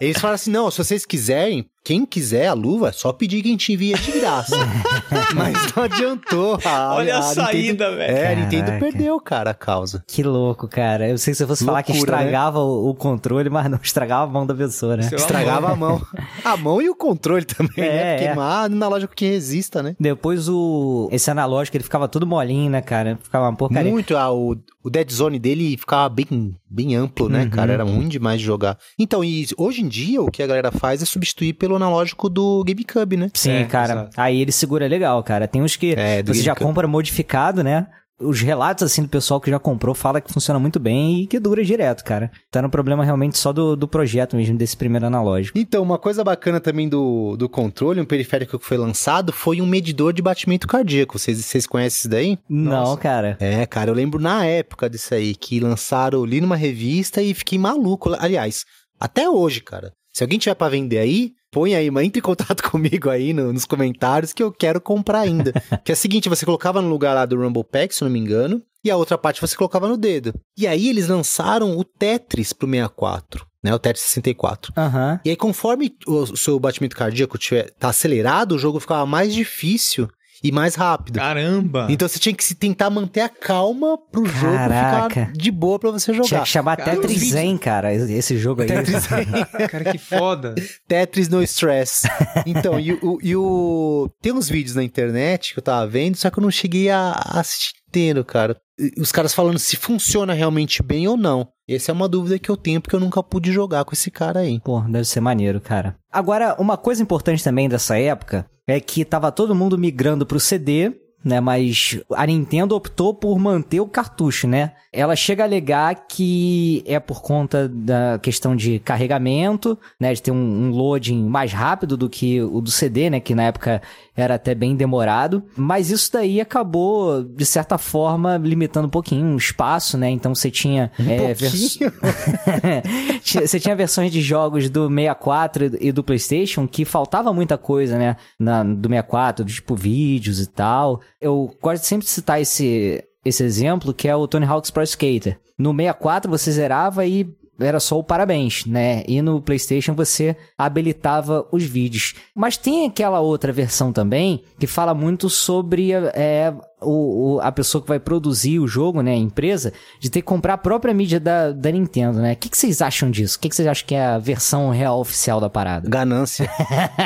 Eles 0.00 0.18
falaram 0.18 0.34
assim: 0.34 0.50
não, 0.50 0.70
se 0.70 0.78
vocês 0.78 1.04
quiserem, 1.06 1.68
quem 1.84 2.06
quiser 2.06 2.48
a 2.48 2.54
luva, 2.54 2.88
é 2.88 2.92
só 2.92 3.12
pedir 3.12 3.42
que 3.42 3.48
a 3.48 3.50
gente 3.52 3.72
envia 3.72 3.96
de 3.98 4.10
graça. 4.12 4.56
Mas 5.34 5.72
não 5.74 5.82
adiantou. 5.84 6.58
A, 6.64 6.94
Olha 6.94 7.16
a, 7.16 7.20
Nintendo- 7.28 7.34
saída, 7.46 7.90
velho. 7.94 8.16
É, 8.16 8.32
a 8.32 8.36
Nintendo 8.36 8.72
perdeu, 8.80 9.20
cara, 9.20 9.50
a 9.50 9.54
causa. 9.54 10.02
Que 10.06 10.22
louco, 10.22 10.66
cara. 10.66 11.08
Eu 11.08 11.18
sei 11.18 11.32
que 11.32 11.36
se 11.36 11.42
você 11.44 11.46
fosse 11.46 11.64
falar 11.64 11.82
que 11.82 11.92
Loucura, 11.92 12.16
né? 12.16 12.22
estragava 12.24 12.60
o, 12.60 12.88
o 12.90 12.94
controle, 12.94 13.50
mas 13.50 13.70
não 13.70 13.78
estragava 13.82 14.24
a 14.24 14.26
mão 14.32 14.46
da 14.46 14.54
pessoa, 14.54 14.96
né? 14.96 15.02
Seu 15.04 15.16
Estragava 15.16 15.72
a 15.72 15.76
mão. 15.76 16.00
A 16.44 16.56
mão 16.56 16.80
e 16.80 16.88
o 16.88 16.94
controle 16.94 17.44
também, 17.44 17.72
É, 17.84 17.92
né? 17.92 18.12
Porque 18.16 18.28
é. 18.28 18.42
ah, 18.42 18.62
analógico 18.62 19.14
que 19.14 19.26
resista, 19.26 19.82
né? 19.82 19.94
Depois 20.00 20.48
o. 20.48 21.08
Esse 21.12 21.30
analógico 21.30 21.76
ele 21.76 21.84
ficava 21.84 22.08
tudo 22.08 22.26
molinho, 22.26 22.70
né, 22.70 22.80
cara? 22.80 23.18
Ficava 23.22 23.46
uma 23.48 23.56
porcaria. 23.56 23.90
Muito, 23.90 24.16
ah, 24.16 24.32
o, 24.32 24.56
o 24.82 24.90
Dead 24.90 25.10
Zone 25.10 25.38
dele 25.38 25.76
ficava 25.76 26.08
bem, 26.08 26.54
bem 26.68 26.94
amplo, 26.96 27.28
né, 27.28 27.44
Uhum. 27.44 27.50
cara? 27.50 27.72
Era 27.72 27.84
ruim 27.84 28.08
demais 28.08 28.40
de 28.40 28.46
jogar. 28.46 28.78
Então, 28.98 29.22
e 29.24 29.46
hoje 29.58 29.82
em 29.82 29.88
dia, 29.88 30.22
o 30.22 30.30
que 30.30 30.42
a 30.42 30.46
galera 30.46 30.72
faz 30.72 31.02
é 31.02 31.04
substituir 31.04 31.52
pelo 31.54 31.73
analógico 31.76 32.28
do 32.28 32.62
GameCube, 32.64 33.16
né? 33.16 33.30
Sim, 33.34 33.50
É, 33.50 33.64
cara. 33.64 33.92
exato. 33.92 34.10
Aí 34.16 34.40
ele 34.40 34.52
segura 34.52 34.86
legal, 34.86 35.22
cara. 35.22 35.46
Tem 35.48 35.62
uns 35.62 35.76
que 35.76 35.94
É, 35.96 36.22
você 36.22 36.42
já 36.42 36.54
compra 36.54 36.86
modificado, 36.88 37.62
né? 37.62 37.86
Os 38.20 38.40
relatos, 38.40 38.84
assim, 38.84 39.02
do 39.02 39.08
pessoal 39.08 39.40
que 39.40 39.50
já 39.50 39.58
comprou 39.58 39.92
fala 39.92 40.20
que 40.20 40.32
funciona 40.32 40.58
muito 40.60 40.78
bem 40.78 41.22
e 41.22 41.26
que 41.26 41.40
dura 41.40 41.64
direto, 41.64 42.04
cara. 42.04 42.30
Tá 42.48 42.62
no 42.62 42.70
problema 42.70 43.04
realmente 43.04 43.36
só 43.36 43.52
do, 43.52 43.74
do 43.74 43.88
projeto 43.88 44.36
mesmo, 44.36 44.56
desse 44.56 44.76
primeiro 44.76 45.04
analógico. 45.06 45.58
Então, 45.58 45.82
uma 45.82 45.98
coisa 45.98 46.22
bacana 46.22 46.60
também 46.60 46.88
do, 46.88 47.36
do 47.36 47.48
controle, 47.48 48.00
um 48.00 48.04
periférico 48.04 48.56
que 48.56 48.64
foi 48.64 48.76
lançado, 48.76 49.32
foi 49.32 49.60
um 49.60 49.66
medidor 49.66 50.12
de 50.12 50.22
batimento 50.22 50.68
cardíaco. 50.68 51.18
Vocês, 51.18 51.44
vocês 51.44 51.66
conhecem 51.66 51.98
isso 51.98 52.08
daí? 52.08 52.38
Não, 52.48 52.70
Nossa. 52.70 52.98
cara. 53.00 53.36
É, 53.40 53.66
cara, 53.66 53.90
eu 53.90 53.94
lembro 53.94 54.20
na 54.20 54.46
época 54.46 54.88
disso 54.88 55.12
aí, 55.12 55.34
que 55.34 55.58
lançaram, 55.58 56.24
li 56.24 56.40
numa 56.40 56.56
revista 56.56 57.20
e 57.20 57.34
fiquei 57.34 57.58
maluco. 57.58 58.14
Aliás, 58.20 58.64
até 59.00 59.28
hoje, 59.28 59.60
cara. 59.60 59.92
Se 60.12 60.22
alguém 60.22 60.38
tiver 60.38 60.54
pra 60.54 60.68
vender 60.68 60.98
aí, 60.98 61.32
põe 61.54 61.74
aí, 61.76 61.88
mas 61.90 62.04
entre 62.06 62.18
em 62.18 62.22
contato 62.22 62.62
comigo 62.68 63.08
aí 63.08 63.32
no- 63.32 63.52
nos 63.52 63.64
comentários 63.64 64.32
que 64.32 64.42
eu 64.42 64.50
quero 64.52 64.80
comprar 64.80 65.20
ainda. 65.20 65.52
que 65.84 65.92
é 65.92 65.94
o 65.94 65.96
seguinte, 65.96 66.28
você 66.28 66.44
colocava 66.44 66.82
no 66.82 66.88
lugar 66.88 67.14
lá 67.14 67.24
do 67.24 67.36
Rumble 67.40 67.62
Pack, 67.64 67.94
se 67.94 68.02
não 68.02 68.10
me 68.10 68.18
engano, 68.18 68.60
e 68.84 68.90
a 68.90 68.96
outra 68.96 69.16
parte 69.16 69.40
você 69.40 69.56
colocava 69.56 69.88
no 69.88 69.96
dedo. 69.96 70.34
E 70.58 70.66
aí 70.66 70.88
eles 70.88 71.06
lançaram 71.08 71.78
o 71.78 71.84
Tetris 71.84 72.52
pro 72.52 72.66
64, 72.68 73.46
né? 73.62 73.72
O 73.74 73.78
Tetris 73.78 74.04
64. 74.04 74.72
Aham. 74.76 75.20
E 75.24 75.30
aí, 75.30 75.36
conforme 75.36 75.94
o 76.06 76.36
seu 76.36 76.58
batimento 76.60 76.96
cardíaco 76.96 77.38
tiver, 77.38 77.70
tá 77.78 77.88
acelerado, 77.88 78.52
o 78.56 78.58
jogo 78.58 78.80
ficava 78.80 79.06
mais 79.06 79.32
difícil 79.32 80.08
e 80.44 80.52
mais 80.52 80.74
rápido. 80.74 81.18
Caramba! 81.18 81.86
Então 81.88 82.06
você 82.06 82.18
tinha 82.18 82.34
que 82.34 82.44
se 82.44 82.54
tentar 82.54 82.90
manter 82.90 83.22
a 83.22 83.28
calma 83.30 83.96
pro 84.12 84.26
jogo 84.26 84.52
Caraca. 84.54 85.08
ficar 85.08 85.32
de 85.32 85.50
boa 85.50 85.78
pra 85.78 85.90
você 85.90 86.12
Tinha 86.12 86.22
jogar. 86.22 86.42
que 86.42 86.48
chamar 86.48 86.76
Cara, 86.76 86.90
Tetris 86.96 87.30
Zen, 87.30 87.56
cara, 87.56 87.94
esse 87.94 88.36
jogo 88.36 88.60
aí. 88.60 88.68
Tetris, 88.68 89.06
Cara, 89.70 89.84
que 89.90 89.96
foda. 89.96 90.54
Tetris 90.86 91.30
no 91.30 91.42
stress. 91.42 92.02
Então, 92.44 92.78
e, 92.78 92.92
o, 92.92 93.18
e 93.22 93.34
o. 93.34 94.10
Tem 94.20 94.32
uns 94.34 94.48
vídeos 94.48 94.76
na 94.76 94.84
internet 94.84 95.54
que 95.54 95.58
eu 95.58 95.64
tava 95.64 95.86
vendo, 95.86 96.16
só 96.16 96.28
que 96.28 96.38
eu 96.38 96.42
não 96.42 96.50
cheguei 96.50 96.90
a 96.90 97.12
assistir 97.12 97.72
inteiro, 97.88 98.22
cara. 98.24 98.56
Os 98.98 99.12
caras 99.12 99.32
falando 99.32 99.58
se 99.58 99.76
funciona 99.76 100.34
realmente 100.34 100.82
bem 100.82 101.08
ou 101.08 101.16
não. 101.16 101.48
Essa 101.66 101.90
é 101.90 101.94
uma 101.94 102.08
dúvida 102.08 102.38
que 102.38 102.50
eu 102.50 102.56
tenho, 102.56 102.80
porque 102.80 102.94
eu 102.94 103.00
nunca 103.00 103.22
pude 103.22 103.50
jogar 103.50 103.84
com 103.84 103.94
esse 103.94 104.10
cara 104.10 104.40
aí. 104.40 104.60
Pô, 104.60 104.80
deve 104.80 105.04
ser 105.04 105.20
maneiro, 105.20 105.60
cara. 105.60 105.96
Agora, 106.12 106.54
uma 106.58 106.76
coisa 106.76 107.00
importante 107.02 107.42
também 107.42 107.68
dessa 107.68 107.96
época 107.98 108.44
é 108.66 108.80
que 108.80 109.04
tava 109.04 109.30
todo 109.30 109.54
mundo 109.54 109.78
migrando 109.78 110.24
pro 110.24 110.40
CD, 110.40 110.92
né? 111.24 111.40
Mas 111.40 111.98
a 112.12 112.26
Nintendo 112.26 112.76
optou 112.76 113.14
por 113.14 113.38
manter 113.38 113.80
o 113.80 113.86
cartucho, 113.86 114.46
né? 114.46 114.72
Ela 114.92 115.16
chega 115.16 115.42
a 115.42 115.46
alegar 115.46 116.06
que 116.06 116.84
é 116.86 117.00
por 117.00 117.22
conta 117.22 117.68
da 117.68 118.18
questão 118.22 118.54
de 118.54 118.78
carregamento, 118.78 119.78
né? 119.98 120.12
De 120.12 120.22
ter 120.22 120.30
um, 120.30 120.36
um 120.36 120.70
loading 120.70 121.24
mais 121.24 121.52
rápido 121.52 121.96
do 121.96 122.10
que 122.10 122.42
o 122.42 122.60
do 122.60 122.70
CD, 122.70 123.08
né? 123.08 123.20
Que 123.20 123.34
na 123.34 123.44
época 123.44 123.80
era 124.16 124.34
até 124.34 124.54
bem 124.54 124.76
demorado. 124.76 125.42
Mas 125.56 125.90
isso 125.90 126.10
daí 126.12 126.40
acabou, 126.40 127.22
de 127.24 127.44
certa 127.44 127.76
forma, 127.78 128.36
limitando 128.36 128.86
um 128.86 128.90
pouquinho 128.90 129.34
o 129.34 129.36
espaço, 129.36 129.98
né? 129.98 130.08
Então 130.10 130.34
você 130.34 130.50
tinha... 130.50 130.90
é, 130.98 131.34
vers- 131.34 131.78
Você 133.24 133.58
tinha 133.60 133.74
versões 133.76 134.12
de 134.12 134.20
jogos 134.20 134.68
do 134.70 134.88
64 134.88 135.76
e 135.80 135.92
do 135.92 136.04
PlayStation 136.04 136.66
que 136.66 136.84
faltava 136.84 137.32
muita 137.32 137.56
coisa, 137.58 137.98
né? 137.98 138.16
Na, 138.38 138.62
do 138.62 138.88
64, 138.88 139.44
tipo 139.44 139.74
vídeos 139.74 140.40
e 140.40 140.46
tal. 140.46 141.00
Eu 141.20 141.50
gosto 141.60 141.84
sempre 141.84 142.04
de 142.04 142.10
citar 142.10 142.40
esse, 142.40 143.02
esse 143.24 143.42
exemplo, 143.42 143.92
que 143.94 144.08
é 144.08 144.14
o 144.14 144.26
Tony 144.28 144.46
Hawk's 144.46 144.70
Pro 144.70 144.82
Skater. 144.82 145.38
No 145.58 145.70
64 145.70 146.30
você 146.30 146.50
zerava 146.52 147.06
e 147.06 147.26
era 147.58 147.78
só 147.78 147.98
o 147.98 148.04
parabéns, 148.04 148.64
né? 148.66 149.04
E 149.06 149.22
no 149.22 149.40
PlayStation 149.40 149.94
você 149.94 150.36
habilitava 150.58 151.46
os 151.52 151.62
vídeos. 151.62 152.14
Mas 152.34 152.56
tem 152.56 152.86
aquela 152.86 153.20
outra 153.20 153.52
versão 153.52 153.92
também 153.92 154.42
que 154.58 154.66
fala 154.66 154.94
muito 154.94 155.30
sobre 155.30 155.92
é, 155.92 156.52
o, 156.84 157.36
o- 157.36 157.40
a 157.40 157.50
pessoa 157.50 157.80
que 157.82 157.88
vai 157.88 157.98
produzir 157.98 158.58
o 158.60 158.66
jogo, 158.66 159.02
né? 159.02 159.12
A 159.12 159.16
empresa, 159.16 159.72
de 160.00 160.10
ter 160.10 160.20
que 160.20 160.26
comprar 160.26 160.54
a 160.54 160.58
própria 160.58 160.92
mídia 160.94 161.18
da, 161.18 161.50
da 161.52 161.70
Nintendo, 161.70 162.18
né? 162.20 162.32
O 162.32 162.36
que, 162.36 162.48
que 162.48 162.56
vocês 162.56 162.80
acham 162.82 163.10
disso? 163.10 163.36
O 163.36 163.40
que, 163.40 163.48
que 163.48 163.56
vocês 163.56 163.66
acham 163.68 163.86
que 163.86 163.94
é 163.94 164.04
a 164.04 164.18
versão 164.18 164.70
real 164.70 165.00
oficial 165.00 165.40
da 165.40 165.48
parada? 165.50 165.88
Ganância. 165.88 166.48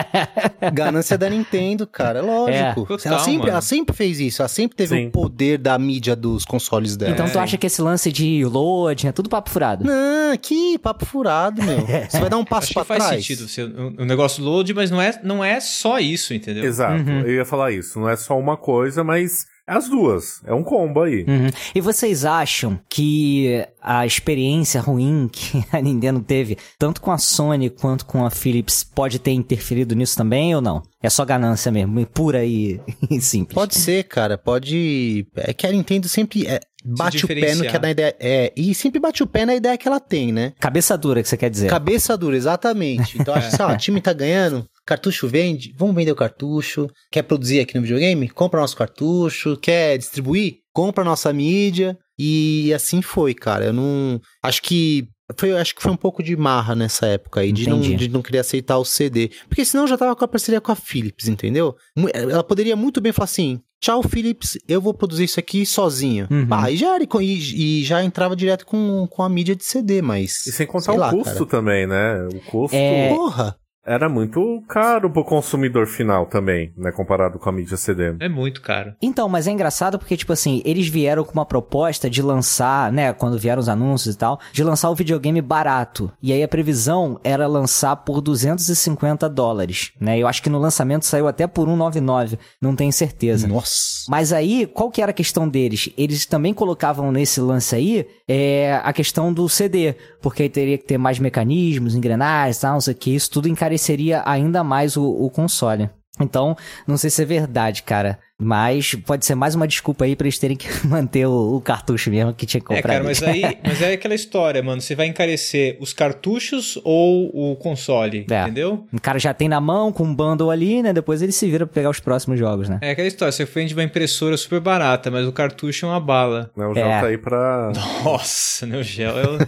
Ganância 0.72 1.16
da 1.18 1.28
Nintendo, 1.30 1.86
cara, 1.86 2.18
é 2.18 2.22
lógico. 2.22 2.82
É, 2.82 2.86
total, 2.86 3.12
ela, 3.12 3.18
sempre, 3.20 3.38
mano. 3.38 3.50
ela 3.50 3.60
sempre 3.60 3.94
fez 3.96 4.20
isso, 4.20 4.42
ela 4.42 4.48
sempre 4.48 4.76
teve 4.76 4.96
Sim. 4.96 5.06
o 5.08 5.10
poder 5.10 5.58
da 5.58 5.78
mídia 5.78 6.14
dos 6.16 6.44
consoles 6.44 6.96
dela. 6.96 7.12
Então 7.12 7.28
tu 7.28 7.38
acha 7.38 7.56
que 7.56 7.66
esse 7.66 7.80
lance 7.80 8.10
de 8.12 8.44
loading 8.44 9.08
é 9.08 9.12
tudo 9.12 9.28
papo 9.28 9.50
furado? 9.50 9.84
Não, 9.84 10.36
que 10.36 10.78
papo 10.78 11.04
furado, 11.06 11.62
meu. 11.62 11.78
Você 12.08 12.20
vai 12.20 12.28
dar 12.30 12.36
um 12.38 12.44
passo 12.44 12.66
Acho 12.66 12.74
pra 12.74 12.82
que 12.82 12.88
faz 12.88 13.04
trás. 13.06 13.16
sentido 13.26 13.48
você, 13.48 13.62
o, 13.62 14.02
o 14.02 14.04
negócio 14.04 14.42
do 14.42 14.48
load, 14.50 14.74
mas 14.74 14.90
não 14.90 15.00
é, 15.00 15.20
não 15.22 15.44
é 15.44 15.60
só 15.60 15.98
isso, 15.98 16.34
entendeu? 16.34 16.64
Exato, 16.64 17.02
Uhum. 17.02 17.20
eu 17.20 17.34
ia 17.34 17.44
falar 17.44 17.72
isso. 17.72 17.98
Não 18.00 18.08
é 18.08 18.16
só 18.16 18.38
uma 18.38 18.56
coisa, 18.56 19.04
mas 19.04 19.46
é 19.66 19.67
as 19.68 19.88
duas. 19.88 20.40
É 20.44 20.52
um 20.54 20.62
combo 20.62 21.02
aí. 21.02 21.24
Uhum. 21.28 21.50
E 21.74 21.80
vocês 21.80 22.24
acham 22.24 22.80
que 22.88 23.64
a 23.80 24.06
experiência 24.06 24.80
ruim 24.80 25.28
que 25.30 25.62
a 25.70 25.80
Nintendo 25.80 26.20
teve, 26.20 26.56
tanto 26.78 27.00
com 27.00 27.12
a 27.12 27.18
Sony 27.18 27.68
quanto 27.70 28.06
com 28.06 28.24
a 28.24 28.30
Philips, 28.30 28.82
pode 28.82 29.18
ter 29.18 29.32
interferido 29.32 29.94
nisso 29.94 30.16
também 30.16 30.54
ou 30.54 30.60
não? 30.60 30.82
É 31.02 31.10
só 31.10 31.24
ganância 31.24 31.70
mesmo, 31.70 32.04
pura 32.06 32.44
e, 32.44 32.80
e 33.10 33.20
simples. 33.20 33.54
Pode 33.54 33.76
ser, 33.76 34.04
cara, 34.04 34.38
pode. 34.38 35.26
É 35.36 35.52
que 35.52 35.66
a 35.66 35.70
Nintendo 35.70 36.08
sempre 36.08 36.46
é, 36.46 36.60
bate 36.84 37.24
o 37.24 37.28
pé 37.28 37.54
no 37.54 37.62
que 37.62 37.76
é 37.76 37.78
da 37.78 37.90
ideia. 37.90 38.16
É, 38.18 38.52
e 38.56 38.74
sempre 38.74 38.98
bate 38.98 39.22
o 39.22 39.26
pé 39.26 39.44
na 39.44 39.54
ideia 39.54 39.76
que 39.76 39.86
ela 39.86 40.00
tem, 40.00 40.32
né? 40.32 40.52
Cabeça 40.58 40.96
dura 40.96 41.22
que 41.22 41.28
você 41.28 41.36
quer 41.36 41.50
dizer. 41.50 41.68
Cabeça 41.68 42.16
dura, 42.16 42.36
exatamente. 42.36 43.18
Então, 43.20 43.34
acho 43.34 43.56
que, 43.56 43.62
ó, 43.62 43.72
o 43.72 43.76
time 43.76 44.00
tá 44.00 44.12
ganhando, 44.12 44.66
cartucho 44.88 45.28
vende, 45.28 45.74
vamos 45.76 45.94
vender 45.94 46.12
o 46.12 46.16
cartucho. 46.16 46.88
Quer 47.12 47.22
produzir 47.22 47.60
aqui 47.60 47.74
no 47.74 47.82
videogame? 47.82 48.28
Compra 48.30 48.60
nosso 48.60 48.76
cartucho. 48.76 49.58
Quer 49.58 49.98
distribuir? 49.98 50.60
Compra 50.72 51.04
nossa 51.04 51.30
mídia. 51.30 51.98
E 52.18 52.72
assim 52.72 53.02
foi, 53.02 53.34
cara. 53.34 53.66
Eu 53.66 53.72
não. 53.74 54.20
Acho 54.42 54.62
que. 54.62 55.06
Foi, 55.36 55.54
acho 55.58 55.74
que 55.74 55.82
foi 55.82 55.92
um 55.92 55.96
pouco 55.96 56.22
de 56.22 56.34
marra 56.34 56.74
nessa 56.74 57.06
época 57.06 57.40
aí, 57.40 57.52
de 57.52 57.68
não, 57.68 57.78
de 57.80 58.08
não 58.08 58.22
querer 58.22 58.38
aceitar 58.38 58.78
o 58.78 58.84
CD. 58.84 59.30
Porque 59.46 59.62
senão 59.62 59.86
já 59.86 59.98
tava 59.98 60.16
com 60.16 60.24
a 60.24 60.28
parceria 60.28 60.58
com 60.58 60.72
a 60.72 60.74
Philips, 60.74 61.28
entendeu? 61.28 61.76
Ela 62.14 62.42
poderia 62.42 62.74
muito 62.74 62.98
bem 62.98 63.12
falar 63.12 63.26
assim: 63.26 63.60
tchau, 63.78 64.02
Philips, 64.02 64.56
eu 64.66 64.80
vou 64.80 64.94
produzir 64.94 65.24
isso 65.24 65.38
aqui 65.38 65.66
sozinho. 65.66 66.26
Uhum. 66.30 66.68
E 66.70 66.76
já, 66.78 66.94
era, 66.94 67.04
e, 67.20 67.80
e 67.80 67.84
já 67.84 68.02
entrava 68.02 68.34
direto 68.34 68.64
com, 68.64 69.06
com 69.06 69.22
a 69.22 69.28
mídia 69.28 69.54
de 69.54 69.64
CD, 69.64 70.00
mas. 70.00 70.46
E 70.46 70.52
sem 70.52 70.66
contar 70.66 70.94
o 70.94 70.96
lá, 70.96 71.10
custo 71.10 71.46
cara. 71.46 71.46
também, 71.46 71.86
né? 71.86 72.26
O 72.32 72.40
custo 72.50 72.74
É. 72.74 73.10
Porra! 73.10 73.54
Era 73.88 74.08
muito 74.08 74.62
caro 74.68 75.10
pro 75.10 75.24
consumidor 75.24 75.86
final 75.86 76.26
também, 76.26 76.72
né? 76.76 76.92
Comparado 76.92 77.38
com 77.38 77.48
a 77.48 77.52
mídia 77.52 77.76
CD. 77.76 78.14
É 78.20 78.28
muito 78.28 78.60
caro. 78.60 78.94
Então, 79.00 79.28
mas 79.28 79.46
é 79.46 79.50
engraçado 79.50 79.98
porque, 79.98 80.16
tipo 80.16 80.32
assim, 80.32 80.60
eles 80.64 80.88
vieram 80.88 81.24
com 81.24 81.32
uma 81.32 81.46
proposta 81.46 82.10
de 82.10 82.20
lançar, 82.20 82.92
né, 82.92 83.12
quando 83.12 83.38
vieram 83.38 83.60
os 83.60 83.68
anúncios 83.68 84.14
e 84.14 84.18
tal, 84.18 84.38
de 84.52 84.62
lançar 84.62 84.90
o 84.90 84.94
videogame 84.94 85.40
barato. 85.40 86.12
E 86.22 86.32
aí 86.32 86.42
a 86.42 86.48
previsão 86.48 87.18
era 87.24 87.46
lançar 87.46 87.96
por 87.96 88.20
250 88.20 89.28
dólares, 89.28 89.92
né? 89.98 90.18
Eu 90.18 90.28
acho 90.28 90.42
que 90.42 90.50
no 90.50 90.58
lançamento 90.58 91.06
saiu 91.06 91.26
até 91.26 91.46
por 91.46 91.66
199, 91.66 92.38
não 92.60 92.76
tenho 92.76 92.92
certeza. 92.92 93.48
Nossa! 93.48 94.04
Mas 94.08 94.32
aí, 94.32 94.66
qual 94.66 94.90
que 94.90 95.00
era 95.00 95.10
a 95.10 95.14
questão 95.14 95.48
deles? 95.48 95.90
Eles 95.96 96.26
também 96.26 96.52
colocavam 96.52 97.10
nesse 97.10 97.40
lance 97.40 97.74
aí 97.74 98.06
é, 98.26 98.80
a 98.82 98.92
questão 98.92 99.32
do 99.32 99.48
CD, 99.48 99.94
porque 100.20 100.42
aí 100.42 100.48
teria 100.48 100.76
que 100.76 100.84
ter 100.84 100.98
mais 100.98 101.18
mecanismos, 101.18 101.94
engrenagens, 101.94 102.58
tal, 102.58 102.74
não 102.74 102.80
sei 102.80 102.94
o 102.94 102.96
que, 102.96 103.14
isso 103.14 103.30
tudo 103.30 103.48
encareceria 103.78 104.22
ainda 104.26 104.64
mais 104.64 104.96
o, 104.96 105.04
o 105.04 105.30
console. 105.30 105.88
Então, 106.20 106.56
não 106.84 106.96
sei 106.96 107.10
se 107.10 107.22
é 107.22 107.24
verdade, 107.24 107.84
cara. 107.84 108.18
Mas 108.40 108.92
pode 109.06 109.24
ser 109.24 109.36
mais 109.36 109.54
uma 109.56 109.66
desculpa 109.68 110.04
aí 110.04 110.14
pra 110.16 110.26
eles 110.26 110.38
terem 110.38 110.56
que 110.56 110.66
manter 110.86 111.26
o, 111.26 111.56
o 111.56 111.60
cartucho 111.60 112.10
mesmo 112.10 112.34
que 112.34 112.44
tinha 112.44 112.60
que 112.60 112.72
É, 112.72 112.76
comprar. 112.76 112.92
cara, 112.94 113.04
mas 113.04 113.22
aí, 113.22 113.42
mas 113.64 113.80
é 113.82 113.92
aquela 113.92 114.14
história, 114.16 114.60
mano. 114.60 114.80
Você 114.80 114.96
vai 114.96 115.06
encarecer 115.06 115.76
os 115.80 115.92
cartuchos 115.92 116.76
ou 116.84 117.30
o 117.52 117.54
console, 117.56 118.26
É. 118.28 118.42
entendeu? 118.42 118.84
O 118.92 119.00
cara 119.00 119.18
já 119.20 119.32
tem 119.32 119.48
na 119.48 119.60
mão 119.60 119.92
com 119.92 120.02
um 120.04 120.14
bundle 120.14 120.50
ali, 120.50 120.82
né? 120.82 120.92
Depois 120.92 121.22
ele 121.22 121.30
se 121.32 121.48
vira 121.48 121.66
pra 121.66 121.74
pegar 121.74 121.90
os 121.90 122.00
próximos 122.00 122.36
jogos, 122.38 122.68
né? 122.68 122.78
É 122.82 122.90
aquela 122.90 123.06
história, 123.08 123.30
você 123.30 123.44
vende 123.44 123.74
uma 123.74 123.84
impressora 123.84 124.36
super 124.36 124.60
barata, 124.60 125.12
mas 125.12 125.24
o 125.26 125.32
cartucho 125.32 125.86
é 125.86 125.88
uma 125.88 126.00
bala. 126.00 126.50
O 126.56 126.62
É. 126.62 126.64
jogo 126.74 126.80
tá 127.00 127.06
aí 127.06 127.18
pra. 127.18 127.72
Nossa, 128.04 128.66
Neo 128.66 128.82
Geo 128.82 129.10
é 129.18 129.24
o, 129.24 129.38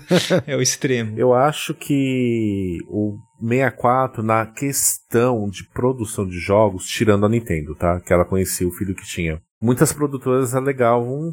é 0.53 0.57
o 0.57 0.63
extremo. 0.63 1.15
Eu 1.19 1.35
acho 1.35 1.75
que 1.75 2.79
o 2.89 3.19
64 3.41 4.23
na 4.23 4.47
questão 4.47 5.49
de 5.49 5.65
produção 5.65 6.27
de 6.27 6.39
jogos, 6.39 6.87
tirando 6.87 7.27
a 7.27 7.29
Nintendo, 7.29 7.75
tá? 7.75 8.01
Que 8.01 8.13
ela 8.13 8.25
conhecia 8.25 8.67
o 8.67 8.73
filho 8.73 8.95
que 8.95 9.05
tinha. 9.05 9.41
Muitas 9.63 9.93
produtoras 9.93 10.55
alegavam 10.55 11.31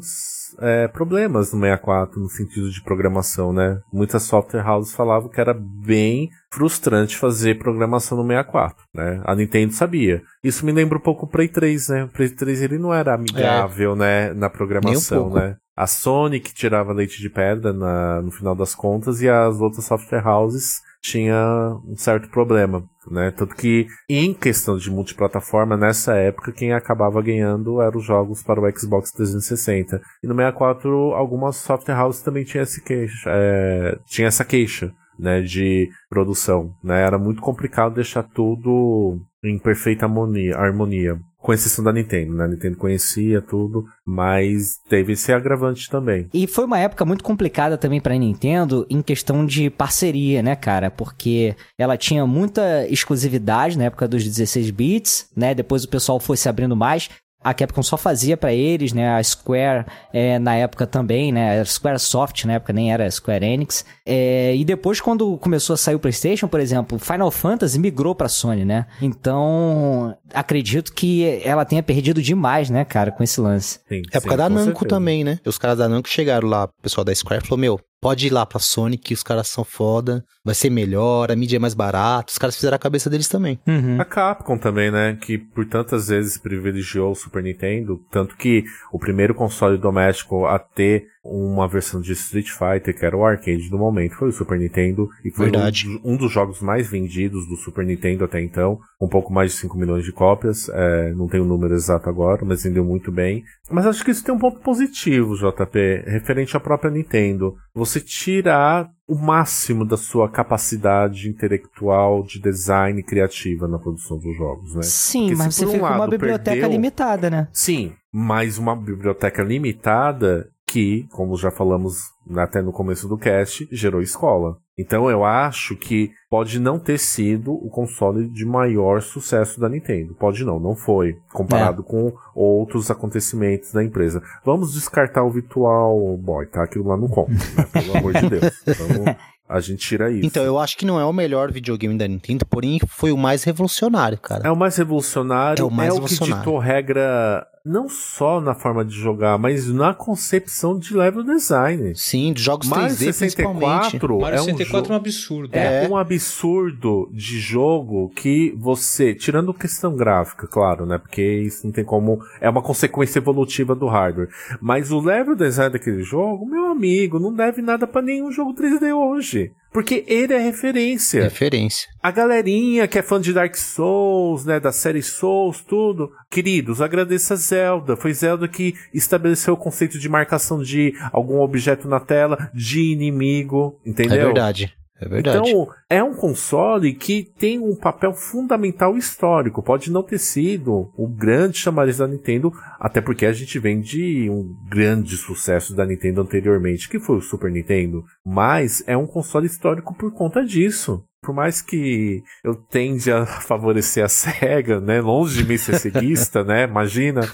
é, 0.60 0.86
problemas 0.86 1.50
no 1.52 1.60
64 1.60 2.20
no 2.20 2.28
sentido 2.28 2.70
de 2.70 2.82
programação, 2.82 3.54
né? 3.54 3.80
Muitas 3.90 4.24
software 4.24 4.68
houses 4.68 4.94
falavam 4.94 5.30
que 5.30 5.40
era 5.40 5.54
bem 5.54 6.28
frustrante 6.52 7.16
fazer 7.16 7.58
programação 7.58 8.18
no 8.18 8.26
64, 8.26 8.84
né? 8.94 9.22
A 9.24 9.34
Nintendo 9.34 9.72
sabia. 9.72 10.22
Isso 10.44 10.66
me 10.66 10.72
lembra 10.72 10.98
um 10.98 11.00
pouco 11.00 11.24
o 11.24 11.28
Play 11.28 11.48
3, 11.48 11.88
né? 11.88 12.04
O 12.04 12.08
Play 12.08 12.28
3 12.28 12.60
ele 12.60 12.78
não 12.78 12.92
era 12.92 13.14
amigável, 13.14 13.96
né, 13.96 14.34
na 14.34 14.50
programação, 14.50 15.28
um 15.28 15.34
né? 15.34 15.56
A 15.78 15.86
Sony 15.86 16.40
que 16.40 16.52
tirava 16.52 16.92
leite 16.92 17.20
de 17.22 17.30
pedra 17.30 17.72
na, 17.72 18.20
no 18.20 18.32
final 18.32 18.52
das 18.52 18.74
contas 18.74 19.22
e 19.22 19.28
as 19.28 19.60
outras 19.60 19.84
software 19.84 20.26
houses 20.26 20.82
tinha 21.00 21.78
um 21.86 21.96
certo 21.96 22.28
problema, 22.30 22.82
né? 23.08 23.30
Tanto 23.30 23.54
que 23.54 23.86
em 24.10 24.34
questão 24.34 24.76
de 24.76 24.90
multiplataforma 24.90 25.76
nessa 25.76 26.16
época 26.16 26.50
quem 26.50 26.72
acabava 26.72 27.22
ganhando 27.22 27.80
eram 27.80 27.98
os 28.00 28.04
jogos 28.04 28.42
para 28.42 28.60
o 28.60 28.76
Xbox 28.76 29.12
360 29.12 30.02
e 30.20 30.26
no 30.26 30.34
64 30.34 30.90
algumas 31.14 31.54
software 31.58 32.02
houses 32.02 32.22
também 32.22 32.42
tinha 32.42 32.64
esse 32.64 32.82
queixa, 32.82 33.30
é, 33.32 33.96
tinha 34.04 34.26
essa 34.26 34.44
queixa, 34.44 34.92
né? 35.16 35.42
De 35.42 35.88
produção, 36.10 36.74
né? 36.82 37.02
Era 37.02 37.18
muito 37.18 37.40
complicado 37.40 37.94
deixar 37.94 38.24
tudo 38.24 39.20
em 39.44 39.56
perfeita 39.60 40.06
harmonia, 40.06 40.56
harmonia 40.58 41.20
com 41.40 41.52
exceção 41.52 41.84
da 41.84 41.92
Nintendo, 41.92 42.34
né? 42.34 42.44
A 42.44 42.48
Nintendo 42.48 42.76
conhecia 42.76 43.40
tudo, 43.40 43.84
mas 44.04 44.78
teve 44.88 45.12
esse 45.12 45.32
agravante 45.32 45.88
também. 45.88 46.28
E 46.34 46.46
foi 46.46 46.64
uma 46.64 46.78
época 46.78 47.04
muito 47.04 47.22
complicada 47.22 47.78
também 47.78 48.00
pra 48.00 48.14
Nintendo 48.14 48.86
em 48.90 49.00
questão 49.00 49.46
de 49.46 49.70
parceria, 49.70 50.42
né, 50.42 50.56
cara? 50.56 50.90
Porque 50.90 51.54
ela 51.78 51.96
tinha 51.96 52.26
muita 52.26 52.86
exclusividade 52.88 53.78
na 53.78 53.84
época 53.84 54.08
dos 54.08 54.24
16 54.24 54.70
bits, 54.70 55.30
né? 55.36 55.54
Depois 55.54 55.84
o 55.84 55.88
pessoal 55.88 56.18
foi 56.18 56.36
se 56.36 56.48
abrindo 56.48 56.74
mais. 56.74 57.08
A 57.42 57.54
Capcom 57.54 57.82
só 57.82 57.96
fazia 57.96 58.36
pra 58.36 58.52
eles, 58.52 58.92
né? 58.92 59.16
A 59.16 59.22
Square 59.22 59.86
é, 60.12 60.38
na 60.38 60.56
época 60.56 60.86
também, 60.86 61.30
né? 61.30 61.60
A 61.60 61.64
Square 61.64 61.98
Soft 61.98 62.44
na 62.44 62.54
época 62.54 62.72
nem 62.72 62.92
era 62.92 63.08
Square 63.10 63.44
Enix. 63.44 63.84
É, 64.04 64.54
e 64.56 64.64
depois 64.64 65.00
quando 65.00 65.38
começou 65.38 65.74
a 65.74 65.76
sair 65.76 65.94
o 65.94 66.00
PlayStation, 66.00 66.48
por 66.48 66.58
exemplo, 66.58 66.98
Final 66.98 67.30
Fantasy 67.30 67.78
migrou 67.78 68.14
pra 68.14 68.28
Sony, 68.28 68.64
né? 68.64 68.86
Então 69.00 70.16
acredito 70.34 70.92
que 70.92 71.40
ela 71.44 71.64
tenha 71.64 71.82
perdido 71.82 72.20
demais, 72.20 72.70
né, 72.70 72.84
cara, 72.84 73.12
com 73.12 73.22
esse 73.22 73.40
lance. 73.40 73.80
Sim, 73.88 74.02
Época 74.12 74.32
sim, 74.32 74.36
da 74.36 74.48
com 74.48 74.54
Namco 74.54 74.84
também, 74.84 75.22
né? 75.22 75.38
Os 75.46 75.58
caras 75.58 75.78
da 75.78 75.88
Namco 75.88 76.08
chegaram 76.08 76.48
lá, 76.48 76.64
o 76.64 76.82
pessoal 76.82 77.04
da 77.04 77.14
Square 77.14 77.44
falou, 77.44 77.58
meu, 77.58 77.80
pode 78.00 78.26
ir 78.26 78.30
lá 78.30 78.46
pra 78.46 78.58
Sony 78.58 78.96
que 78.96 79.14
os 79.14 79.22
caras 79.22 79.48
são 79.48 79.64
foda, 79.64 80.24
vai 80.44 80.54
ser 80.54 80.70
melhor, 80.70 81.30
a 81.30 81.36
mídia 81.36 81.56
é 81.56 81.58
mais 81.58 81.74
barata. 81.74 82.32
Os 82.32 82.38
caras 82.38 82.56
fizeram 82.56 82.76
a 82.76 82.78
cabeça 82.78 83.10
deles 83.10 83.28
também. 83.28 83.58
Uhum. 83.66 84.00
A 84.00 84.04
Capcom 84.04 84.56
também, 84.56 84.90
né? 84.90 85.18
Que 85.20 85.38
por 85.38 85.66
tantas 85.66 86.08
vezes 86.08 86.38
privilegiou 86.38 87.12
o 87.12 87.16
Super 87.16 87.42
Nintendo. 87.42 88.00
Tanto 88.10 88.36
que 88.36 88.64
o 88.92 88.98
primeiro 88.98 89.34
console 89.34 89.78
doméstico 89.78 90.46
a 90.46 90.58
ter 90.58 91.06
uma 91.30 91.68
versão 91.68 92.00
de 92.00 92.12
Street 92.12 92.48
Fighter, 92.50 92.96
que 92.96 93.04
era 93.04 93.16
o 93.16 93.24
arcade 93.24 93.68
do 93.68 93.78
momento, 93.78 94.16
foi 94.16 94.28
o 94.28 94.32
Super 94.32 94.58
Nintendo. 94.58 95.08
E 95.24 95.30
foi 95.30 95.50
Verdade. 95.50 95.86
um, 96.04 96.12
um 96.12 96.16
dos 96.16 96.30
jogos 96.32 96.60
mais 96.60 96.88
vendidos 96.90 97.46
do 97.48 97.56
Super 97.56 97.84
Nintendo 97.84 98.24
até 98.24 98.40
então. 98.40 98.78
Um 99.00 99.08
pouco 99.08 99.32
mais 99.32 99.52
de 99.52 99.58
5 99.58 99.76
milhões 99.78 100.04
de 100.04 100.12
cópias. 100.12 100.68
É, 100.70 101.12
não 101.14 101.28
tenho 101.28 101.44
o 101.44 101.46
número 101.46 101.74
exato 101.74 102.08
agora, 102.08 102.44
mas 102.44 102.62
vendeu 102.64 102.84
muito 102.84 103.12
bem. 103.12 103.44
Mas 103.70 103.86
acho 103.86 104.04
que 104.04 104.10
isso 104.10 104.24
tem 104.24 104.34
um 104.34 104.38
ponto 104.38 104.58
positivo, 104.60 105.34
JP, 105.36 106.04
referente 106.06 106.56
à 106.56 106.60
própria 106.60 106.90
Nintendo. 106.90 107.54
Você 107.74 108.00
tirar 108.00 108.90
o 109.06 109.14
máximo 109.14 109.86
da 109.86 109.96
sua 109.96 110.28
capacidade 110.28 111.28
intelectual 111.28 112.22
de 112.24 112.38
design 112.40 113.02
criativa 113.02 113.66
na 113.66 113.78
produção 113.78 114.18
dos 114.18 114.36
jogos, 114.36 114.74
né? 114.74 114.82
Sim, 114.82 115.28
Porque 115.28 115.36
mas 115.36 115.54
se 115.54 115.60
você 115.60 115.66
um 115.66 115.72
fica 115.72 115.88
com 115.88 115.94
uma 115.94 116.08
biblioteca 116.08 116.50
perdeu- 116.52 116.70
limitada, 116.70 117.30
né? 117.30 117.48
Sim, 117.52 117.92
mas 118.12 118.58
uma 118.58 118.76
biblioteca 118.76 119.42
limitada 119.42 120.48
que, 120.68 121.06
como 121.10 121.36
já 121.36 121.50
falamos 121.50 121.96
até 122.36 122.60
no 122.60 122.72
começo 122.72 123.08
do 123.08 123.16
cast, 123.16 123.66
gerou 123.72 124.02
escola. 124.02 124.58
Então 124.78 125.10
eu 125.10 125.24
acho 125.24 125.74
que 125.74 126.10
pode 126.30 126.60
não 126.60 126.78
ter 126.78 126.98
sido 126.98 127.52
o 127.52 127.68
console 127.70 128.28
de 128.28 128.44
maior 128.44 129.00
sucesso 129.02 129.58
da 129.58 129.68
Nintendo. 129.68 130.14
Pode 130.14 130.44
não, 130.44 130.60
não 130.60 130.76
foi. 130.76 131.16
Comparado 131.32 131.82
com 131.82 132.12
outros 132.34 132.90
acontecimentos 132.90 133.72
da 133.72 133.82
empresa. 133.82 134.22
Vamos 134.44 134.74
descartar 134.74 135.24
o 135.24 135.30
Virtual 135.30 136.16
Boy, 136.18 136.46
tá? 136.46 136.62
Aquilo 136.62 136.86
lá 136.86 136.96
não 136.96 137.08
conta, 137.08 137.32
né? 137.32 137.66
Pelo 137.72 137.96
amor 137.96 138.12
de 138.12 138.28
Deus. 138.28 138.62
Vamos, 138.78 139.16
a 139.48 139.60
gente 139.60 139.78
tira 139.78 140.12
isso. 140.12 140.26
Então, 140.26 140.44
eu 140.44 140.58
acho 140.58 140.76
que 140.76 140.84
não 140.86 141.00
é 141.00 141.04
o 141.04 141.12
melhor 141.12 141.50
videogame 141.50 141.96
da 141.98 142.06
Nintendo, 142.06 142.44
porém 142.46 142.78
foi 142.86 143.10
o 143.10 143.16
mais 143.16 143.42
revolucionário, 143.42 144.18
cara. 144.18 144.46
É 144.46 144.50
o 144.50 144.56
mais 144.56 144.76
revolucionário, 144.76 145.62
É 145.62 145.64
o 145.64 145.70
mais 145.70 145.88
que 145.88 145.94
revolucionário. 145.94 146.36
ditou 146.44 146.58
regra 146.58 147.44
não 147.64 147.88
só 147.88 148.40
na 148.40 148.54
forma 148.54 148.84
de 148.84 148.94
jogar, 148.94 149.38
mas 149.38 149.66
na 149.68 149.92
concepção 149.94 150.78
de 150.78 150.96
level 150.96 151.22
design. 151.22 151.92
Sim, 151.94 152.32
de 152.32 152.42
jogos 152.42 152.68
Mario 152.68 152.94
3D 152.96 153.18
principalmente. 153.18 153.90
64 153.90 154.18
Mario 154.20 154.38
é 154.38 154.40
um 154.40 154.44
64 154.44 154.92
é 154.92 154.94
um 154.94 154.98
absurdo. 154.98 155.54
É, 155.56 155.84
É. 155.84 155.88
um 155.88 155.96
absurdo 155.96 157.08
de 157.12 157.38
jogo 157.38 158.10
que 158.14 158.54
você, 158.58 159.14
tirando 159.14 159.52
questão 159.54 159.94
gráfica, 159.96 160.46
claro, 160.46 160.86
né? 160.86 160.98
Porque 160.98 161.22
isso 161.22 161.66
não 161.66 161.72
tem 161.72 161.84
como. 161.84 162.18
É 162.40 162.48
uma 162.48 162.62
consequência 162.62 163.18
evolutiva 163.18 163.74
do 163.74 163.86
hardware. 163.86 164.28
Mas 164.60 164.90
o 164.90 165.00
level 165.00 165.34
design 165.34 165.72
daquele 165.72 166.02
jogo, 166.02 166.46
meu 166.46 166.66
amigo, 166.66 167.18
não 167.18 167.32
deve 167.32 167.60
nada 167.62 167.86
pra 167.86 168.02
nenhum 168.02 168.30
jogo 168.30 168.54
3D 168.54 168.92
hoje. 168.94 169.52
Porque 169.72 170.04
ele 170.06 170.32
é 170.32 170.38
referência. 170.38 171.24
Referência. 171.24 171.88
A 172.02 172.10
galerinha 172.10 172.88
que 172.88 172.98
é 172.98 173.02
fã 173.02 173.20
de 173.20 173.32
Dark 173.32 173.54
Souls, 173.56 174.44
né, 174.44 174.58
da 174.58 174.72
série 174.72 175.02
Souls, 175.02 175.60
tudo. 175.60 176.10
Queridos, 176.30 176.80
agradeça 176.80 177.34
a 177.34 177.36
Zelda. 177.36 177.96
Foi 177.96 178.12
Zelda 178.12 178.48
que 178.48 178.74
estabeleceu 178.92 179.54
o 179.54 179.58
conceito 179.58 179.98
de 179.98 180.08
marcação 180.08 180.62
de 180.62 180.94
algum 181.12 181.40
objeto 181.40 181.88
na 181.88 182.00
tela, 182.00 182.50
de 182.54 182.80
inimigo, 182.92 183.80
entendeu? 183.84 184.20
É 184.20 184.24
verdade. 184.24 184.74
É 185.00 185.08
verdade. 185.08 185.50
Então, 185.50 185.68
é 185.88 186.02
um 186.02 186.14
console 186.14 186.92
que 186.92 187.22
tem 187.38 187.58
um 187.58 187.76
papel 187.76 188.12
fundamental 188.12 188.96
histórico. 188.96 189.62
Pode 189.62 189.90
não 189.92 190.02
ter 190.02 190.18
sido 190.18 190.92
o 190.96 191.06
grande 191.06 191.58
chamariz 191.58 191.98
da 191.98 192.06
Nintendo, 192.06 192.52
até 192.80 193.00
porque 193.00 193.24
a 193.24 193.32
gente 193.32 193.58
vem 193.58 193.80
de 193.80 194.28
um 194.28 194.54
grande 194.68 195.16
sucesso 195.16 195.74
da 195.74 195.86
Nintendo 195.86 196.20
anteriormente, 196.20 196.88
que 196.88 196.98
foi 196.98 197.16
o 197.16 197.22
Super 197.22 197.50
Nintendo. 197.50 198.02
Mas 198.26 198.82
é 198.86 198.96
um 198.96 199.06
console 199.06 199.46
histórico 199.46 199.94
por 199.94 200.12
conta 200.12 200.44
disso. 200.44 201.04
Por 201.20 201.34
mais 201.34 201.60
que 201.60 202.22
eu 202.44 202.54
tende 202.54 203.10
a 203.10 203.26
favorecer 203.26 204.04
a 204.04 204.08
SEGA, 204.08 204.80
né? 204.80 205.00
Longe 205.00 205.42
de 205.42 205.48
mim 205.48 205.58
ser 205.58 205.78
ceguista, 205.78 206.44
né? 206.44 206.64
Imagina. 206.64 207.20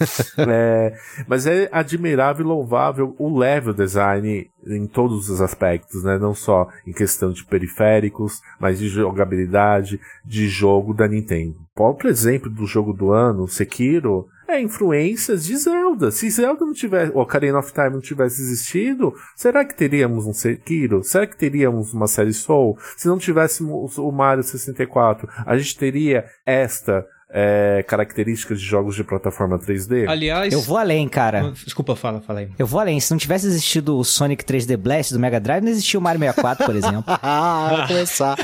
É, 0.46 0.94
mas 1.26 1.46
é 1.46 1.68
admirável 1.72 2.44
e 2.44 2.48
louvável 2.48 3.14
o 3.18 3.38
level 3.38 3.72
design 3.72 4.50
em 4.66 4.86
todos 4.86 5.30
os 5.30 5.40
aspectos, 5.40 6.02
né? 6.04 6.18
Não 6.18 6.34
só 6.34 6.68
em 6.86 6.92
questão 6.92 7.32
de 7.32 7.44
periféricos, 7.44 8.40
mas 8.58 8.78
de 8.78 8.88
jogabilidade, 8.88 10.00
de 10.24 10.48
jogo 10.48 10.92
da 10.92 11.08
Nintendo. 11.08 11.63
O 11.74 11.82
próprio 11.82 12.08
exemplo 12.08 12.48
do 12.48 12.66
jogo 12.66 12.92
do 12.92 13.10
ano, 13.10 13.48
Sekiro, 13.48 14.28
é 14.46 14.60
influências 14.60 15.44
de 15.44 15.56
Zelda. 15.56 16.12
Se 16.12 16.30
Zelda 16.30 16.64
não 16.64 16.72
tivesse, 16.72 17.10
ou 17.12 17.20
Ocarina 17.20 17.58
of 17.58 17.72
Time 17.72 17.90
não 17.90 18.00
tivesse 18.00 18.40
existido, 18.40 19.12
será 19.34 19.64
que 19.64 19.74
teríamos 19.74 20.24
um 20.24 20.32
Sekiro? 20.32 21.02
Será 21.02 21.26
que 21.26 21.36
teríamos 21.36 21.92
uma 21.92 22.06
série 22.06 22.32
Soul? 22.32 22.78
Se 22.96 23.08
não 23.08 23.18
tivéssemos 23.18 23.98
o 23.98 24.12
Mario 24.12 24.44
64, 24.44 25.28
a 25.44 25.58
gente 25.58 25.76
teria 25.76 26.24
esta 26.46 27.04
é, 27.36 27.84
característica 27.88 28.54
de 28.54 28.60
jogos 28.62 28.94
de 28.94 29.02
plataforma 29.02 29.58
3D? 29.58 30.08
Aliás. 30.08 30.52
Eu 30.52 30.60
vou 30.60 30.78
além, 30.78 31.08
cara. 31.08 31.52
Desculpa, 31.64 31.96
fala, 31.96 32.20
fala 32.20 32.40
aí. 32.40 32.48
Eu 32.56 32.64
vou 32.66 32.78
além. 32.78 33.00
Se 33.00 33.10
não 33.10 33.18
tivesse 33.18 33.48
existido 33.48 33.98
o 33.98 34.04
Sonic 34.04 34.44
3D 34.44 34.76
Blast 34.76 35.12
do 35.12 35.18
Mega 35.18 35.40
Drive, 35.40 35.64
não 35.64 35.70
existia 35.70 35.98
o 35.98 36.02
Mario 36.02 36.20
64, 36.20 36.64
por 36.64 36.76
exemplo. 36.76 37.04
Ah, 37.26 37.68
vai 37.78 37.88
começar. 37.88 38.36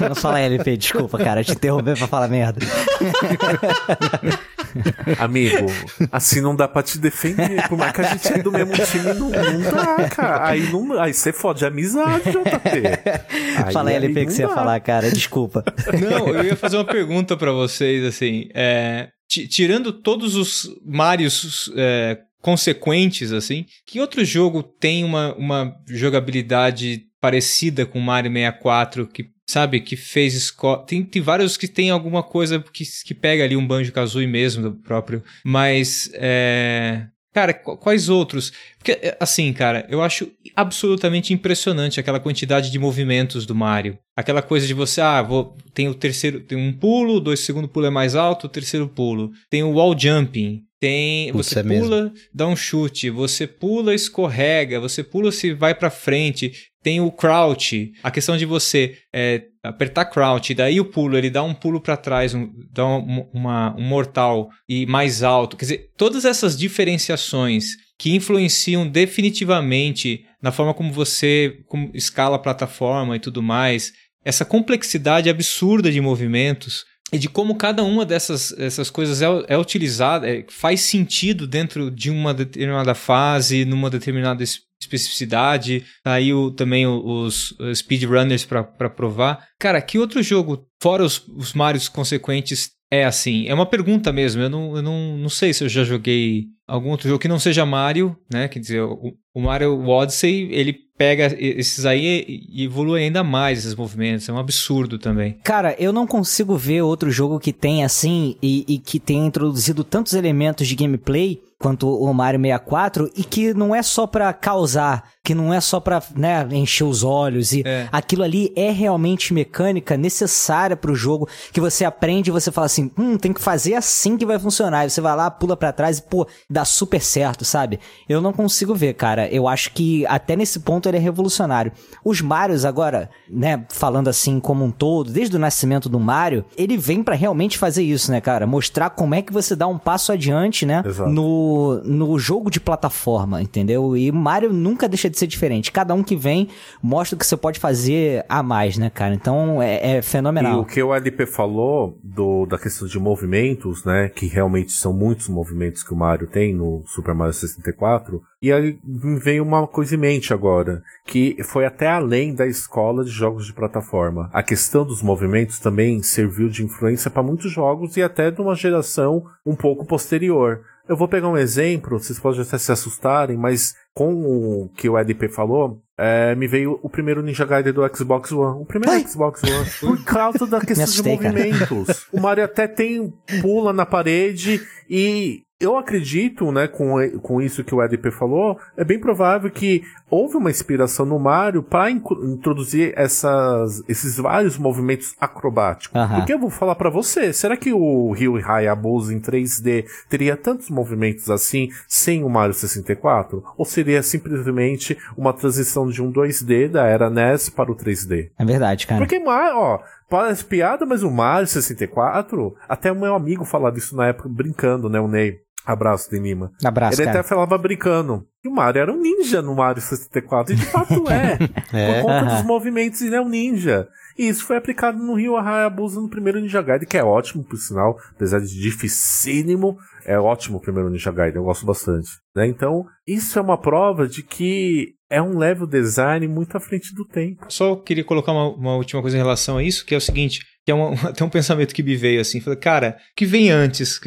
não 0.00 0.14
fala 0.14 0.40
LP, 0.40 0.76
desculpa, 0.76 1.18
cara. 1.18 1.40
Eu 1.40 1.44
te 1.44 1.52
interromper 1.52 1.96
pra 1.96 2.06
falar 2.06 2.26
merda. 2.26 2.58
Amigo, 5.18 5.66
assim 6.12 6.40
não 6.40 6.54
dá 6.54 6.66
pra 6.68 6.82
te 6.82 6.98
defender. 6.98 7.68
Por 7.68 7.76
mais 7.78 7.92
que 7.92 8.00
a 8.00 8.04
gente 8.04 8.32
é 8.32 8.38
do 8.42 8.50
mesmo 8.52 8.72
time, 8.72 9.04
não, 9.14 9.30
não 9.30 9.60
dá, 9.70 10.08
cara. 10.08 10.48
Aí, 10.48 10.70
não, 10.70 11.00
aí 11.00 11.12
você 11.14 11.32
fode 11.32 11.64
a 11.64 11.68
amizade, 11.68 12.24
JP. 12.30 13.64
Aí, 13.64 13.72
fala 13.72 13.90
aí 13.90 13.96
LP 13.96 14.26
que 14.26 14.32
você 14.32 14.42
ia 14.42 14.48
falar, 14.48 14.78
cara. 14.80 15.10
Desculpa. 15.10 15.64
Não, 16.00 16.28
eu 16.28 16.44
ia 16.44 16.56
fazer 16.56 16.76
uma 16.76 16.84
pergunta 16.84 17.36
pra 17.36 17.52
vocês, 17.52 18.04
assim. 18.04 18.48
é, 18.54 19.08
ti- 19.28 19.48
tirando 19.48 19.92
todos 19.92 20.34
os 20.36 20.68
Marios 20.84 21.70
é, 21.76 22.18
consequentes, 22.40 23.32
assim, 23.32 23.64
que 23.86 24.00
outro 24.00 24.24
jogo 24.24 24.62
tem 24.62 25.04
uma, 25.04 25.34
uma 25.36 25.74
jogabilidade 25.88 27.02
parecida 27.20 27.84
com 27.86 27.98
o 27.98 28.02
Mario 28.02 28.30
64 28.32 29.06
que 29.06 29.24
sabe 29.46 29.80
que 29.80 29.96
fez 29.96 30.34
esco- 30.34 30.78
tem, 30.78 31.02
tem 31.02 31.22
vários 31.22 31.56
que 31.56 31.68
tem 31.68 31.90
alguma 31.90 32.22
coisa 32.22 32.62
que, 32.72 32.84
que 33.04 33.14
pega 33.14 33.44
ali 33.44 33.56
um 33.56 33.66
Banjo 33.66 33.92
Kazooie 33.92 34.26
mesmo 34.26 34.62
do 34.62 34.72
próprio 34.72 35.22
mas 35.44 36.10
é, 36.14 37.06
Cara, 37.32 37.52
qu- 37.52 37.76
quais 37.76 38.08
outros? 38.08 38.50
Porque, 38.78 38.92
é, 38.92 39.14
assim, 39.20 39.52
cara, 39.52 39.86
eu 39.90 40.00
acho 40.02 40.26
absolutamente 40.54 41.34
impressionante 41.34 42.00
aquela 42.00 42.18
quantidade 42.18 42.70
de 42.70 42.78
movimentos 42.78 43.44
do 43.44 43.54
Mario. 43.54 43.98
Aquela 44.16 44.40
coisa 44.40 44.66
de 44.66 44.72
você, 44.72 45.02
ah, 45.02 45.20
vou, 45.20 45.54
tem 45.74 45.86
o 45.86 45.92
terceiro, 45.92 46.40
tem 46.40 46.56
um 46.56 46.72
pulo, 46.72 47.20
dois 47.20 47.40
segundo 47.40 47.68
pulo 47.68 47.84
é 47.84 47.90
mais 47.90 48.14
alto, 48.14 48.46
o 48.46 48.48
terceiro 48.48 48.88
pulo. 48.88 49.32
Tem 49.50 49.62
o 49.62 49.72
wall 49.72 49.94
jumping. 49.98 50.62
Tem, 50.80 51.30
Putz, 51.30 51.48
você 51.48 51.58
é 51.60 51.62
mesmo. 51.62 51.84
pula, 51.88 52.12
dá 52.32 52.46
um 52.46 52.56
chute, 52.56 53.10
você 53.10 53.46
pula, 53.46 53.94
escorrega, 53.94 54.80
você 54.80 55.02
pula 55.02 55.30
se 55.30 55.52
vai 55.52 55.74
pra 55.74 55.90
frente. 55.90 56.52
Tem 56.86 57.00
o 57.00 57.10
crouch, 57.10 57.90
a 58.00 58.12
questão 58.12 58.36
de 58.36 58.46
você 58.46 58.96
é, 59.12 59.42
apertar 59.60 60.04
crouch, 60.04 60.54
daí 60.54 60.78
o 60.78 60.84
pulo, 60.84 61.18
ele 61.18 61.28
dá 61.28 61.42
um 61.42 61.52
pulo 61.52 61.80
pra 61.80 61.96
trás, 61.96 62.32
um, 62.32 62.48
dá 62.72 62.86
um, 62.86 63.28
uma- 63.34 63.74
um 63.76 63.82
mortal 63.82 64.48
e 64.68 64.86
mais 64.86 65.24
alto. 65.24 65.56
Quer 65.56 65.64
dizer, 65.64 65.90
todas 65.96 66.24
essas 66.24 66.56
diferenciações 66.56 67.64
que 67.98 68.14
influenciam 68.14 68.86
definitivamente 68.88 70.24
na 70.40 70.52
forma 70.52 70.72
como 70.72 70.92
você 70.92 71.58
como 71.66 71.90
escala 71.92 72.36
a 72.36 72.38
plataforma 72.38 73.16
e 73.16 73.18
tudo 73.18 73.42
mais, 73.42 73.92
essa 74.24 74.44
complexidade 74.44 75.28
absurda 75.28 75.90
de 75.90 76.00
movimentos 76.00 76.84
e 77.12 77.18
de 77.18 77.28
como 77.28 77.56
cada 77.56 77.82
uma 77.82 78.06
dessas 78.06 78.52
essas 78.58 78.90
coisas 78.90 79.22
é, 79.22 79.26
é 79.48 79.58
utilizada, 79.58 80.28
é, 80.28 80.44
faz 80.48 80.82
sentido 80.82 81.48
dentro 81.48 81.90
de 81.90 82.10
uma 82.12 82.32
determinada 82.32 82.94
fase, 82.94 83.64
numa 83.64 83.90
determinada 83.90 84.44
especificidade. 84.80 85.84
Tá 86.02 86.12
aí 86.14 86.32
o, 86.32 86.50
também 86.50 86.86
os, 86.86 87.52
os 87.52 87.78
speedrunners 87.78 88.44
para 88.44 88.90
provar. 88.90 89.46
Cara, 89.58 89.80
que 89.80 89.98
outro 89.98 90.22
jogo, 90.22 90.66
fora 90.80 91.04
os, 91.04 91.26
os 91.28 91.52
Marios 91.52 91.88
consequentes, 91.88 92.70
é 92.90 93.04
assim? 93.04 93.46
É 93.46 93.54
uma 93.54 93.66
pergunta 93.66 94.12
mesmo. 94.12 94.42
Eu 94.42 94.50
não, 94.50 94.76
eu 94.76 94.82
não, 94.82 95.16
não 95.16 95.28
sei 95.28 95.52
se 95.52 95.64
eu 95.64 95.68
já 95.68 95.84
joguei 95.84 96.46
algum 96.66 96.90
outro 96.90 97.08
jogo 97.08 97.20
que 97.20 97.28
não 97.28 97.38
seja 97.38 97.64
Mario, 97.64 98.16
né? 98.32 98.48
Quer 98.48 98.58
dizer, 98.58 98.82
o, 98.82 99.14
o 99.34 99.40
Mario 99.40 99.86
Odyssey, 99.86 100.48
ele 100.52 100.86
pega 100.96 101.36
esses 101.38 101.84
aí 101.84 102.24
e 102.50 102.64
evolui 102.64 103.02
ainda 103.02 103.22
mais 103.22 103.58
esses 103.58 103.74
movimentos. 103.74 104.28
É 104.28 104.32
um 104.32 104.38
absurdo 104.38 104.98
também. 104.98 105.38
Cara, 105.44 105.76
eu 105.78 105.92
não 105.92 106.06
consigo 106.06 106.56
ver 106.56 106.82
outro 106.82 107.10
jogo 107.10 107.38
que 107.38 107.52
tenha 107.52 107.86
assim 107.86 108.36
e, 108.42 108.64
e 108.66 108.78
que 108.78 108.98
tenha 108.98 109.26
introduzido 109.26 109.84
tantos 109.84 110.14
elementos 110.14 110.66
de 110.66 110.74
gameplay 110.74 111.40
quanto 111.58 111.88
o 111.88 112.12
Mario 112.12 112.40
64 112.40 113.10
e 113.16 113.24
que 113.24 113.54
não 113.54 113.74
é 113.74 113.82
só 113.82 114.06
pra 114.06 114.32
causar, 114.32 115.10
que 115.26 115.34
não 115.34 115.52
é 115.52 115.60
só 115.60 115.80
pra, 115.80 116.00
né, 116.14 116.46
encher 116.52 116.84
os 116.84 117.02
olhos 117.02 117.52
e 117.52 117.62
É. 117.66 117.88
aquilo 117.90 118.22
ali 118.22 118.52
é 118.54 118.70
realmente 118.70 119.34
mecânica 119.34 119.96
necessária 119.96 120.76
pro 120.76 120.94
jogo 120.94 121.28
que 121.52 121.60
você 121.60 121.84
aprende 121.84 122.30
e 122.30 122.32
você 122.32 122.52
fala 122.52 122.66
assim, 122.66 122.92
hum, 122.96 123.18
tem 123.18 123.32
que 123.32 123.42
fazer 123.42 123.74
assim 123.74 124.16
que 124.16 124.24
vai 124.24 124.38
funcionar. 124.38 124.86
E 124.86 124.90
você 124.90 125.00
vai 125.00 125.16
lá, 125.16 125.28
pula 125.28 125.56
pra 125.56 125.72
trás 125.72 125.98
e 125.98 126.02
pô, 126.02 126.28
dá 126.48 126.64
super 126.64 127.00
certo, 127.02 127.44
sabe? 127.44 127.80
Eu 128.08 128.20
não 128.20 128.32
consigo 128.32 128.72
ver, 128.72 128.94
cara. 128.94 129.28
Eu 129.28 129.48
acho 129.48 129.72
que 129.72 130.06
até 130.06 130.36
nesse 130.36 130.60
ponto 130.60 130.88
ele 130.88 130.96
é 130.96 131.00
revolucionário. 131.00 131.72
Os 132.04 132.20
Marios 132.20 132.64
agora, 132.64 133.10
né, 133.28 133.64
falando 133.68 134.06
assim 134.06 134.38
como 134.38 134.64
um 134.64 134.70
todo, 134.70 135.10
desde 135.10 135.34
o 135.34 135.40
nascimento 135.40 135.88
do 135.88 135.98
Mario, 135.98 136.44
ele 136.56 136.76
vem 136.76 137.02
pra 137.02 137.16
realmente 137.16 137.58
fazer 137.58 137.82
isso, 137.82 138.12
né, 138.12 138.20
cara? 138.20 138.46
Mostrar 138.46 138.90
como 138.90 139.12
é 139.12 139.22
que 139.22 139.32
você 139.32 139.56
dá 139.56 139.66
um 139.66 139.76
passo 139.78 140.12
adiante, 140.12 140.64
né, 140.64 140.84
Exato. 140.86 141.10
no, 141.10 141.82
no 141.82 142.16
jogo 142.16 142.48
de 142.48 142.60
plataforma, 142.60 143.42
entendeu? 143.42 143.96
E 143.96 144.12
Mario 144.12 144.52
nunca 144.52 144.88
deixa 144.88 145.10
de 145.10 145.15
ser 145.18 145.26
diferente. 145.26 145.72
Cada 145.72 145.94
um 145.94 146.02
que 146.02 146.16
vem 146.16 146.48
mostra 146.82 147.16
o 147.16 147.18
que 147.18 147.26
você 147.26 147.36
pode 147.36 147.58
fazer 147.58 148.24
a 148.28 148.42
mais, 148.42 148.76
né, 148.78 148.90
cara? 148.90 149.14
Então 149.14 149.62
é, 149.62 149.96
é 149.96 149.98
E 149.98 150.02
fenomenal. 150.02 150.60
o 150.60 150.64
que 150.64 150.82
o 150.82 150.94
LP 150.94 151.26
falou 151.26 151.98
do, 152.02 152.46
da 152.46 152.58
questão 152.58 152.86
de 152.86 152.98
movimentos, 152.98 153.84
né? 153.84 154.08
Que 154.08 154.26
realmente 154.26 154.72
são 154.72 154.92
muitos 154.92 155.28
movimentos 155.28 155.82
que 155.82 155.92
o 155.92 155.96
Mario 155.96 156.26
tem 156.26 156.54
no 156.54 156.82
Super 156.86 157.14
Mario 157.14 157.34
64. 157.34 158.22
E 158.42 158.52
aí 158.52 158.78
veio 159.22 159.42
uma 159.42 159.66
coisa 159.66 159.94
em 159.94 159.98
mente 159.98 160.32
agora, 160.32 160.82
que 161.06 161.36
foi 161.42 161.64
até 161.64 161.88
além 161.88 162.34
da 162.34 162.46
escola 162.46 163.02
de 163.04 163.10
jogos 163.10 163.46
de 163.46 163.52
plataforma. 163.52 164.28
A 164.32 164.42
questão 164.42 164.84
dos 164.84 165.02
movimentos 165.02 165.58
também 165.58 166.02
serviu 166.02 166.48
de 166.48 166.62
influência 166.62 167.10
para 167.10 167.22
muitos 167.22 167.50
jogos 167.50 167.96
e 167.96 168.02
até 168.02 168.30
de 168.30 168.40
uma 168.40 168.54
geração 168.54 169.24
um 169.44 169.56
pouco 169.56 169.86
posterior. 169.86 170.60
Eu 170.88 170.96
vou 170.96 171.08
pegar 171.08 171.28
um 171.28 171.36
exemplo, 171.36 171.98
vocês 171.98 172.18
podem 172.18 172.42
até 172.42 172.58
se 172.58 172.70
assustarem, 172.70 173.36
mas 173.36 173.74
com 173.92 174.12
o 174.12 174.70
que 174.76 174.88
o 174.88 174.96
LP 174.96 175.28
falou, 175.28 175.82
é, 175.98 176.34
me 176.34 176.46
veio 176.46 176.78
o 176.82 176.88
primeiro 176.88 177.22
Ninja 177.22 177.44
Gaiden 177.44 177.72
do 177.72 177.96
Xbox 177.96 178.30
One. 178.30 178.60
O 178.60 178.64
primeiro 178.64 178.94
Ai. 178.94 179.06
Xbox 179.06 179.42
One. 179.42 179.70
Por 179.80 180.04
causa 180.04 180.46
da 180.46 180.60
questão 180.60 180.84
de 180.84 180.90
assustei, 180.90 181.16
cara. 181.16 181.32
movimentos. 181.32 182.06
O 182.12 182.20
Mario 182.20 182.44
até 182.44 182.68
tem 182.68 183.12
pula 183.40 183.72
na 183.72 183.86
parede 183.86 184.60
e 184.88 185.42
eu 185.58 185.78
acredito, 185.78 186.52
né, 186.52 186.68
com, 186.68 186.96
com 187.20 187.40
isso 187.40 187.64
que 187.64 187.74
o 187.74 187.82
EDP 187.82 188.10
falou, 188.10 188.58
é 188.76 188.84
bem 188.84 189.00
provável 189.00 189.50
que 189.50 189.82
houve 190.10 190.36
uma 190.36 190.50
inspiração 190.50 191.06
no 191.06 191.18
Mario 191.18 191.62
para 191.62 191.90
introduzir 191.90 192.92
essas, 192.94 193.82
esses 193.88 194.18
vários 194.18 194.58
movimentos 194.58 195.14
acrobáticos. 195.18 195.96
Aham. 195.96 196.16
Porque 196.16 196.34
eu 196.34 196.38
vou 196.38 196.50
falar 196.50 196.74
pra 196.74 196.90
você, 196.90 197.32
será 197.32 197.56
que 197.56 197.72
o 197.72 198.12
Ryu 198.12 198.36
Hayabusa 198.36 199.14
em 199.14 199.20
3D 199.20 199.86
teria 200.10 200.36
tantos 200.36 200.68
movimentos 200.68 201.30
assim 201.30 201.70
sem 201.88 202.22
o 202.22 202.28
Mario 202.28 202.54
64? 202.54 203.42
Ou 203.56 203.64
seria 203.64 204.02
simplesmente 204.02 204.96
uma 205.16 205.32
transição 205.32 205.88
de 205.88 206.02
um 206.02 206.12
2D 206.12 206.68
da 206.68 206.84
era 206.84 207.08
NES 207.08 207.48
para 207.48 207.72
o 207.72 207.76
3D? 207.76 208.30
É 208.38 208.44
verdade, 208.44 208.86
cara. 208.86 209.00
Porque, 209.00 209.18
Mario, 209.18 209.56
ó, 209.56 209.80
parece 210.08 210.44
piada, 210.44 210.84
mas 210.84 211.02
o 211.02 211.10
Mario 211.10 211.46
64, 211.46 212.54
até 212.68 212.92
o 212.92 212.96
meu 212.96 213.14
amigo 213.14 213.44
falava 213.44 213.78
isso 213.78 213.96
na 213.96 214.08
época, 214.08 214.28
brincando, 214.28 214.90
né, 214.90 215.00
o 215.00 215.08
Ney. 215.08 215.45
Abraço 215.66 216.08
de 216.08 216.18
Lima. 216.18 216.52
Abraço, 216.64 217.00
Ele 217.00 217.06
cara. 217.06 217.20
até 217.20 217.28
falava 217.28 217.58
brincando. 217.58 218.24
E 218.44 218.48
o 218.48 218.52
Mario 218.52 218.82
era 218.82 218.92
um 218.92 219.00
ninja 219.00 219.42
no 219.42 219.56
Mario 219.56 219.82
64. 219.82 220.54
E 220.54 220.56
de 220.56 220.64
fato 220.66 221.02
é. 221.10 221.38
É. 221.72 222.00
Por 222.00 222.06
conta 222.06 222.36
dos 222.36 222.42
movimentos, 222.44 223.02
ele 223.02 223.16
é 223.16 223.20
um 223.20 223.28
ninja. 223.28 223.88
E 224.16 224.28
isso 224.28 224.46
foi 224.46 224.56
aplicado 224.56 224.98
no 224.98 225.14
Rio 225.14 225.36
Hayabusa 225.36 226.00
no 226.00 226.08
primeiro 226.08 226.40
Ninja 226.40 226.62
Gaiden, 226.62 226.88
que 226.88 226.96
é 226.96 227.04
ótimo, 227.04 227.44
por 227.44 227.56
sinal. 227.56 227.98
Apesar 228.14 228.40
de 228.40 228.48
dificílimo, 228.60 229.76
é 230.06 230.18
ótimo 230.18 230.58
o 230.58 230.60
primeiro 230.60 230.88
Ninja 230.88 231.10
Gaiden. 231.10 231.36
Eu 231.36 231.44
gosto 231.44 231.66
bastante. 231.66 232.08
Né? 232.34 232.46
Então, 232.46 232.86
isso 233.06 233.38
é 233.38 233.42
uma 233.42 233.60
prova 233.60 234.06
de 234.06 234.22
que 234.22 234.94
é 235.10 235.20
um 235.20 235.36
level 235.36 235.66
design 235.66 236.26
muito 236.28 236.56
à 236.56 236.60
frente 236.60 236.94
do 236.94 237.04
tempo. 237.04 237.44
Só 237.48 237.76
queria 237.76 238.04
colocar 238.04 238.32
uma, 238.32 238.48
uma 238.54 238.76
última 238.76 239.02
coisa 239.02 239.16
em 239.16 239.20
relação 239.20 239.58
a 239.58 239.62
isso, 239.62 239.84
que 239.84 239.94
é 239.94 239.98
o 239.98 240.00
seguinte, 240.00 240.40
que 240.66 240.72
é 240.72 240.74
um, 240.74 240.92
até 240.94 241.22
um 241.24 241.28
pensamento 241.28 241.72
que 241.72 241.82
me 241.82 241.94
veio 241.94 242.20
assim, 242.20 242.40
falei, 242.40 242.58
cara, 242.58 242.98
que 243.14 243.24
vem 243.24 243.50
antes? 243.50 244.00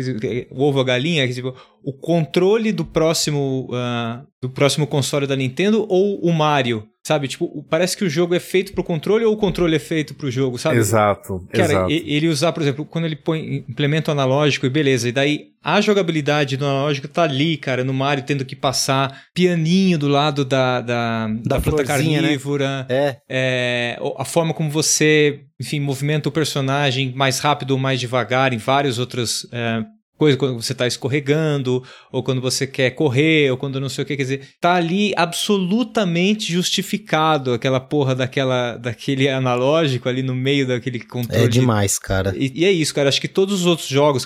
O 0.52 0.62
ovo 0.62 0.78
ou 0.78 0.84
a 0.84 0.86
galinha? 0.86 1.24
Quer 1.24 1.34
dizer, 1.34 1.54
o 1.84 1.94
controle 1.94 2.72
do 2.72 2.84
próximo 2.86 3.70
ah, 3.74 4.24
do 4.42 4.50
próximo 4.50 4.88
console 4.88 5.28
da 5.28 5.36
Nintendo 5.36 5.86
ou 5.90 6.20
o 6.20 6.32
Mario? 6.34 6.86
Sabe, 7.06 7.28
tipo, 7.28 7.46
o- 7.46 7.64
parece 7.64 7.98
que 7.98 8.04
o 8.04 8.10
jogo 8.10 8.36
é 8.36 8.40
feito 8.40 8.72
pro 8.74 8.84
controle 8.84 9.26
ou 9.26 9.34
o 9.34 9.38
controle 9.38 9.76
é 9.76 9.80
feito 9.80 10.14
pro 10.14 10.30
jogo, 10.30 10.60
sabe? 10.60 10.76
Exato. 10.78 11.44
Cara, 11.52 11.72
exato. 11.74 11.92
ele 11.92 12.28
usar, 12.28 12.52
por 12.52 12.62
exemplo, 12.62 12.86
quando 12.86 13.06
ele 13.06 13.16
põe, 13.16 13.64
implementa 13.68 14.12
o 14.12 14.14
analógico 14.14 14.66
e 14.66 14.70
beleza, 14.70 15.10
e 15.10 15.12
daí 15.12 15.46
a 15.64 15.82
jogabilidade 15.82 16.56
do 16.56 16.66
analógico 16.66 17.08
tá 17.08 17.24
ali, 17.24 17.58
cara, 17.58 17.84
no 17.84 17.94
Mario 17.94 18.24
tendo 18.26 18.46
que 18.46 18.56
passar 18.56 19.24
pianinho 19.34 19.98
do 19.98 20.08
lado 20.08 20.46
da, 20.46 20.82
da, 20.82 21.28
da, 21.46 21.60
planta 21.62 21.84
florzinha, 21.86 22.22
né? 22.22 22.28
carnívora, 22.28 22.86
É, 22.90 23.18
é, 23.28 23.98
o- 24.02 24.14
a 24.22 24.26
forma 24.26 24.54
como 24.54 24.70
você, 24.70 25.40
enfim, 25.60 25.80
movimenta 25.80 26.30
o 26.30 26.32
personagem 26.32 27.12
mais 27.16 27.40
rápido 27.40 27.72
ou 27.72 27.80
mais 27.80 28.00
devagar 28.00 28.54
em 28.54 28.58
várias 28.58 29.00
outras 29.00 29.48
é, 29.52 29.84
coisas, 30.20 30.38
quando 30.38 30.62
você 30.62 30.74
está 30.74 30.86
escorregando, 30.86 31.82
ou 32.12 32.22
quando 32.22 32.42
você 32.42 32.68
quer 32.68 32.92
correr, 32.92 33.50
ou 33.50 33.58
quando 33.58 33.80
não 33.80 33.88
sei 33.88 34.04
o 34.04 34.08
que, 34.08 34.18
quer 34.18 34.24
dizer, 34.24 34.50
tá 34.60 34.74
ali 34.74 35.14
absolutamente 35.16 36.52
justificado 36.52 37.54
aquela 37.54 37.80
porra 37.80 38.14
daquela, 38.14 38.76
daquele 38.76 39.30
analógico 39.30 40.10
ali 40.10 40.22
no 40.22 40.36
meio 40.36 40.68
daquele 40.68 41.00
controle. 41.00 41.46
é 41.46 41.48
demais, 41.48 41.98
cara. 41.98 42.34
E, 42.36 42.52
e 42.54 42.66
é 42.66 42.72
isso, 42.72 42.94
cara. 42.94 43.08
Acho 43.08 43.22
que 43.22 43.30
todos 43.30 43.62
os 43.62 43.66
outros 43.66 43.88
jogos, 43.88 44.26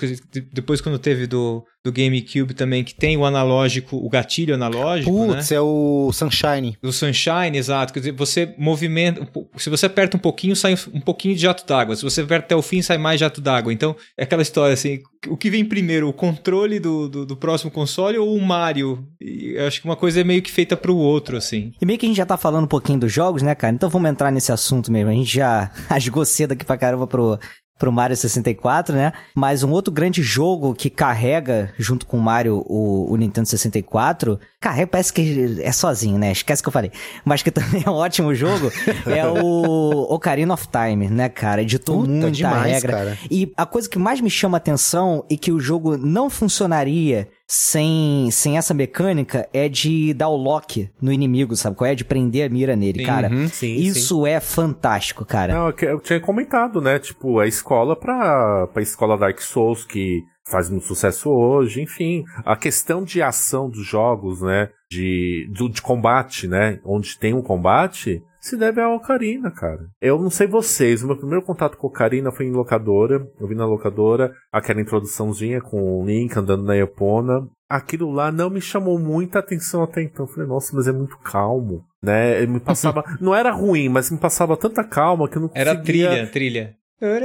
depois 0.52 0.80
quando 0.80 0.98
teve 0.98 1.28
do, 1.28 1.64
do 1.84 1.92
GameCube 1.92 2.54
também, 2.54 2.82
que 2.82 2.94
tem 2.94 3.14
o 3.16 3.26
analógico, 3.26 3.96
o 3.96 4.08
gatilho 4.08 4.54
analógico, 4.54 5.26
né? 5.26 5.34
Putz, 5.34 5.52
é 5.52 5.60
o 5.60 6.10
Sunshine. 6.14 6.78
Do 6.82 6.90
Sunshine, 6.90 7.58
exato. 7.58 7.92
Quer 7.92 7.98
dizer, 8.00 8.12
você 8.12 8.54
movimenta. 8.56 9.20
Se 9.58 9.68
você 9.68 9.84
aperta 9.84 10.16
um 10.16 10.20
pouquinho, 10.20 10.56
sai 10.56 10.74
um 10.94 11.00
pouquinho 11.00 11.34
de 11.34 11.42
jato 11.42 11.66
d'água. 11.66 11.94
Se 11.94 12.02
você 12.02 12.22
aperta 12.22 12.46
até 12.46 12.56
o 12.56 12.62
fim, 12.62 12.80
sai 12.80 12.96
mais 12.96 13.20
jato 13.20 13.42
d'água. 13.42 13.70
Então, 13.70 13.94
é 14.16 14.24
aquela 14.24 14.40
história 14.40 14.72
assim: 14.72 15.00
o 15.28 15.36
que 15.36 15.50
vem 15.50 15.62
primeiro, 15.62 16.08
o 16.08 16.12
controle 16.12 16.80
do, 16.80 17.06
do, 17.06 17.26
do 17.26 17.36
próximo 17.36 17.70
console 17.70 18.16
ou 18.16 18.34
o 18.34 18.40
Mario? 18.40 19.06
E 19.20 19.52
eu 19.54 19.66
acho 19.66 19.82
que 19.82 19.86
uma 19.86 19.96
coisa 19.96 20.22
é 20.22 20.24
meio 20.24 20.40
que 20.40 20.50
feita 20.50 20.78
pro 20.78 20.96
outro, 20.96 21.36
assim. 21.36 21.72
E 21.80 21.84
meio 21.84 21.98
que 21.98 22.06
a 22.06 22.08
gente 22.08 22.16
já 22.16 22.26
tá 22.26 22.38
falando 22.38 22.64
um 22.64 22.68
pouquinho 22.68 23.00
dos 23.00 23.12
jogos, 23.12 23.42
né, 23.42 23.54
cara? 23.54 23.74
Então 23.74 23.90
vamos 23.90 24.10
entrar 24.10 24.30
nesse 24.30 24.50
assunto 24.50 24.90
mesmo. 24.90 25.10
A 25.10 25.14
gente 25.14 25.34
já 25.34 25.70
rasgou 25.86 26.24
cedo 26.24 26.52
aqui 26.52 26.64
pra 26.64 26.78
caramba 26.78 27.06
pro, 27.06 27.38
pro 27.78 27.92
Mario 27.92 28.16
64, 28.16 28.94
né? 28.94 29.12
Mas 29.34 29.62
um 29.62 29.70
outro 29.70 29.92
grande 29.92 30.22
jogo 30.22 30.74
que 30.74 30.88
carrega, 30.88 31.72
junto 31.78 32.06
com 32.06 32.16
o 32.16 32.22
Mario, 32.22 32.64
o, 32.66 33.12
o 33.12 33.16
Nintendo 33.16 33.48
64, 33.48 34.38
carrega, 34.60 34.86
parece 34.86 35.12
que 35.12 35.60
é 35.60 35.72
sozinho, 35.72 36.18
né? 36.18 36.30
Esquece 36.32 36.62
que 36.62 36.68
eu 36.68 36.72
falei. 36.72 36.92
Mas 37.24 37.42
que 37.42 37.50
também 37.52 37.82
é 37.84 37.90
um 37.90 37.94
ótimo 37.94 38.34
jogo, 38.34 38.70
é 39.06 39.26
o 39.26 40.06
Ocarina 40.14 40.54
of 40.54 40.68
Time, 40.68 41.08
né, 41.08 41.28
cara? 41.28 41.62
Editou 41.62 42.00
Puta, 42.00 42.10
muita 42.10 42.30
demais, 42.30 42.72
regra. 42.72 42.92
cara. 42.92 43.18
E 43.30 43.52
a 43.56 43.66
coisa 43.66 43.88
que 43.88 43.98
mais 43.98 44.20
me 44.20 44.30
chama 44.30 44.56
atenção 44.56 45.24
e 45.28 45.36
que 45.36 45.50
o 45.50 45.58
jogo 45.58 45.96
não 45.96 46.30
funcionaria 46.30 47.28
sem, 47.54 48.28
sem 48.32 48.58
essa 48.58 48.74
mecânica 48.74 49.48
é 49.52 49.68
de 49.68 50.12
dar 50.12 50.28
o 50.28 50.36
lock 50.36 50.90
no 51.00 51.12
inimigo, 51.12 51.54
sabe 51.54 51.76
qual 51.76 51.88
é? 51.88 51.94
De 51.94 52.04
prender 52.04 52.46
a 52.46 52.52
mira 52.52 52.74
nele, 52.74 52.98
Sim. 52.98 53.06
cara. 53.06 53.28
Uhum, 53.30 53.48
sim, 53.48 53.76
Isso 53.76 54.26
é 54.26 54.40
fantástico, 54.40 55.24
cara. 55.24 55.54
Não, 55.54 55.68
é 55.68 55.72
que 55.72 55.84
eu 55.84 56.00
tinha 56.00 56.18
comentado, 56.20 56.80
né? 56.80 56.98
Tipo, 56.98 57.38
a 57.38 57.46
escola 57.46 57.94
pra, 57.94 58.66
pra 58.72 58.82
escola 58.82 59.16
Dark 59.16 59.40
Souls, 59.40 59.84
que 59.84 60.22
faz 60.50 60.68
muito 60.68 60.84
sucesso 60.84 61.30
hoje, 61.30 61.80
enfim. 61.80 62.24
A 62.44 62.56
questão 62.56 63.04
de 63.04 63.22
ação 63.22 63.70
dos 63.70 63.86
jogos, 63.86 64.42
né? 64.42 64.68
De, 64.90 65.48
do, 65.52 65.68
de 65.68 65.80
combate, 65.80 66.48
né? 66.48 66.80
Onde 66.84 67.16
tem 67.16 67.32
um 67.34 67.42
combate, 67.42 68.20
se 68.44 68.58
deve 68.58 68.78
à 68.78 68.90
Ocarina, 68.90 69.50
cara. 69.50 69.88
Eu 70.02 70.20
não 70.20 70.28
sei 70.28 70.46
vocês, 70.46 71.02
o 71.02 71.06
meu 71.06 71.16
primeiro 71.16 71.42
contato 71.42 71.78
com 71.78 71.86
a 71.86 71.90
Ocarina 71.90 72.30
foi 72.30 72.44
em 72.44 72.52
locadora. 72.52 73.26
Eu 73.40 73.48
vi 73.48 73.54
na 73.54 73.64
locadora 73.64 74.34
aquela 74.52 74.82
introduçãozinha 74.82 75.62
com 75.62 76.02
o 76.02 76.04
Link 76.04 76.36
andando 76.36 76.62
na 76.62 76.76
Epona. 76.76 77.48
Aquilo 77.66 78.12
lá 78.12 78.30
não 78.30 78.50
me 78.50 78.60
chamou 78.60 78.98
muita 78.98 79.38
atenção 79.38 79.82
até 79.82 80.02
então. 80.02 80.26
Eu 80.26 80.30
falei, 80.30 80.46
nossa, 80.46 80.76
mas 80.76 80.86
é 80.86 80.92
muito 80.92 81.16
calmo, 81.20 81.86
né? 82.02 82.42
Ele 82.42 82.52
me 82.52 82.60
passava. 82.60 83.02
não 83.18 83.34
era 83.34 83.50
ruim, 83.50 83.88
mas 83.88 84.10
me 84.10 84.18
passava 84.18 84.58
tanta 84.58 84.84
calma 84.84 85.26
que 85.26 85.38
eu 85.38 85.42
não 85.42 85.48
conseguia. 85.48 85.70
Era 85.70 85.82
trilha, 85.82 86.26
trilha. 86.30 86.76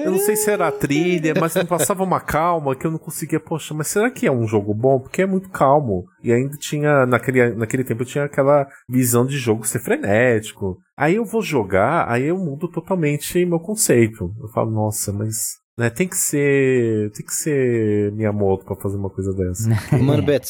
Eu 0.06 0.12
não 0.12 0.20
sei 0.20 0.36
se 0.36 0.50
era 0.50 0.68
a 0.68 0.72
trilha, 0.72 1.34
mas 1.40 1.56
me 1.56 1.64
passava 1.64 2.04
uma 2.04 2.20
calma 2.20 2.76
que 2.76 2.86
eu 2.86 2.92
não 2.92 2.98
conseguia. 2.98 3.40
Poxa, 3.40 3.74
mas 3.74 3.88
será 3.88 4.10
que 4.10 4.26
é 4.26 4.32
um 4.32 4.48
jogo 4.48 4.74
bom? 4.74 5.00
Porque 5.00 5.22
é 5.22 5.26
muito 5.26 5.50
calmo. 5.50 6.06
E 6.24 6.32
ainda 6.32 6.58
tinha, 6.58 7.06
naquele, 7.06 7.52
naquele 7.52 7.84
tempo, 7.84 8.02
eu 8.02 8.08
tinha 8.08 8.24
aquela 8.24 8.68
visão 8.90 9.26
de 9.26 9.38
jogo 9.38 9.68
ser 9.68 9.80
frenético. 9.80 10.78
Aí 10.98 11.16
eu 11.16 11.26
vou 11.26 11.42
jogar, 11.42 12.10
aí 12.10 12.26
eu 12.26 12.38
mudo 12.38 12.68
totalmente 12.68 13.46
meu 13.46 13.60
conceito. 13.60 14.34
Eu 14.42 14.48
falo, 14.50 14.72
nossa, 14.72 15.14
mas. 15.14 15.36
Né, 15.80 15.90
tem 15.90 16.10
que 16.10 16.18
ser. 16.18 17.10
Tem 17.12 17.26
que 17.26 17.34
ser 17.34 18.12
Miyamoto 18.12 18.66
pra 18.66 18.76
fazer 18.76 18.98
uma 18.98 19.10
coisa 19.10 19.34
dessa. 19.34 19.70
Mano, 19.98 20.22
Beto, 20.22 20.46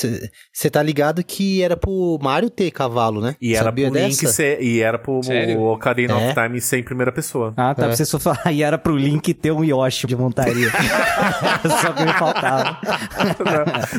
você 0.51 0.69
tá 0.71 0.81
ligado 0.81 1.23
que 1.23 1.61
era 1.61 1.77
pro 1.77 2.17
Mario 2.19 2.49
ter 2.49 2.71
cavalo, 2.71 3.21
né? 3.21 3.35
E 3.39 3.53
era 3.53 3.65
Sabia 3.65 3.91
pro 3.91 3.99
Link 3.99 4.21
dessa? 4.21 4.33
ser. 4.33 4.59
E 4.59 4.81
era 4.81 4.97
pro 4.97 5.21
Sério? 5.21 5.61
Ocarina 5.61 6.19
É. 6.19 6.31
of 6.31 6.33
Time 6.33 6.59
ser 6.59 6.79
em 6.79 6.83
primeira 6.83 7.11
pessoa. 7.11 7.53
Ah, 7.55 7.75
tá. 7.75 7.83
É. 7.83 7.85
Pra 7.85 7.95
você 7.95 8.05
só 8.05 8.17
falar. 8.17 8.39
E 8.51 8.63
era 8.63 8.79
pro 8.79 8.97
Link 8.97 9.31
ter 9.35 9.51
um 9.51 9.63
Yoshi 9.63 10.07
de 10.07 10.15
montaria. 10.15 10.69
só 11.81 11.93
que 11.93 12.03
me 12.03 12.13
faltava. 12.13 12.79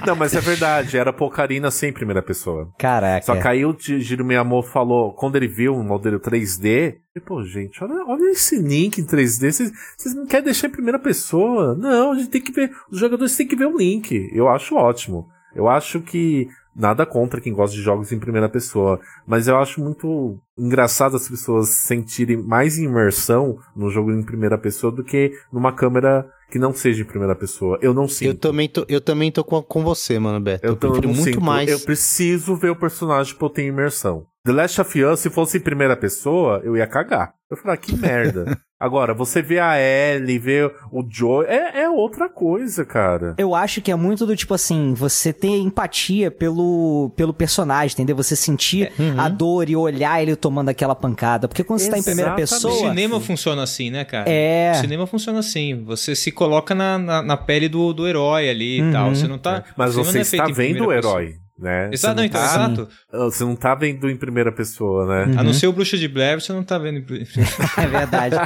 não, 0.04 0.16
mas 0.16 0.34
é 0.34 0.40
verdade, 0.40 0.98
era 0.98 1.12
pro 1.12 1.26
Ocarina 1.26 1.70
ser 1.70 1.88
em 1.88 1.92
primeira 1.92 2.22
pessoa. 2.22 2.68
Caraca. 2.76 3.24
Só 3.24 3.36
que 3.36 3.46
aí 3.46 3.64
o 3.64 3.76
Giro 3.78 4.24
Miyamoto 4.24 4.68
falou, 4.68 5.12
quando 5.14 5.36
ele 5.36 5.46
viu 5.46 5.76
o 5.76 5.84
modelo 5.84 6.18
3D, 6.18 6.94
pô, 7.18 7.42
gente, 7.42 7.82
olha, 7.82 8.04
olha 8.06 8.30
esse 8.30 8.56
link 8.56 8.98
em 8.98 9.04
3D, 9.04 9.50
vocês 9.50 9.72
vocês 9.96 10.14
não 10.14 10.26
querem 10.26 10.44
deixar 10.44 10.68
em 10.68 10.72
primeira 10.72 10.98
pessoa? 10.98 11.74
Não, 11.74 12.12
a 12.12 12.14
gente 12.14 12.30
tem 12.30 12.40
que 12.40 12.52
ver, 12.52 12.70
os 12.88 12.98
jogadores 13.00 13.36
têm 13.36 13.48
que 13.48 13.56
ver 13.56 13.66
o 13.66 13.76
link. 13.76 14.30
Eu 14.32 14.48
acho 14.48 14.76
ótimo. 14.76 15.28
Eu 15.52 15.68
acho 15.68 16.00
que 16.00 16.48
nada 16.74 17.04
contra 17.04 17.40
quem 17.40 17.52
gosta 17.52 17.74
de 17.74 17.82
jogos 17.82 18.12
em 18.12 18.18
primeira 18.20 18.48
pessoa, 18.48 19.00
mas 19.26 19.48
eu 19.48 19.56
acho 19.58 19.82
muito 19.82 20.38
engraçado 20.56 21.16
as 21.16 21.28
pessoas 21.28 21.70
sentirem 21.70 22.36
mais 22.36 22.78
imersão 22.78 23.58
no 23.74 23.90
jogo 23.90 24.12
em 24.12 24.22
primeira 24.22 24.56
pessoa 24.56 24.92
do 24.92 25.02
que 25.02 25.32
numa 25.52 25.72
câmera 25.72 26.30
que 26.50 26.58
não 26.58 26.74
seja 26.74 27.02
em 27.02 27.06
primeira 27.06 27.34
pessoa. 27.34 27.78
Eu 27.80 27.94
não 27.94 28.08
sinto. 28.08 28.28
Eu 28.28 28.34
também 28.34 28.68
tô, 28.68 28.84
eu 28.88 29.00
também 29.00 29.30
tô 29.32 29.44
com, 29.44 29.62
com 29.62 29.82
você, 29.84 30.18
mano, 30.18 30.40
Beto. 30.40 30.64
Eu, 30.66 30.70
Eu, 30.72 30.76
tô- 30.76 30.88
prefiro 30.90 31.08
muito 31.08 31.24
sinto. 31.24 31.40
mais. 31.40 31.70
Eu 31.70 31.80
preciso 31.80 32.54
ver 32.56 32.70
o 32.70 32.76
personagem 32.76 33.34
pra 33.34 33.46
eu 33.46 33.50
ter 33.50 33.66
imersão. 33.66 34.26
The 34.44 34.52
Last 34.52 34.80
of 34.80 35.04
Us, 35.04 35.20
se 35.20 35.30
fosse 35.30 35.58
em 35.58 35.60
primeira 35.60 35.96
pessoa, 35.96 36.60
eu 36.64 36.76
ia 36.76 36.86
cagar. 36.86 37.34
Eu 37.50 37.56
falei, 37.56 37.74
ah, 37.74 37.76
que 37.76 37.96
merda. 37.96 38.58
Agora, 38.78 39.12
você 39.12 39.42
vê 39.42 39.58
a 39.58 39.74
Ellie, 39.78 40.38
vê 40.38 40.64
o 40.90 41.04
Joe, 41.06 41.44
é, 41.46 41.82
é 41.82 41.90
outra 41.90 42.30
coisa, 42.30 42.82
cara. 42.82 43.34
Eu 43.36 43.54
acho 43.54 43.82
que 43.82 43.90
é 43.90 43.94
muito 43.94 44.24
do 44.24 44.34
tipo 44.34 44.54
assim, 44.54 44.94
você 44.94 45.32
ter 45.34 45.58
empatia 45.58 46.30
pelo, 46.30 47.12
pelo 47.14 47.34
personagem, 47.34 47.92
entendeu? 47.94 48.16
Você 48.16 48.34
sentir 48.34 48.90
Uhum. 48.98 49.20
a 49.20 49.28
dor 49.28 49.68
e 49.68 49.76
olhar 49.76 50.22
ele 50.22 50.34
tomando 50.34 50.70
aquela 50.70 50.94
pancada. 50.94 51.46
Porque 51.46 51.62
quando 51.62 51.80
você 51.80 51.90
tá 51.90 51.98
em 51.98 52.02
primeira 52.02 52.30
Exatamente. 52.40 52.50
pessoa. 52.50 52.72
O 52.86 52.88
cinema 52.94 53.20
funciona 53.20 53.62
assim, 53.62 53.90
né, 53.90 54.04
cara? 54.04 54.30
É. 54.30 54.72
O 54.76 54.80
cinema 54.80 55.06
funciona 55.06 55.40
assim. 55.40 55.84
Você 55.84 56.14
se 56.16 56.30
coloca 56.32 56.74
na, 56.74 56.96
na, 56.98 57.22
na 57.22 57.36
pele 57.36 57.68
do, 57.68 57.92
do 57.92 58.06
herói 58.08 58.48
ali 58.48 58.78
e 58.78 58.82
Uhum. 58.82 58.92
tal. 58.92 59.14
Você 59.14 59.26
não 59.28 59.38
tá. 59.38 59.62
Mas 59.76 59.90
o 59.96 60.04
cinema 60.04 60.24
você 60.24 60.36
é 60.36 60.40
está 60.40 60.44
vendo 60.46 60.76
o 60.84 60.86
primeira 60.86 61.02
pessoa. 61.02 61.22
Né? 61.60 61.90
Exato, 61.92 62.14
você, 62.14 62.20
não, 62.20 62.24
então, 62.24 62.40
tá, 62.40 62.46
exato. 62.46 62.88
você 63.30 63.44
não 63.44 63.54
tá 63.56 63.74
vendo 63.74 64.08
em 64.08 64.16
primeira 64.16 64.50
pessoa, 64.50 65.06
né? 65.06 65.32
Uhum. 65.32 65.40
A 65.40 65.42
não 65.42 65.52
ser 65.52 65.66
o 65.66 65.72
Bruxa 65.72 65.96
de 65.96 66.08
Blair, 66.08 66.40
você 66.40 66.52
não 66.52 66.64
tá 66.64 66.78
vendo. 66.78 66.98
em- 66.98 67.26
É 67.76 67.86
verdade. 67.86 68.36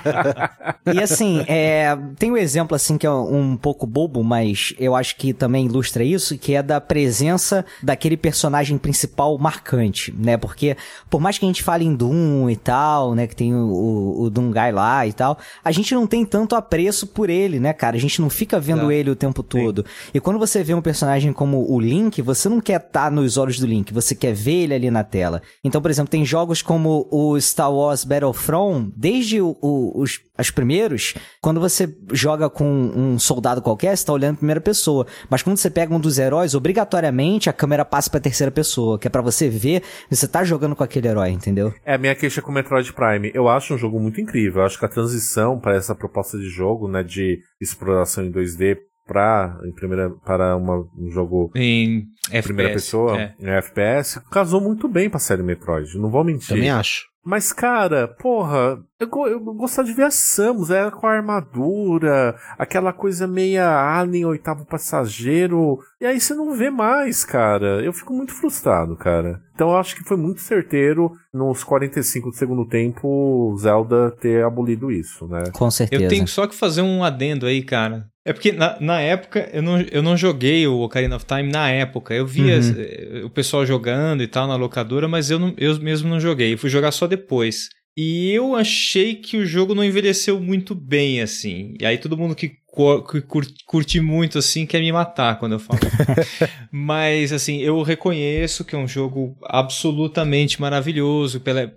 e 0.94 1.00
assim, 1.02 1.44
é, 1.46 1.96
tem 2.18 2.30
um 2.30 2.36
exemplo 2.36 2.74
assim 2.74 2.98
que 2.98 3.06
é 3.06 3.10
um 3.10 3.56
pouco 3.56 3.86
bobo, 3.86 4.22
mas 4.22 4.74
eu 4.78 4.94
acho 4.94 5.16
que 5.16 5.32
também 5.32 5.66
ilustra 5.66 6.02
isso, 6.02 6.36
que 6.38 6.54
é 6.54 6.62
da 6.62 6.80
presença 6.80 7.64
daquele 7.82 8.16
personagem 8.16 8.76
principal 8.78 9.36
marcante, 9.38 10.12
né? 10.16 10.36
Porque 10.36 10.76
por 11.08 11.20
mais 11.20 11.38
que 11.38 11.44
a 11.44 11.48
gente 11.48 11.62
fale 11.62 11.84
em 11.84 11.94
Doom 11.94 12.50
e 12.50 12.56
tal, 12.56 13.14
né, 13.14 13.26
que 13.26 13.36
tem 13.36 13.54
o, 13.54 13.58
o, 13.58 14.22
o 14.24 14.30
Doom 14.30 14.50
Guy 14.50 14.72
lá 14.72 15.06
e 15.06 15.12
tal, 15.12 15.38
a 15.64 15.70
gente 15.70 15.94
não 15.94 16.06
tem 16.06 16.24
tanto 16.24 16.54
apreço 16.56 17.06
por 17.06 17.30
ele, 17.30 17.60
né, 17.60 17.72
cara? 17.72 17.96
A 17.96 18.00
gente 18.00 18.20
não 18.20 18.28
fica 18.30 18.58
vendo 18.58 18.78
Exato. 18.80 18.92
ele 18.92 19.10
o 19.10 19.16
tempo 19.16 19.42
todo. 19.42 19.84
E 20.12 20.20
quando 20.20 20.38
você 20.38 20.62
vê 20.62 20.74
um 20.74 20.82
personagem 20.82 21.32
como 21.32 21.70
o 21.70 21.80
Link, 21.80 22.20
você 22.22 22.48
não 22.48 22.60
quer 22.60 22.80
estar 22.80 23.03
nos 23.10 23.36
olhos 23.36 23.58
do 23.58 23.66
Link, 23.66 23.92
você 23.92 24.14
quer 24.14 24.32
ver 24.34 24.62
ele 24.64 24.74
ali 24.74 24.90
na 24.90 25.04
tela. 25.04 25.42
Então, 25.62 25.80
por 25.82 25.90
exemplo, 25.90 26.10
tem 26.10 26.24
jogos 26.24 26.62
como 26.62 27.08
o 27.10 27.40
Star 27.40 27.72
Wars 27.72 28.04
Battlefront, 28.04 28.92
desde 28.96 29.40
o- 29.40 29.56
o- 29.60 30.00
os, 30.02 30.20
as 30.36 30.50
primeiros, 30.50 31.14
quando 31.40 31.60
você 31.60 31.94
joga 32.12 32.48
com 32.50 32.64
um 32.66 33.18
soldado 33.18 33.62
qualquer, 33.62 33.96
você 33.96 34.04
tá 34.06 34.12
olhando 34.12 34.34
em 34.34 34.38
primeira 34.38 34.60
pessoa. 34.60 35.06
Mas 35.30 35.42
quando 35.42 35.56
você 35.56 35.70
pega 35.70 35.94
um 35.94 36.00
dos 36.00 36.18
heróis, 36.18 36.54
obrigatoriamente 36.54 37.48
a 37.48 37.52
câmera 37.52 37.84
passa 37.84 38.10
pra 38.10 38.20
terceira 38.20 38.50
pessoa, 38.50 38.98
que 38.98 39.06
é 39.06 39.10
pra 39.10 39.22
você 39.22 39.48
ver 39.48 39.82
você 40.10 40.26
tá 40.28 40.44
jogando 40.44 40.76
com 40.76 40.84
aquele 40.84 41.08
herói, 41.08 41.30
entendeu? 41.30 41.72
É 41.84 41.94
a 41.94 41.98
minha 41.98 42.14
queixa 42.14 42.40
com 42.42 42.52
Metroid 42.52 42.92
Prime. 42.92 43.30
Eu 43.34 43.48
acho 43.48 43.74
um 43.74 43.78
jogo 43.78 43.98
muito 44.00 44.20
incrível. 44.20 44.60
Eu 44.62 44.66
acho 44.66 44.78
que 44.78 44.84
a 44.84 44.88
transição 44.88 45.58
para 45.58 45.76
essa 45.76 45.94
proposta 45.94 46.38
de 46.38 46.48
jogo, 46.48 46.88
né, 46.88 47.02
de 47.02 47.40
exploração 47.60 48.24
em 48.24 48.30
2D 48.30 48.76
para 49.06 49.58
em 49.64 49.72
primeira 49.72 50.10
para 50.24 50.56
uma, 50.56 50.78
um 50.98 51.10
jogo 51.10 51.50
Em 51.54 52.06
em 52.32 52.42
primeira 52.42 52.70
FPS, 52.70 52.86
pessoa, 52.86 53.20
é. 53.20 53.34
em 53.38 53.48
FPS, 53.48 54.20
casou 54.30 54.60
muito 54.60 54.88
bem 54.88 55.10
pra 55.10 55.18
série 55.18 55.42
Metroid. 55.42 55.98
Não 55.98 56.10
vou 56.10 56.24
mentir. 56.24 56.48
Também 56.48 56.70
acho. 56.70 57.04
Mas, 57.24 57.54
cara, 57.54 58.06
porra, 58.06 58.78
eu, 59.00 59.08
eu 59.26 59.40
gostava 59.40 59.88
de 59.88 59.94
ver 59.94 60.04
a 60.04 60.10
Samus, 60.10 60.70
era 60.70 60.90
com 60.90 61.06
a 61.06 61.12
armadura, 61.12 62.36
aquela 62.58 62.92
coisa 62.92 63.26
meia 63.26 63.66
alien, 63.66 64.26
oitavo 64.26 64.66
passageiro, 64.66 65.78
e 65.98 66.04
aí 66.04 66.20
você 66.20 66.34
não 66.34 66.54
vê 66.54 66.68
mais, 66.68 67.24
cara. 67.24 67.82
Eu 67.82 67.94
fico 67.94 68.12
muito 68.12 68.34
frustrado, 68.34 68.94
cara. 68.94 69.40
Então 69.54 69.70
eu 69.70 69.76
acho 69.78 69.96
que 69.96 70.04
foi 70.04 70.18
muito 70.18 70.42
certeiro, 70.42 71.12
nos 71.32 71.64
45 71.64 72.28
do 72.28 72.36
segundo 72.36 72.68
tempo, 72.68 73.08
o 73.08 73.56
Zelda 73.56 74.10
ter 74.10 74.44
abolido 74.44 74.92
isso, 74.92 75.26
né? 75.26 75.44
Com 75.54 75.70
certeza. 75.70 76.02
Eu 76.02 76.08
tenho 76.10 76.28
só 76.28 76.46
que 76.46 76.54
fazer 76.54 76.82
um 76.82 77.02
adendo 77.02 77.46
aí, 77.46 77.62
cara. 77.62 78.06
É 78.26 78.32
porque 78.32 78.52
na, 78.52 78.78
na 78.80 79.00
época 79.00 79.50
eu 79.52 79.60
não, 79.62 79.80
eu 79.80 80.02
não 80.02 80.16
joguei 80.16 80.66
o 80.66 80.80
Ocarina 80.80 81.16
of 81.16 81.26
Time 81.26 81.50
na 81.50 81.68
época. 81.70 82.14
Eu 82.14 82.26
via 82.26 82.56
Uhum. 82.58 82.74
eh, 82.78 83.22
o 83.24 83.28
pessoal 83.30 83.66
jogando 83.66 84.22
e 84.22 84.26
tal 84.26 84.48
na 84.48 84.56
locadora, 84.56 85.06
mas 85.06 85.30
eu, 85.30 85.38
não, 85.38 85.52
eu 85.58 85.78
mesmo 85.80 86.08
não 86.08 86.18
joguei. 86.18 86.54
Eu 86.54 86.58
fui 86.58 86.70
jogar 86.70 86.90
só 86.92 87.06
depois. 87.06 87.68
E 87.96 88.32
eu 88.32 88.56
achei 88.56 89.14
que 89.14 89.36
o 89.36 89.46
jogo 89.46 89.74
não 89.74 89.84
envelheceu 89.84 90.40
muito 90.40 90.74
bem, 90.74 91.20
assim. 91.20 91.74
E 91.78 91.84
aí 91.86 91.98
todo 91.98 92.16
mundo 92.16 92.34
que, 92.34 92.52
que 92.74 93.20
cur- 93.22 93.46
curte 93.66 94.00
muito, 94.00 94.38
assim, 94.38 94.66
quer 94.66 94.80
me 94.80 94.90
matar 94.90 95.38
quando 95.38 95.52
eu 95.52 95.58
falo. 95.58 95.80
Mas, 96.70 97.32
assim, 97.32 97.58
eu 97.58 97.80
reconheço 97.82 98.64
que 98.64 98.74
é 98.74 98.78
um 98.78 98.88
jogo 98.88 99.36
absolutamente 99.44 100.60
maravilhoso 100.60 101.40
pela, 101.40 101.72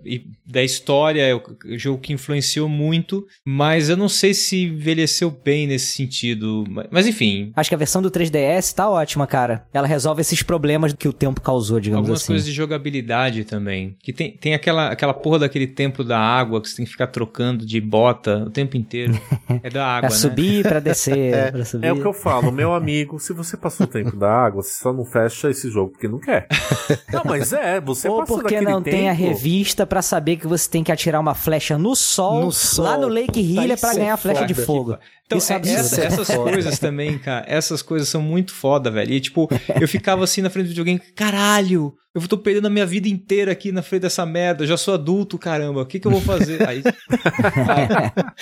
da 0.46 0.62
história, 0.62 1.22
é 1.22 1.34
um 1.34 1.78
jogo 1.78 2.00
que 2.00 2.12
influenciou 2.12 2.68
muito, 2.68 3.26
mas 3.44 3.88
eu 3.88 3.96
não 3.96 4.08
sei 4.08 4.34
se 4.34 4.64
envelheceu 4.64 5.30
bem 5.30 5.66
nesse 5.66 5.92
sentido. 5.92 6.64
Mas, 6.90 7.06
enfim, 7.06 7.52
Acho 7.54 7.68
que 7.70 7.74
a 7.74 7.78
versão 7.78 8.02
do 8.02 8.10
3DS 8.10 8.74
tá 8.74 8.88
ótima, 8.88 9.26
cara. 9.26 9.66
Ela 9.72 9.86
resolve 9.86 10.20
esses 10.20 10.42
problemas 10.42 10.92
que 10.92 11.08
o 11.08 11.12
tempo 11.12 11.40
causou, 11.40 11.78
digamos 11.80 12.00
algumas 12.04 12.22
assim. 12.22 12.32
coisas 12.32 12.46
de 12.46 12.52
jogabilidade 12.52 13.44
também. 13.44 13.96
Que 14.02 14.12
tem, 14.12 14.32
tem 14.32 14.54
aquela, 14.54 14.88
aquela 14.88 15.14
porra 15.14 15.40
daquele 15.40 15.66
templo 15.66 16.04
da 16.04 16.18
água 16.18 16.60
que 16.60 16.68
você 16.68 16.76
tem 16.76 16.84
que 16.84 16.90
ficar 16.92 17.06
trocando 17.08 17.64
de 17.66 17.80
bota 17.80 18.44
o 18.46 18.50
tempo 18.50 18.76
inteiro. 18.76 19.18
É 19.62 19.70
da 19.70 19.84
água, 19.86 20.08
Pra 20.08 20.10
né? 20.10 20.14
subir, 20.22 20.62
pra 20.62 20.78
descer, 20.88 21.52
pra 21.52 21.64
subir. 21.64 21.86
É 21.86 21.92
o 21.92 21.96
que 22.00 22.06
eu 22.06 22.12
falo, 22.12 22.50
meu 22.52 22.74
amigo, 22.74 23.18
se 23.18 23.32
você 23.32 23.56
passou 23.56 23.86
o 23.86 23.88
tempo 23.88 24.16
da 24.16 24.30
água, 24.30 24.62
você 24.62 24.74
só 24.74 24.92
não 24.92 25.04
fecha 25.04 25.50
esse 25.50 25.70
jogo 25.70 25.92
porque 25.92 26.08
não 26.08 26.18
quer. 26.18 26.46
Não, 27.12 27.22
mas 27.24 27.52
é, 27.52 27.80
você 27.80 28.08
Ou 28.08 28.20
passou 28.20 28.38
porque 28.38 28.60
não 28.60 28.82
tempo... 28.82 28.96
tem 28.96 29.08
a 29.08 29.12
revista 29.12 29.86
pra 29.86 30.02
saber 30.02 30.36
que 30.36 30.46
você 30.46 30.68
tem 30.68 30.84
que 30.84 30.92
atirar 30.92 31.20
uma 31.20 31.34
flecha 31.34 31.76
no 31.78 31.94
sol, 31.96 32.44
No 32.44 32.52
sol. 32.52 32.84
lá 32.84 32.96
no 32.98 33.08
Lake 33.08 33.40
Hillia 33.40 33.76
pra 33.76 33.92
é 33.92 33.96
ganhar 33.96 34.14
a 34.14 34.16
flecha 34.16 34.46
de 34.46 34.54
fogo. 34.54 34.96
Então, 35.28 35.38
é 35.38 35.40
é- 35.68 35.72
essa- 35.80 35.96
essas 36.06 36.28
coisas 36.28 36.78
também, 36.78 37.18
cara, 37.18 37.44
essas 37.46 37.82
coisas 37.82 38.08
são 38.08 38.22
muito 38.22 38.52
foda, 38.54 38.90
velho. 38.90 39.12
E, 39.12 39.20
tipo, 39.20 39.46
eu 39.80 39.86
ficava 39.86 40.24
assim 40.24 40.40
na 40.40 40.48
frente 40.48 40.66
do 40.66 40.70
videogame, 40.70 40.98
caralho, 41.14 41.92
eu 42.14 42.26
tô 42.26 42.38
perdendo 42.38 42.66
a 42.66 42.70
minha 42.70 42.86
vida 42.86 43.08
inteira 43.08 43.52
aqui 43.52 43.70
na 43.70 43.82
frente 43.82 44.02
dessa 44.02 44.24
merda, 44.24 44.64
eu 44.64 44.68
já 44.68 44.76
sou 44.78 44.94
adulto, 44.94 45.36
caramba, 45.38 45.82
o 45.82 45.86
que 45.86 46.00
que 46.00 46.06
eu 46.06 46.10
vou 46.10 46.20
fazer? 46.22 46.66
Aí, 46.66 46.82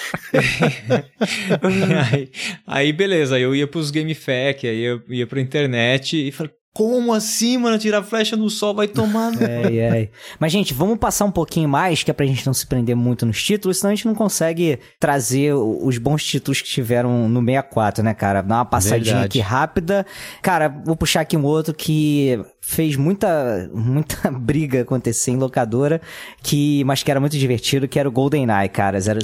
aí, 2.12 2.30
aí, 2.66 2.93
beleza, 2.93 3.37
aí 3.37 3.43
eu 3.43 3.55
ia 3.55 3.66
pros 3.66 3.91
GameFAQ, 3.91 4.66
aí 4.66 4.80
eu 4.82 5.03
ia 5.09 5.26
pra 5.26 5.41
internet 5.41 6.28
e 6.28 6.32
falei, 6.32 6.53
Como 6.77 7.14
assim, 7.14 7.57
mano? 7.57 7.79
Tirar 7.79 8.03
flecha 8.03 8.37
no 8.37 8.51
sol 8.51 8.74
vai 8.74 8.87
tomar. 8.87 9.33
no- 9.33 9.39
Ai, 9.41 9.81
ai. 9.89 10.11
Mas, 10.39 10.53
gente, 10.53 10.74
vamos 10.74 10.99
passar 10.99 11.24
um 11.24 11.31
pouquinho 11.31 11.66
mais, 11.66 12.03
que 12.03 12.11
é 12.11 12.14
pra 12.14 12.27
gente 12.27 12.45
não 12.47 12.53
se 12.53 12.66
prender 12.66 12.95
muito 12.95 13.24
nos 13.24 13.43
títulos, 13.43 13.79
senão 13.79 13.93
a 13.93 13.95
gente 13.95 14.07
não 14.07 14.14
consegue 14.14 14.79
trazer 15.01 15.55
os 15.55 15.97
bons 15.97 16.22
títulos 16.22 16.61
que 16.61 16.68
tiveram 16.68 17.31
no 17.31 17.41
64, 17.41 18.05
né, 18.05 18.12
cara? 18.12 18.43
Dar 18.43 18.57
uma 18.57 18.64
passadinha 18.66 19.05
Verdade. 19.14 19.24
aqui 19.27 19.41
rápida. 19.41 20.05
Cara, 20.43 20.68
vou 20.85 20.95
puxar 20.95 21.22
aqui 21.22 21.35
um 21.35 21.45
outro 21.45 21.72
que 21.72 22.39
fez 22.67 22.97
muita, 22.97 23.71
muita 23.73 24.29
briga 24.37 24.81
acontecer 24.81 25.31
em 25.31 25.37
locadora, 25.37 26.01
que, 26.43 26.83
mas 26.85 27.01
que 27.03 27.11
era 27.11 27.21
muito 27.21 27.39
divertido, 27.39 27.87
que 27.87 27.97
era 27.99 28.09
o 28.09 28.12
GoldenEye, 28.12 28.69
cara, 28.69 29.01
007. 29.01 29.14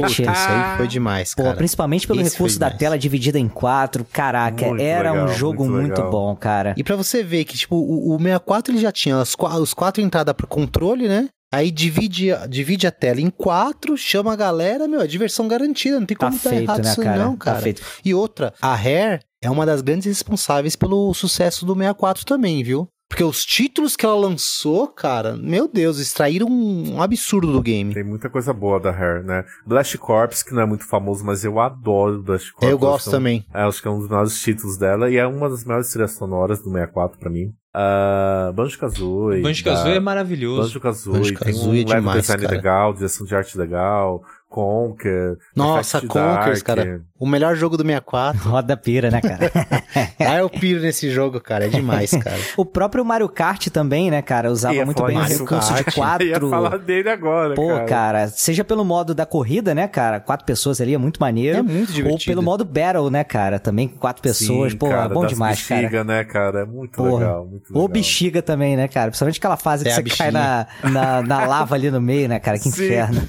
Puta, 0.00 0.10
isso 0.10 0.48
aí 0.48 0.76
foi 0.76 0.88
demais, 0.88 1.32
Pô, 1.32 1.44
cara. 1.44 1.56
principalmente 1.56 2.06
pelo 2.06 2.20
Esse 2.20 2.32
recurso 2.32 2.58
da 2.58 2.66
demais. 2.66 2.80
tela 2.80 2.98
dividida 2.98 3.38
em 3.38 3.48
quatro. 3.48 4.04
Caraca, 4.12 4.66
Muito 4.66 4.82
era 4.82 5.12
um 5.12 5.20
legal, 5.22 5.34
jogo 5.34 5.64
muito 5.64 6.00
muito, 6.00 6.10
bom, 6.10 6.34
cara. 6.34 6.74
E 6.76 6.82
pra 6.82 6.96
você 6.96 7.22
ver 7.22 7.44
que, 7.44 7.56
tipo, 7.56 7.76
o, 7.76 8.14
o 8.14 8.18
64 8.18 8.74
ele 8.74 8.80
já 8.80 8.90
tinha 8.90 9.18
as, 9.18 9.36
os 9.60 9.72
quatro 9.72 10.02
entradas 10.02 10.34
pro 10.34 10.48
controle, 10.48 11.06
né? 11.06 11.28
Aí 11.52 11.70
divide, 11.70 12.30
a- 12.32 12.46
divide 12.46 12.86
a 12.86 12.92
tela 12.92 13.20
em 13.20 13.28
quatro, 13.30 13.96
chama 13.96 14.32
a 14.32 14.36
galera, 14.36 14.86
meu, 14.86 15.00
é 15.00 15.06
diversão 15.06 15.48
garantida, 15.48 15.98
não 15.98 16.06
tem 16.06 16.16
Tá 16.16 16.26
como 16.26 16.38
dar 16.42 16.50
feito, 16.50 16.62
errado 16.62 16.84
né, 16.84 16.90
isso 16.90 17.00
aí 17.00 17.06
cara? 17.06 17.24
não, 17.24 17.36
Tá 17.36 17.44
cara. 17.46 17.60
feito. 17.60 17.82
E 18.04 18.14
outra, 18.14 18.54
a 18.62 18.74
Rare 18.74 19.20
é 19.42 19.50
uma 19.50 19.66
das 19.66 19.80
grandes 19.82 20.06
responsáveis 20.06 20.76
pelo 20.76 21.12
sucesso 21.12 21.66
do 21.66 21.74
64 21.74 22.24
também, 22.24 22.62
viu? 22.62 22.86
Porque 23.08 23.24
os 23.24 23.44
títulos 23.44 23.96
que 23.96 24.06
ela 24.06 24.14
lançou, 24.14 24.86
cara, 24.86 25.36
meu 25.36 25.66
Deus, 25.66 25.98
extraíram 25.98 26.46
um, 26.48 27.02
absurdo 27.02 27.52
do 27.52 27.60
game. 27.60 27.92
Tem 27.92 28.04
muita 28.04 28.30
coisa 28.30 28.52
boa 28.52 28.78
da 28.78 28.92
Rare, 28.92 29.24
né? 29.24 29.44
Blast 29.66 29.98
Corps, 29.98 30.44
que 30.44 30.54
não 30.54 30.62
é 30.62 30.66
muito 30.66 30.86
famoso, 30.86 31.24
mas 31.24 31.44
eu 31.44 31.58
adoro 31.58 32.22
Blast 32.22 32.52
Corps. 32.52 32.70
Eu 32.70 32.78
gosto 32.78 33.06
é 33.06 33.08
um- 33.08 33.12
também. 33.12 33.44
é, 33.52 33.62
acho 33.62 33.82
que 33.82 33.88
é 33.88 33.90
um 33.90 33.98
dos 33.98 34.08
melhores 34.08 34.40
títulos 34.40 34.78
dela 34.78 35.10
e 35.10 35.16
é 35.16 35.26
uma 35.26 35.50
das 35.50 35.64
melhores 35.64 35.90
trilhas 35.90 36.12
sonoras 36.12 36.60
do 36.60 36.70
64 36.70 37.18
pra 37.18 37.28
mim. 37.28 37.52
Uh, 37.76 38.52
Banjo-Kazooie. 38.52 39.42
Banjo-Kazooie 39.42 39.90
da- 39.92 39.96
é 39.96 40.00
maravilhoso. 40.00 40.62
Banjo-Kazooie, 40.62 41.12
tem 41.22 41.22
um 41.30 41.30
Banjo-Kazooie 41.32 41.82
é 41.82 41.84
level 41.84 42.00
demais, 42.00 42.20
design 42.22 42.42
cara. 42.42 42.54
legal, 42.56 42.92
direção 42.94 43.26
de 43.26 43.34
arte 43.36 43.56
legal, 43.58 44.24
Conker. 44.50 45.36
Nossa, 45.54 46.00
Conkers, 46.00 46.60
Dark. 46.60 46.64
cara. 46.64 47.02
O 47.20 47.24
melhor 47.24 47.54
jogo 47.54 47.76
do 47.76 47.84
64. 47.84 48.40
Roda 48.50 48.76
pira, 48.76 49.08
né, 49.08 49.20
cara? 49.20 49.52
ah, 50.18 50.38
eu 50.38 50.50
piro 50.50 50.80
nesse 50.80 51.08
jogo, 51.08 51.40
cara. 51.40 51.66
É 51.66 51.68
demais, 51.68 52.10
cara. 52.10 52.36
o 52.56 52.64
próprio 52.64 53.04
Mario 53.04 53.28
Kart 53.28 53.68
também, 53.68 54.10
né, 54.10 54.20
cara? 54.22 54.50
Usava 54.50 54.74
Ia 54.74 54.84
muito 54.84 55.04
bem 55.04 55.16
o 55.16 55.22
recurso 55.22 55.72
de 55.72 55.84
Kart. 55.84 55.94
quatro. 55.94 56.26
Eu 56.26 56.42
ia 56.42 56.50
falar 56.50 56.78
dele 56.78 57.08
agora, 57.08 57.54
Pô, 57.54 57.68
cara. 57.68 57.84
cara. 57.86 58.28
seja 58.28 58.64
pelo 58.64 58.84
modo 58.84 59.14
da 59.14 59.24
corrida, 59.24 59.72
né, 59.72 59.86
cara? 59.86 60.18
Quatro 60.18 60.44
pessoas 60.44 60.80
ali 60.80 60.94
é 60.94 60.98
muito 60.98 61.20
maneiro. 61.20 61.58
É 61.58 61.62
muito 61.62 61.90
Ou 61.90 61.94
divertido. 61.94 62.32
pelo 62.32 62.42
modo 62.42 62.64
Battle, 62.64 63.08
né, 63.08 63.22
cara? 63.22 63.60
Também 63.60 63.86
com 63.86 63.98
quatro 63.98 64.20
pessoas. 64.20 64.72
Sim, 64.72 64.78
Pô, 64.78 64.88
cara, 64.88 65.04
é 65.04 65.14
bom 65.14 65.22
das 65.22 65.30
demais, 65.30 65.64
cara. 65.64 65.82
bexiga, 65.82 66.02
né, 66.02 66.24
cara? 66.24 66.60
É 66.62 66.64
muito 66.64 66.96
Porra. 66.96 67.12
legal, 67.18 67.46
muito 67.46 67.68
legal. 67.70 67.82
Ou 67.82 67.88
bexiga 67.88 68.42
também, 68.42 68.76
né, 68.76 68.88
cara? 68.88 69.10
Principalmente 69.10 69.38
aquela 69.38 69.56
fase 69.56 69.84
que 69.84 69.90
É, 69.90 69.92
a 69.92 69.96
você 69.96 70.02
cai 70.02 70.32
na, 70.32 70.66
na, 70.82 71.22
na 71.22 71.46
lava 71.46 71.76
ali 71.76 71.88
no 71.88 72.00
meio, 72.00 72.28
né, 72.28 72.40
cara? 72.40 72.58
Que 72.58 72.68
Sim. 72.68 72.84
inferno. 72.84 73.20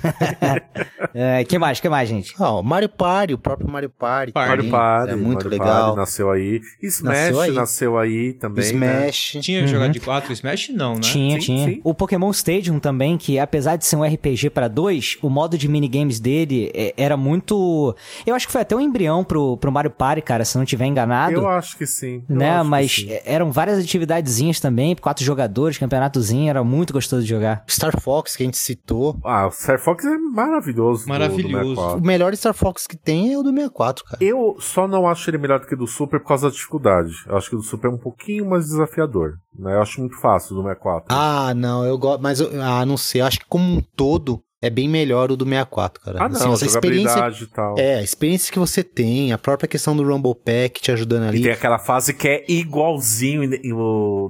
É, 1.14 1.44
que 1.44 1.58
mais, 1.58 1.80
que 1.80 1.90
mais, 1.90 2.08
gente? 2.10 2.34
Ó, 2.40 2.62
Mario 2.62 2.90
Party, 2.90 3.34
o 3.34 3.38
próprio 3.38 3.70
Mario 3.70 3.90
Party. 3.90 4.32
Party. 4.32 4.50
Mario 4.50 4.70
Party, 4.72 5.12
É 5.12 5.16
muito 5.16 5.36
Mario 5.46 5.50
legal. 5.52 5.82
Party 5.84 5.98
nasceu 5.98 6.32
aí. 6.32 6.62
Smash 6.82 7.32
Nasceu 7.32 7.54
nasceu 7.54 7.98
aí. 7.98 8.12
aí, 8.28 8.34
também, 8.34 8.74
né? 8.74 9.10
Smash. 9.10 9.38
Tinha 9.42 9.66
jogado 9.68 9.92
de 9.92 10.00
4 10.00 10.34
Smash? 10.34 10.70
Não, 10.70 10.96
né? 10.96 11.00
Tinha, 11.02 11.40
Sim, 11.40 11.46
tinha. 11.46 11.68
sim. 11.68 11.82
O 11.84 11.94
Pokémon 11.94 12.30
Stadium 12.32 12.80
também, 12.80 13.18
que 13.18 13.38
apesar 13.40 13.76
de 13.76 13.86
ser 13.86 13.96
um 13.96 14.04
RPG 14.04 14.50
pra 14.50 14.68
dois, 14.68 15.18
o 15.22 15.30
modo 15.30 15.58
de 15.58 15.68
minigames 15.68 16.20
dele 16.20 16.72
é, 16.74 16.94
era 16.98 17.16
muito. 17.16 17.96
Eu 18.26 18.36
acho 18.36 18.48
que 18.48 18.52
foi 18.52 18.62
até 18.62 18.76
um 18.76 18.80
embrião 18.82 19.24
pro, 19.24 19.58
pro 19.58 19.72
Mario 19.72 19.92
Party, 19.92 20.22
cara, 20.22 20.44
se 20.46 20.58
não 20.58 20.66
tiver 20.66 20.86
enganado. 20.86 21.34
Eu 21.34 21.48
acho 21.48 21.78
que 21.78 21.86
sim. 21.86 22.24
eu 22.30 22.36
né? 22.36 22.62
Mas 22.64 22.92
sim. 22.96 23.12
é- 23.12 23.22
eram 23.26 23.52
várias 23.52 23.80
atividadezinhas 23.80 24.60
também, 24.60 24.96
quatro 24.96 25.24
jogadores, 25.24 25.78
campeonatozinho, 25.78 26.50
era 26.50 26.64
muito 26.64 26.94
gostoso 26.94 27.24
de 27.24 27.30
jogar. 27.30 27.64
Star 27.70 28.00
Fox, 28.00 28.36
que 28.36 28.44
a 28.44 28.46
gente 28.46 28.58
citou. 28.58 29.18
Ah, 29.24 29.48
o 29.48 29.52
Star 29.52 29.80
Fox 29.80 30.04
é 30.06 30.18
maravilhoso. 30.18 31.01
Do- 31.02 31.06
do 31.06 31.10
Maravilhoso. 31.10 31.70
64. 31.76 31.98
O 31.98 32.06
melhor 32.06 32.36
Star 32.36 32.54
Fox 32.54 32.88
que 32.88 32.98
tem 32.98 33.34
é 33.34 33.38
o 33.38 33.44
do 33.44 33.50
64, 33.52 34.04
cara. 34.06 34.18
Eu 34.24 34.56
só 34.60 34.88
não 34.88 35.08
acho 35.08 35.30
ele 35.30 35.38
melhor 35.38 35.60
do 35.60 35.68
que 35.68 35.74
o 35.74 35.78
do 35.78 35.88
Super 35.88 36.20
por 36.20 36.28
causa 36.28 36.48
da 36.48 36.54
dificuldade. 36.54 37.12
Eu 37.28 37.38
acho 37.38 37.50
que 37.50 37.56
o 37.56 37.60
do 37.60 37.64
Super 37.66 37.88
é 37.88 37.92
um 37.92 37.98
pouquinho 37.98 38.50
mais 38.50 38.66
desafiador. 38.66 39.34
Né? 39.58 39.74
Eu 39.76 39.82
acho 39.82 40.00
muito 40.00 40.20
fácil 40.20 40.54
o 40.54 40.62
do 40.62 40.64
64. 40.64 41.06
Ah, 41.10 41.54
não, 41.54 41.86
eu 41.86 41.98
gosto. 41.98 42.22
Mas, 42.22 42.40
eu- 42.40 42.50
ah, 42.62 42.86
não 42.86 42.98
sei. 42.98 43.22
Eu 43.22 43.26
acho 43.26 43.40
que 43.40 43.46
como 43.48 43.64
um 43.78 43.82
todo 43.96 44.42
é 44.64 44.70
bem 44.70 44.88
melhor 44.88 45.32
o 45.32 45.36
do 45.36 45.44
64, 45.44 46.00
cara. 46.04 46.20
Ah, 46.22 46.26
Assim, 46.28 46.46
não, 46.46 46.54
essa 46.54 46.66
experiência. 46.66 47.10
jogabilidade 47.10 47.44
e 47.46 47.48
tal. 47.48 47.76
É, 47.80 47.96
a 47.96 48.04
experiência 48.04 48.54
que 48.54 48.60
você 48.60 48.84
tem, 48.84 49.34
a 49.34 49.38
própria 49.38 49.68
questão 49.68 49.96
do 49.96 50.04
Rumble 50.04 50.36
Pack 50.36 50.80
te 50.82 50.92
ajudando 50.92 51.24
E 51.26 51.28
ali. 51.30 51.42
tem 51.44 51.52
aquela 51.52 51.80
fase 51.80 52.14
que 52.14 52.28
é 52.28 52.46
igualzinho 52.48 53.42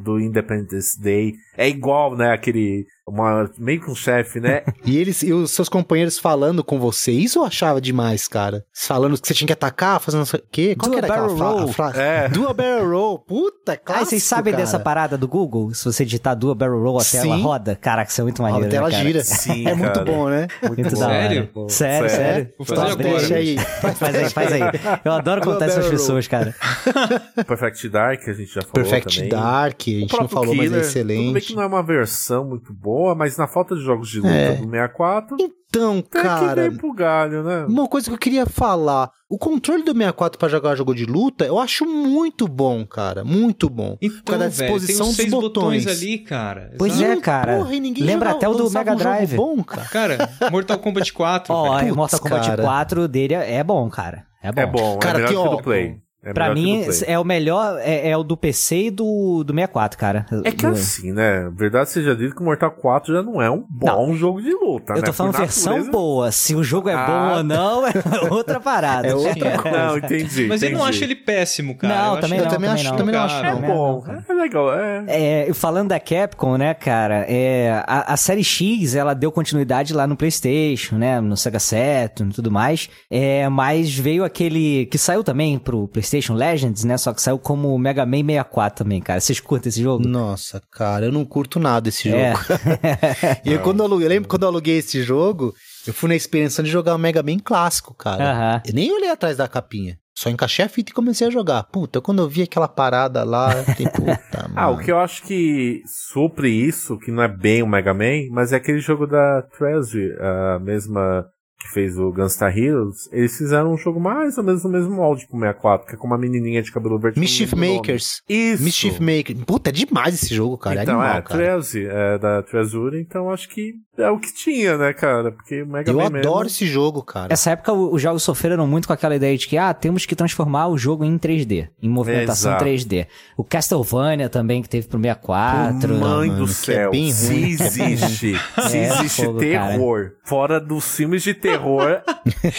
do 0.04 0.20
Independence 0.20 1.00
Day. 1.00 1.34
É 1.58 1.68
igual, 1.68 2.16
né? 2.16 2.32
Aquele. 2.32 2.86
Uma, 3.08 3.50
meio 3.58 3.82
que 3.82 3.90
um 3.90 3.96
chefe, 3.96 4.40
né? 4.40 4.64
E 4.86 4.98
eles 4.98 5.22
e 5.24 5.32
os 5.34 5.52
seus 5.52 5.68
companheiros 5.70 6.18
falando 6.18 6.64
com 6.64 6.80
você. 6.80 7.12
Isso 7.12 7.40
eu 7.40 7.44
achava 7.44 7.80
demais, 7.82 8.28
cara. 8.28 8.64
Falando 8.74 9.20
que 9.20 9.28
você 9.28 9.34
tinha 9.34 9.48
que 9.48 9.54
atacar, 9.54 10.00
fazendo 10.00 10.24
o 10.24 10.40
quê. 10.52 10.76
Qual 10.76 10.90
Do 10.90 10.98
que 11.00 11.06
era 11.06 11.14
aquela 11.14 11.28
roll. 11.60 11.68
frase? 11.70 12.00
É. 12.00 12.30
Do 12.30 12.48
a 12.48 12.54
barrel 12.54 12.90
roll. 12.90 13.20
Puta, 13.20 13.74
Ah, 13.74 13.78
clássico, 13.78 14.10
vocês 14.10 14.24
sabem 14.24 14.54
cara. 14.54 14.64
dessa 14.64 14.80
parada 14.80 15.18
do 15.18 15.28
Google? 15.28 15.74
Se 15.74 15.86
você 15.86 16.04
digitar 16.06 16.36
Dual 16.36 16.56
Barrel 16.56 16.82
Roll, 16.82 17.00
a 17.00 17.04
tela 17.04 17.36
Sim. 17.36 17.42
roda? 17.42 17.76
Caraca, 17.76 18.10
isso 18.12 18.22
é 18.22 18.24
muito 18.24 18.42
maneiro, 18.42 18.68
A 18.68 18.70
tela 18.70 18.90
né, 18.90 19.04
gira. 19.04 19.24
Sim, 19.24 19.68
é 19.68 19.74
muito 19.76 20.04
bom, 20.06 20.30
né? 20.30 20.48
Muito 20.64 20.90
bom. 20.94 21.00
da 21.00 21.08
hora. 21.08 21.22
Sério? 21.22 21.50
Sério, 21.68 21.70
Sério? 21.70 22.10
sério. 22.10 22.54
Vou 22.58 22.66
fazer 22.68 22.82
agora. 22.92 23.18
Deixa 23.20 23.36
aí. 23.36 23.58
Faz 23.58 24.16
aí, 24.16 24.30
faz 24.30 24.52
aí. 24.54 24.62
Eu 25.04 25.12
adoro 25.12 25.42
contar 25.42 25.66
essas 25.66 25.88
pessoas, 25.88 26.28
cara. 26.28 26.56
Perfect 27.48 27.90
Dark, 27.90 28.28
a 28.28 28.34
gente 28.34 28.54
já 28.54 28.62
falou 28.62 28.74
Perfect 28.74 29.16
também. 29.16 29.30
Dark, 29.30 29.82
a 29.82 29.90
gente 29.92 30.20
não 30.20 30.28
falou, 30.28 30.56
mas 30.56 30.66
é 30.66 30.70
Killer, 30.70 30.82
Tudo 30.92 31.08
bem 31.08 31.28
excelente. 31.28 31.48
que 31.48 31.56
não 31.56 31.64
é 31.64 31.68
uma 31.68 31.84
versão 31.84 32.46
muito 32.46 32.74
boa, 32.74 32.91
mas 33.16 33.38
na 33.38 33.48
falta 33.48 33.76
de 33.76 33.82
jogos 33.82 34.10
de 34.10 34.18
luta 34.20 34.30
É. 34.34 34.54
do 34.56 34.64
64, 34.70 35.38
Então, 35.40 36.02
que 36.02 36.10
cara, 36.10 36.54
veio 36.56 36.78
pro 36.78 36.94
galho, 36.94 37.44
né? 37.44 37.66
uma 37.68 37.88
coisa 37.88 38.08
que 38.10 38.14
eu 38.14 38.20
queria 38.20 38.46
falar. 38.46 39.10
O 39.30 39.38
controle 39.38 39.84
do 39.84 39.94
64 39.94 40.38
pra 40.38 40.50
jogar 40.50 40.76
jogo 40.76 40.94
de 40.94 41.06
luta, 41.06 41.46
eu 41.46 41.58
acho 41.58 41.86
muito 41.86 42.48
bom, 42.48 42.86
cara. 42.86 43.24
Muito 43.24 43.70
bom. 43.70 43.98
Então, 44.02 44.18
Por 44.20 44.32
causa 44.32 44.44
da 44.44 44.50
velho, 44.50 44.58
tem 44.58 44.68
disposição 44.80 45.04
os 45.06 45.08
dos 45.10 45.16
seis 45.16 45.32
botões. 45.32 45.84
botões. 45.86 45.88
ali, 45.88 46.18
cara. 46.20 46.74
Pois 46.78 46.94
Exato. 46.94 47.12
é, 47.12 47.22
cara. 47.22 47.58
Porra, 47.58 47.76
e 47.76 47.80
ninguém 47.80 48.04
Lembra 48.04 48.32
jogava- 48.32 48.38
até 48.38 48.50
o 48.50 48.54
do 48.66 48.72
Mega 48.72 48.92
um 48.92 48.98
jogo 49.00 49.10
Drive. 49.10 49.36
bom, 49.38 49.64
cara. 49.64 49.88
Cara, 49.88 50.30
Mortal 50.52 50.78
Kombat 50.80 51.14
4, 51.14 51.54
Ó, 51.54 51.78
velho. 51.78 51.94
o 51.94 51.96
Mortal 51.96 52.20
Kombat 52.20 52.48
cara. 52.50 52.64
4 52.64 53.08
dele 53.08 53.34
é 53.36 53.54
é 53.56 53.64
bom, 53.64 53.90
cara. 53.90 54.26
É 54.44 54.52
bom. 54.52 54.62
É 54.62 54.66
bom, 54.66 54.98
Cara, 55.00 55.20
é 55.20 55.22
melhor 55.22 55.28
que, 55.30 55.34
que, 55.36 55.40
o 55.40 55.52
ó, 55.54 55.56
do 55.56 55.64
Play. 55.64 55.96
É 56.24 56.34
Pra 56.34 56.54
mim, 56.54 56.86
é 57.08 57.18
o 57.18 57.24
melhor, 57.26 57.80
é, 57.82 58.10
é 58.12 58.16
o 58.16 58.22
do 58.22 58.38
PC 58.38 58.76
e 58.84 58.92
do, 58.92 59.44
do 59.44 59.54
64, 59.54 59.98
cara. 59.98 60.26
É 60.44 60.52
que 60.52 60.68
Do- 60.68 60.74
assim, 60.74 61.12
né? 61.12 61.50
Verdade 61.56 61.90
seja 61.90 62.16
dito 62.16 62.36
que 62.36 62.42
o 62.42 62.46
Mortal 62.46 62.70
4 62.70 63.12
já 63.12 63.24
não 63.24 63.42
é 63.42 63.50
um 63.50 63.66
bom 63.68 64.14
jogo 64.14 64.40
de 64.40 64.52
luta, 64.52 64.94
Eu 64.94 64.98
né? 64.98 65.02
tô 65.08 65.14
falando 65.14 65.32
Por 65.34 65.40
versão 65.42 65.72
natureza- 65.74 65.92
boa. 65.92 66.32
Se 66.32 66.54
o 66.54 66.64
jogo 66.64 66.90
é 66.90 66.94
Ah. 66.94 67.06
bom 67.08 67.38
ou 67.38 67.44
não, 67.44 67.88
é 67.88 67.92
outra 68.30 68.60
parada. 68.60 69.08
É 69.08 69.16
outra 69.16 69.48
É. 69.50 69.58
coisa. 69.58 69.78
Não, 69.78 69.98
entendi. 69.98 70.46
Mas 70.48 70.62
eu 70.62 70.70
não 70.70 70.78
entendi. 70.78 70.90
acho 70.92 71.04
ele 71.06 71.16
péssimo, 71.16 71.76
cara. 71.76 71.96
Não, 71.96 72.16
eu 72.16 72.22
também 72.22 72.38
acho 72.40 72.48
eu 72.48 72.52
não, 72.52 72.56
também 72.56 72.70
também 72.70 72.82
acho, 72.82 72.92
não. 72.92 72.98
também 72.98 73.16
não 73.16 73.22
acho, 73.24 73.42
Cara, 73.42 73.48
É 73.58 73.62
não. 73.62 73.68
bom, 73.76 74.04
é 74.30 74.34
legal, 74.34 74.74
é. 74.80 75.06
É, 75.48 75.54
falando 75.56 75.90
da 75.90 76.00
Capcom, 76.00 76.56
né, 76.56 76.76
cara, 76.76 77.26
é, 77.28 77.84
a, 77.88 78.14
a 78.14 78.18
série 78.18 78.44
X, 78.44 78.94
ela 78.94 79.16
deu 79.16 79.32
continuidade 79.32 79.92
lá 79.92 80.06
no 80.06 80.16
PlayStation, 80.16 80.98
né, 81.00 81.20
no 81.20 81.36
Sega 81.36 81.58
Saturn 81.58 82.32
e 82.32 82.36
tudo 82.36 82.52
mais, 82.52 82.88
é, 83.10 83.50
mas 83.50 83.92
veio 83.98 84.24
aquele 84.24 84.86
que 84.86 85.00
saiu 85.00 85.24
também 85.24 85.58
pro 85.58 85.88
PlayStation 85.88 86.11
Legends, 86.36 86.84
né, 86.84 86.98
só 86.98 87.14
que 87.14 87.22
saiu 87.22 87.40
como 87.40 87.78
Mega 87.78 88.06
Man 88.06 88.18
64 88.26 88.84
também, 88.84 89.02
cara. 89.02 89.20
Vocês 89.20 89.40
curtem 89.40 89.70
esse 89.70 89.82
jogo? 89.82 90.08
Nossa, 90.08 90.62
cara, 90.72 91.06
eu 91.06 91.12
não 91.12 91.24
curto 91.26 91.60
nada 91.60 91.90
esse 91.90 92.10
jogo. 92.10 92.22
É. 92.22 92.34
E 93.46 93.54
eu, 93.54 93.60
quando 93.62 93.80
eu, 93.80 93.86
aluguei, 93.86 94.06
eu 94.06 94.10
lembro 94.10 94.30
quando 94.30 94.44
eu 94.44 94.50
aluguei 94.50 94.78
esse 94.78 95.02
jogo, 95.04 95.54
eu 95.88 95.94
fui 95.94 96.10
na 96.10 96.16
experiência 96.16 96.64
de 96.64 96.70
jogar 96.70 96.96
o 96.96 96.98
Mega 97.00 97.24
Man 97.24 97.40
clássico, 97.40 97.94
cara. 97.94 98.32
Aham. 98.32 98.62
Eu 98.68 98.74
nem 98.74 98.92
olhei 98.92 99.10
atrás 99.10 99.38
da 99.38 99.48
capinha. 99.48 99.98
Só 100.14 100.30
encaixei 100.30 100.66
a 100.66 100.70
fita 100.70 100.92
e 100.92 100.94
comecei 100.94 101.26
a 101.28 101.32
jogar. 101.32 101.64
Puta, 101.64 102.00
quando 102.02 102.22
eu 102.22 102.28
vi 102.30 102.44
aquela 102.44 102.68
parada 102.68 103.24
lá, 103.24 103.58
eu 103.58 103.64
fiquei, 103.64 103.88
puta, 103.90 104.50
Ah, 104.56 104.68
o 104.70 104.74
mano. 104.74 104.84
que 104.84 104.92
eu 104.92 105.00
acho 105.00 105.24
que 105.24 105.82
supre 105.88 106.50
isso, 106.50 107.00
que 107.00 107.12
não 107.12 107.24
é 107.24 107.28
bem 107.28 107.64
o 107.64 107.68
Mega 107.68 107.94
Man, 107.94 108.28
mas 108.32 108.52
é 108.54 108.58
aquele 108.58 108.80
jogo 108.80 109.08
da 109.08 109.42
Treasury, 109.58 110.12
a 110.20 110.60
mesma 110.60 111.26
que 111.62 111.74
fez 111.74 111.98
o 111.98 112.12
Gunstar 112.12 112.58
Heroes, 112.58 113.08
eles 113.12 113.38
fizeram 113.38 113.74
um 113.74 113.78
jogo 113.78 114.00
mais 114.00 114.38
ou 114.38 114.44
menos 114.44 114.64
no 114.64 114.70
mesmo 114.70 114.96
molde 114.96 115.28
pro 115.28 115.38
64, 115.40 115.88
que 115.88 115.94
é 115.96 115.98
com 115.98 116.08
uma 116.08 116.18
menininha 116.18 116.62
de 116.62 116.72
cabelo 116.72 117.00
verde. 117.00 117.20
Mischief. 117.20 117.54
Makers. 117.54 118.22
Isso. 118.28 118.64
Mischief 118.64 119.00
Maker. 119.00 119.36
Puta, 119.46 119.70
é 119.70 119.74
demais 119.74 120.16
esse 120.16 120.34
jogo, 120.34 120.58
cara. 120.58 120.82
Então, 120.82 121.02
é 121.02 121.06
animal, 121.06 121.20
é, 121.20 121.22
cara. 121.22 121.40
Treasury, 121.40 121.86
é 121.88 122.18
da 122.18 122.42
Treasury, 122.42 123.02
então 123.02 123.30
acho 123.30 123.50
que 123.50 123.74
é 123.98 124.10
o 124.10 124.18
que 124.18 124.34
tinha, 124.34 124.78
né, 124.78 124.94
cara? 124.94 125.32
Porque 125.32 125.62
o 125.62 125.68
Mega 125.68 125.92
Eu 125.92 125.98
Man 125.98 126.06
adoro 126.06 126.22
mesmo... 126.22 126.48
esse 126.48 126.66
jogo, 126.66 127.04
cara. 127.04 127.32
Essa 127.32 127.52
época 127.52 127.74
os 127.74 128.02
jogos 128.02 128.24
sofreram 128.24 128.66
muito 128.66 128.88
com 128.88 128.94
aquela 128.94 129.16
ideia 129.16 129.38
de 129.38 129.48
que, 129.48 129.58
ah, 129.58 129.74
temos 129.74 130.06
que 130.06 130.16
transformar 130.16 130.68
o 130.68 130.78
jogo 130.78 131.04
em 131.04 131.18
3D, 131.18 131.68
em 131.82 131.90
movimentação 131.90 132.52
Exato. 132.52 132.66
3D. 132.66 133.08
O 133.38 133.44
Castlevania 133.44 134.30
também, 134.30 134.62
que 134.62 134.70
teve 134.70 134.88
pro 134.88 135.00
64. 135.00 135.90
Mãe 135.90 136.30
mano, 136.30 136.40
do 136.40 136.46
que 136.46 136.54
céu, 136.54 136.90
é 136.90 136.92
bem 136.92 137.12
se 137.12 137.28
ruim. 137.28 137.52
existe, 137.52 138.36
se 138.70 138.78
É, 138.78 138.88
existe 138.88 139.26
fogo, 139.26 139.40
terror 139.40 140.12
fora 140.24 140.60
dos 140.62 140.96
filmes 140.96 141.24
de 141.24 141.34
terror, 141.34 141.51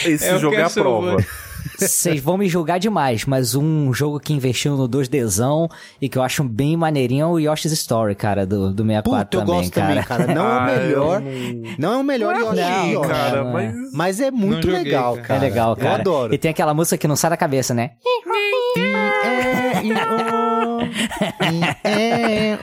esse 0.06 0.24
É 0.26 0.38
jogo 0.38 0.54
é 0.56 0.62
a 0.62 0.70
prova. 0.70 1.16
Vocês 1.78 2.20
vão 2.20 2.36
me 2.36 2.48
julgar 2.48 2.78
demais, 2.78 3.24
mas 3.24 3.54
um 3.54 3.92
jogo 3.94 4.20
que 4.20 4.32
investiu 4.32 4.76
no 4.76 4.88
2Dzão 4.88 5.68
e 6.00 6.08
que 6.08 6.18
eu 6.18 6.22
acho 6.22 6.44
bem 6.44 6.76
maneirinho 6.76 7.22
é 7.22 7.26
o 7.26 7.38
Yoshi's 7.38 7.72
Story, 7.72 8.14
cara, 8.14 8.46
do, 8.46 8.72
do 8.72 8.84
64 8.84 9.02
Puta, 9.24 9.36
eu 9.36 9.40
também, 9.40 9.56
gosto 9.62 9.72
cara. 9.72 9.88
também, 9.88 10.04
cara. 10.04 10.34
Não 10.34 10.44
é 10.44 10.48
o 10.48 10.58
Ah, 10.60 10.72
eu 10.72 10.82
melhor. 10.86 11.20
não- 11.20 11.74
Não 11.78 11.92
é 11.92 11.96
o 11.96 12.04
melhor 12.04 12.36
Yoshi, 12.36 12.60
Não, 12.60 12.86
Yoshi, 12.92 13.08
cara, 13.08 13.44
não 13.44 13.58
é. 13.58 13.72
mas. 13.72 13.92
Mas 13.92 14.20
é 14.20 14.30
muito 14.30 14.66
joguei, 14.66 14.82
legal, 14.84 15.14
cara. 15.16 15.26
cara. 15.28 15.38
É 15.38 15.42
legal, 15.48 15.76
cara. 15.76 15.88
Eu 15.88 15.94
adoro. 16.00 16.34
E 16.34 16.38
tem 16.38 16.50
aquela 16.50 16.74
música 16.74 16.96
que 16.98 17.08
não 17.08 17.16
sai 17.16 17.30
da 17.30 17.36
cabeça, 17.36 17.72
né? 17.74 17.92
É, 18.76 20.41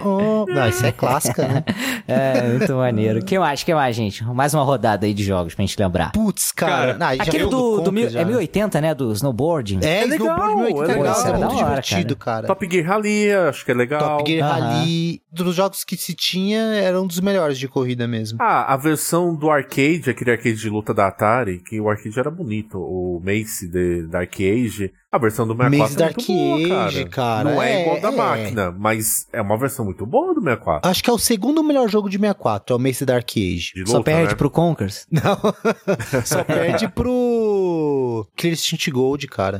oh. 0.01 0.45
Não, 0.47 0.67
isso 0.69 0.85
é 0.85 0.91
clássica, 0.91 1.47
né? 1.47 1.63
É, 2.07 2.41
muito 2.57 2.73
maneiro. 2.73 3.23
que 3.23 3.37
mais, 3.37 3.63
que 3.63 3.71
mais, 3.73 3.95
gente? 3.95 4.23
Mais 4.25 4.53
uma 4.55 4.63
rodada 4.63 5.05
aí 5.05 5.13
de 5.13 5.23
jogos 5.23 5.53
pra 5.53 5.63
gente 5.63 5.79
lembrar. 5.79 6.11
Putz, 6.11 6.51
cara. 6.51 6.69
Cara, 6.69 6.97
Não, 6.97 7.07
Aquele 7.07 7.43
do, 7.45 7.49
do 7.49 7.75
Conker 7.77 7.93
mil, 7.93 8.09
já, 8.09 8.21
é 8.21 8.25
né? 8.25 8.29
1080, 8.31 8.81
né? 8.81 8.95
Do 8.95 9.11
snowboarding. 9.11 9.79
É, 9.83 10.01
É 10.01 10.05
legal, 10.05 10.35
Snowboard 10.35 10.55
1080 10.55 10.81
é 10.91 10.95
é 10.95 10.97
legal, 10.97 11.17
legal. 11.17 11.27
é 11.27 11.37
muito 11.37 11.55
hora, 11.55 11.65
divertido, 11.69 12.15
cara. 12.15 12.47
Top 12.47 12.67
Gear 12.71 12.87
Rally, 12.87 13.31
acho 13.31 13.63
que 13.63 13.71
é 13.71 13.73
legal. 13.75 14.17
Top 14.17 14.31
Gear 14.31 14.49
Aham. 14.49 14.59
Rally, 14.59 15.21
dos 15.31 15.55
jogos 15.55 15.83
que 15.83 15.95
se 15.95 16.15
tinha, 16.15 16.59
era 16.59 16.99
um 16.99 17.05
dos 17.05 17.19
melhores 17.19 17.59
de 17.59 17.67
corrida 17.67 18.07
mesmo. 18.07 18.39
Ah, 18.41 18.73
a 18.73 18.77
versão 18.77 19.35
do 19.35 19.49
arcade, 19.51 20.09
aquele 20.09 20.31
arcade 20.31 20.55
de 20.55 20.69
luta 20.69 20.93
da 20.93 21.07
Atari, 21.07 21.59
que 21.59 21.79
o 21.79 21.89
arcade 21.89 22.19
era 22.19 22.31
bonito, 22.31 22.79
o 22.79 23.21
Mace 23.23 23.67
de, 23.67 24.07
da 24.07 24.19
Arcade, 24.19 24.91
a 25.11 25.17
versão 25.17 25.47
do 25.47 25.55
64 25.55 25.79
Mace 25.79 26.01
é 26.01 26.05
muito 26.05 26.27
boa, 26.67 26.83
Arcade, 26.83 27.05
cara, 27.09 27.43
Não 27.51 27.61
é, 27.61 27.73
é, 27.73 27.81
igual 27.81 27.99
da 27.99 28.09
é. 28.09 28.15
máquina, 28.15 28.71
mas 28.71 29.27
é 29.33 29.41
uma 29.41 29.57
versão 29.57 29.83
muito 29.83 30.05
boa 30.05 30.35
do 30.35 30.41
64. 30.41 30.87
Acho 30.89 31.03
que 31.03 31.09
é 31.09 31.13
o 31.13 31.17
segundo 31.17 31.63
melhor 31.63 31.89
jogo 31.89 32.07
de 32.09 32.17
64, 32.17 32.73
é 32.73 32.77
o 32.77 32.79
Mace 32.79 33.05
da 33.05 33.15
Arcade. 33.15 33.71
De 33.73 33.83
Só 33.87 33.97
luta, 33.97 34.11
perde 34.11 34.29
né? 34.33 34.35
pro 34.35 34.51
Conkers. 34.51 35.05
Não, 35.11 35.39
só 36.23 36.43
perde 36.43 36.87
pro 36.89 38.27
Clear 38.37 38.53
Instinct 38.53 38.91
Gold, 38.91 39.27
cara. 39.27 39.59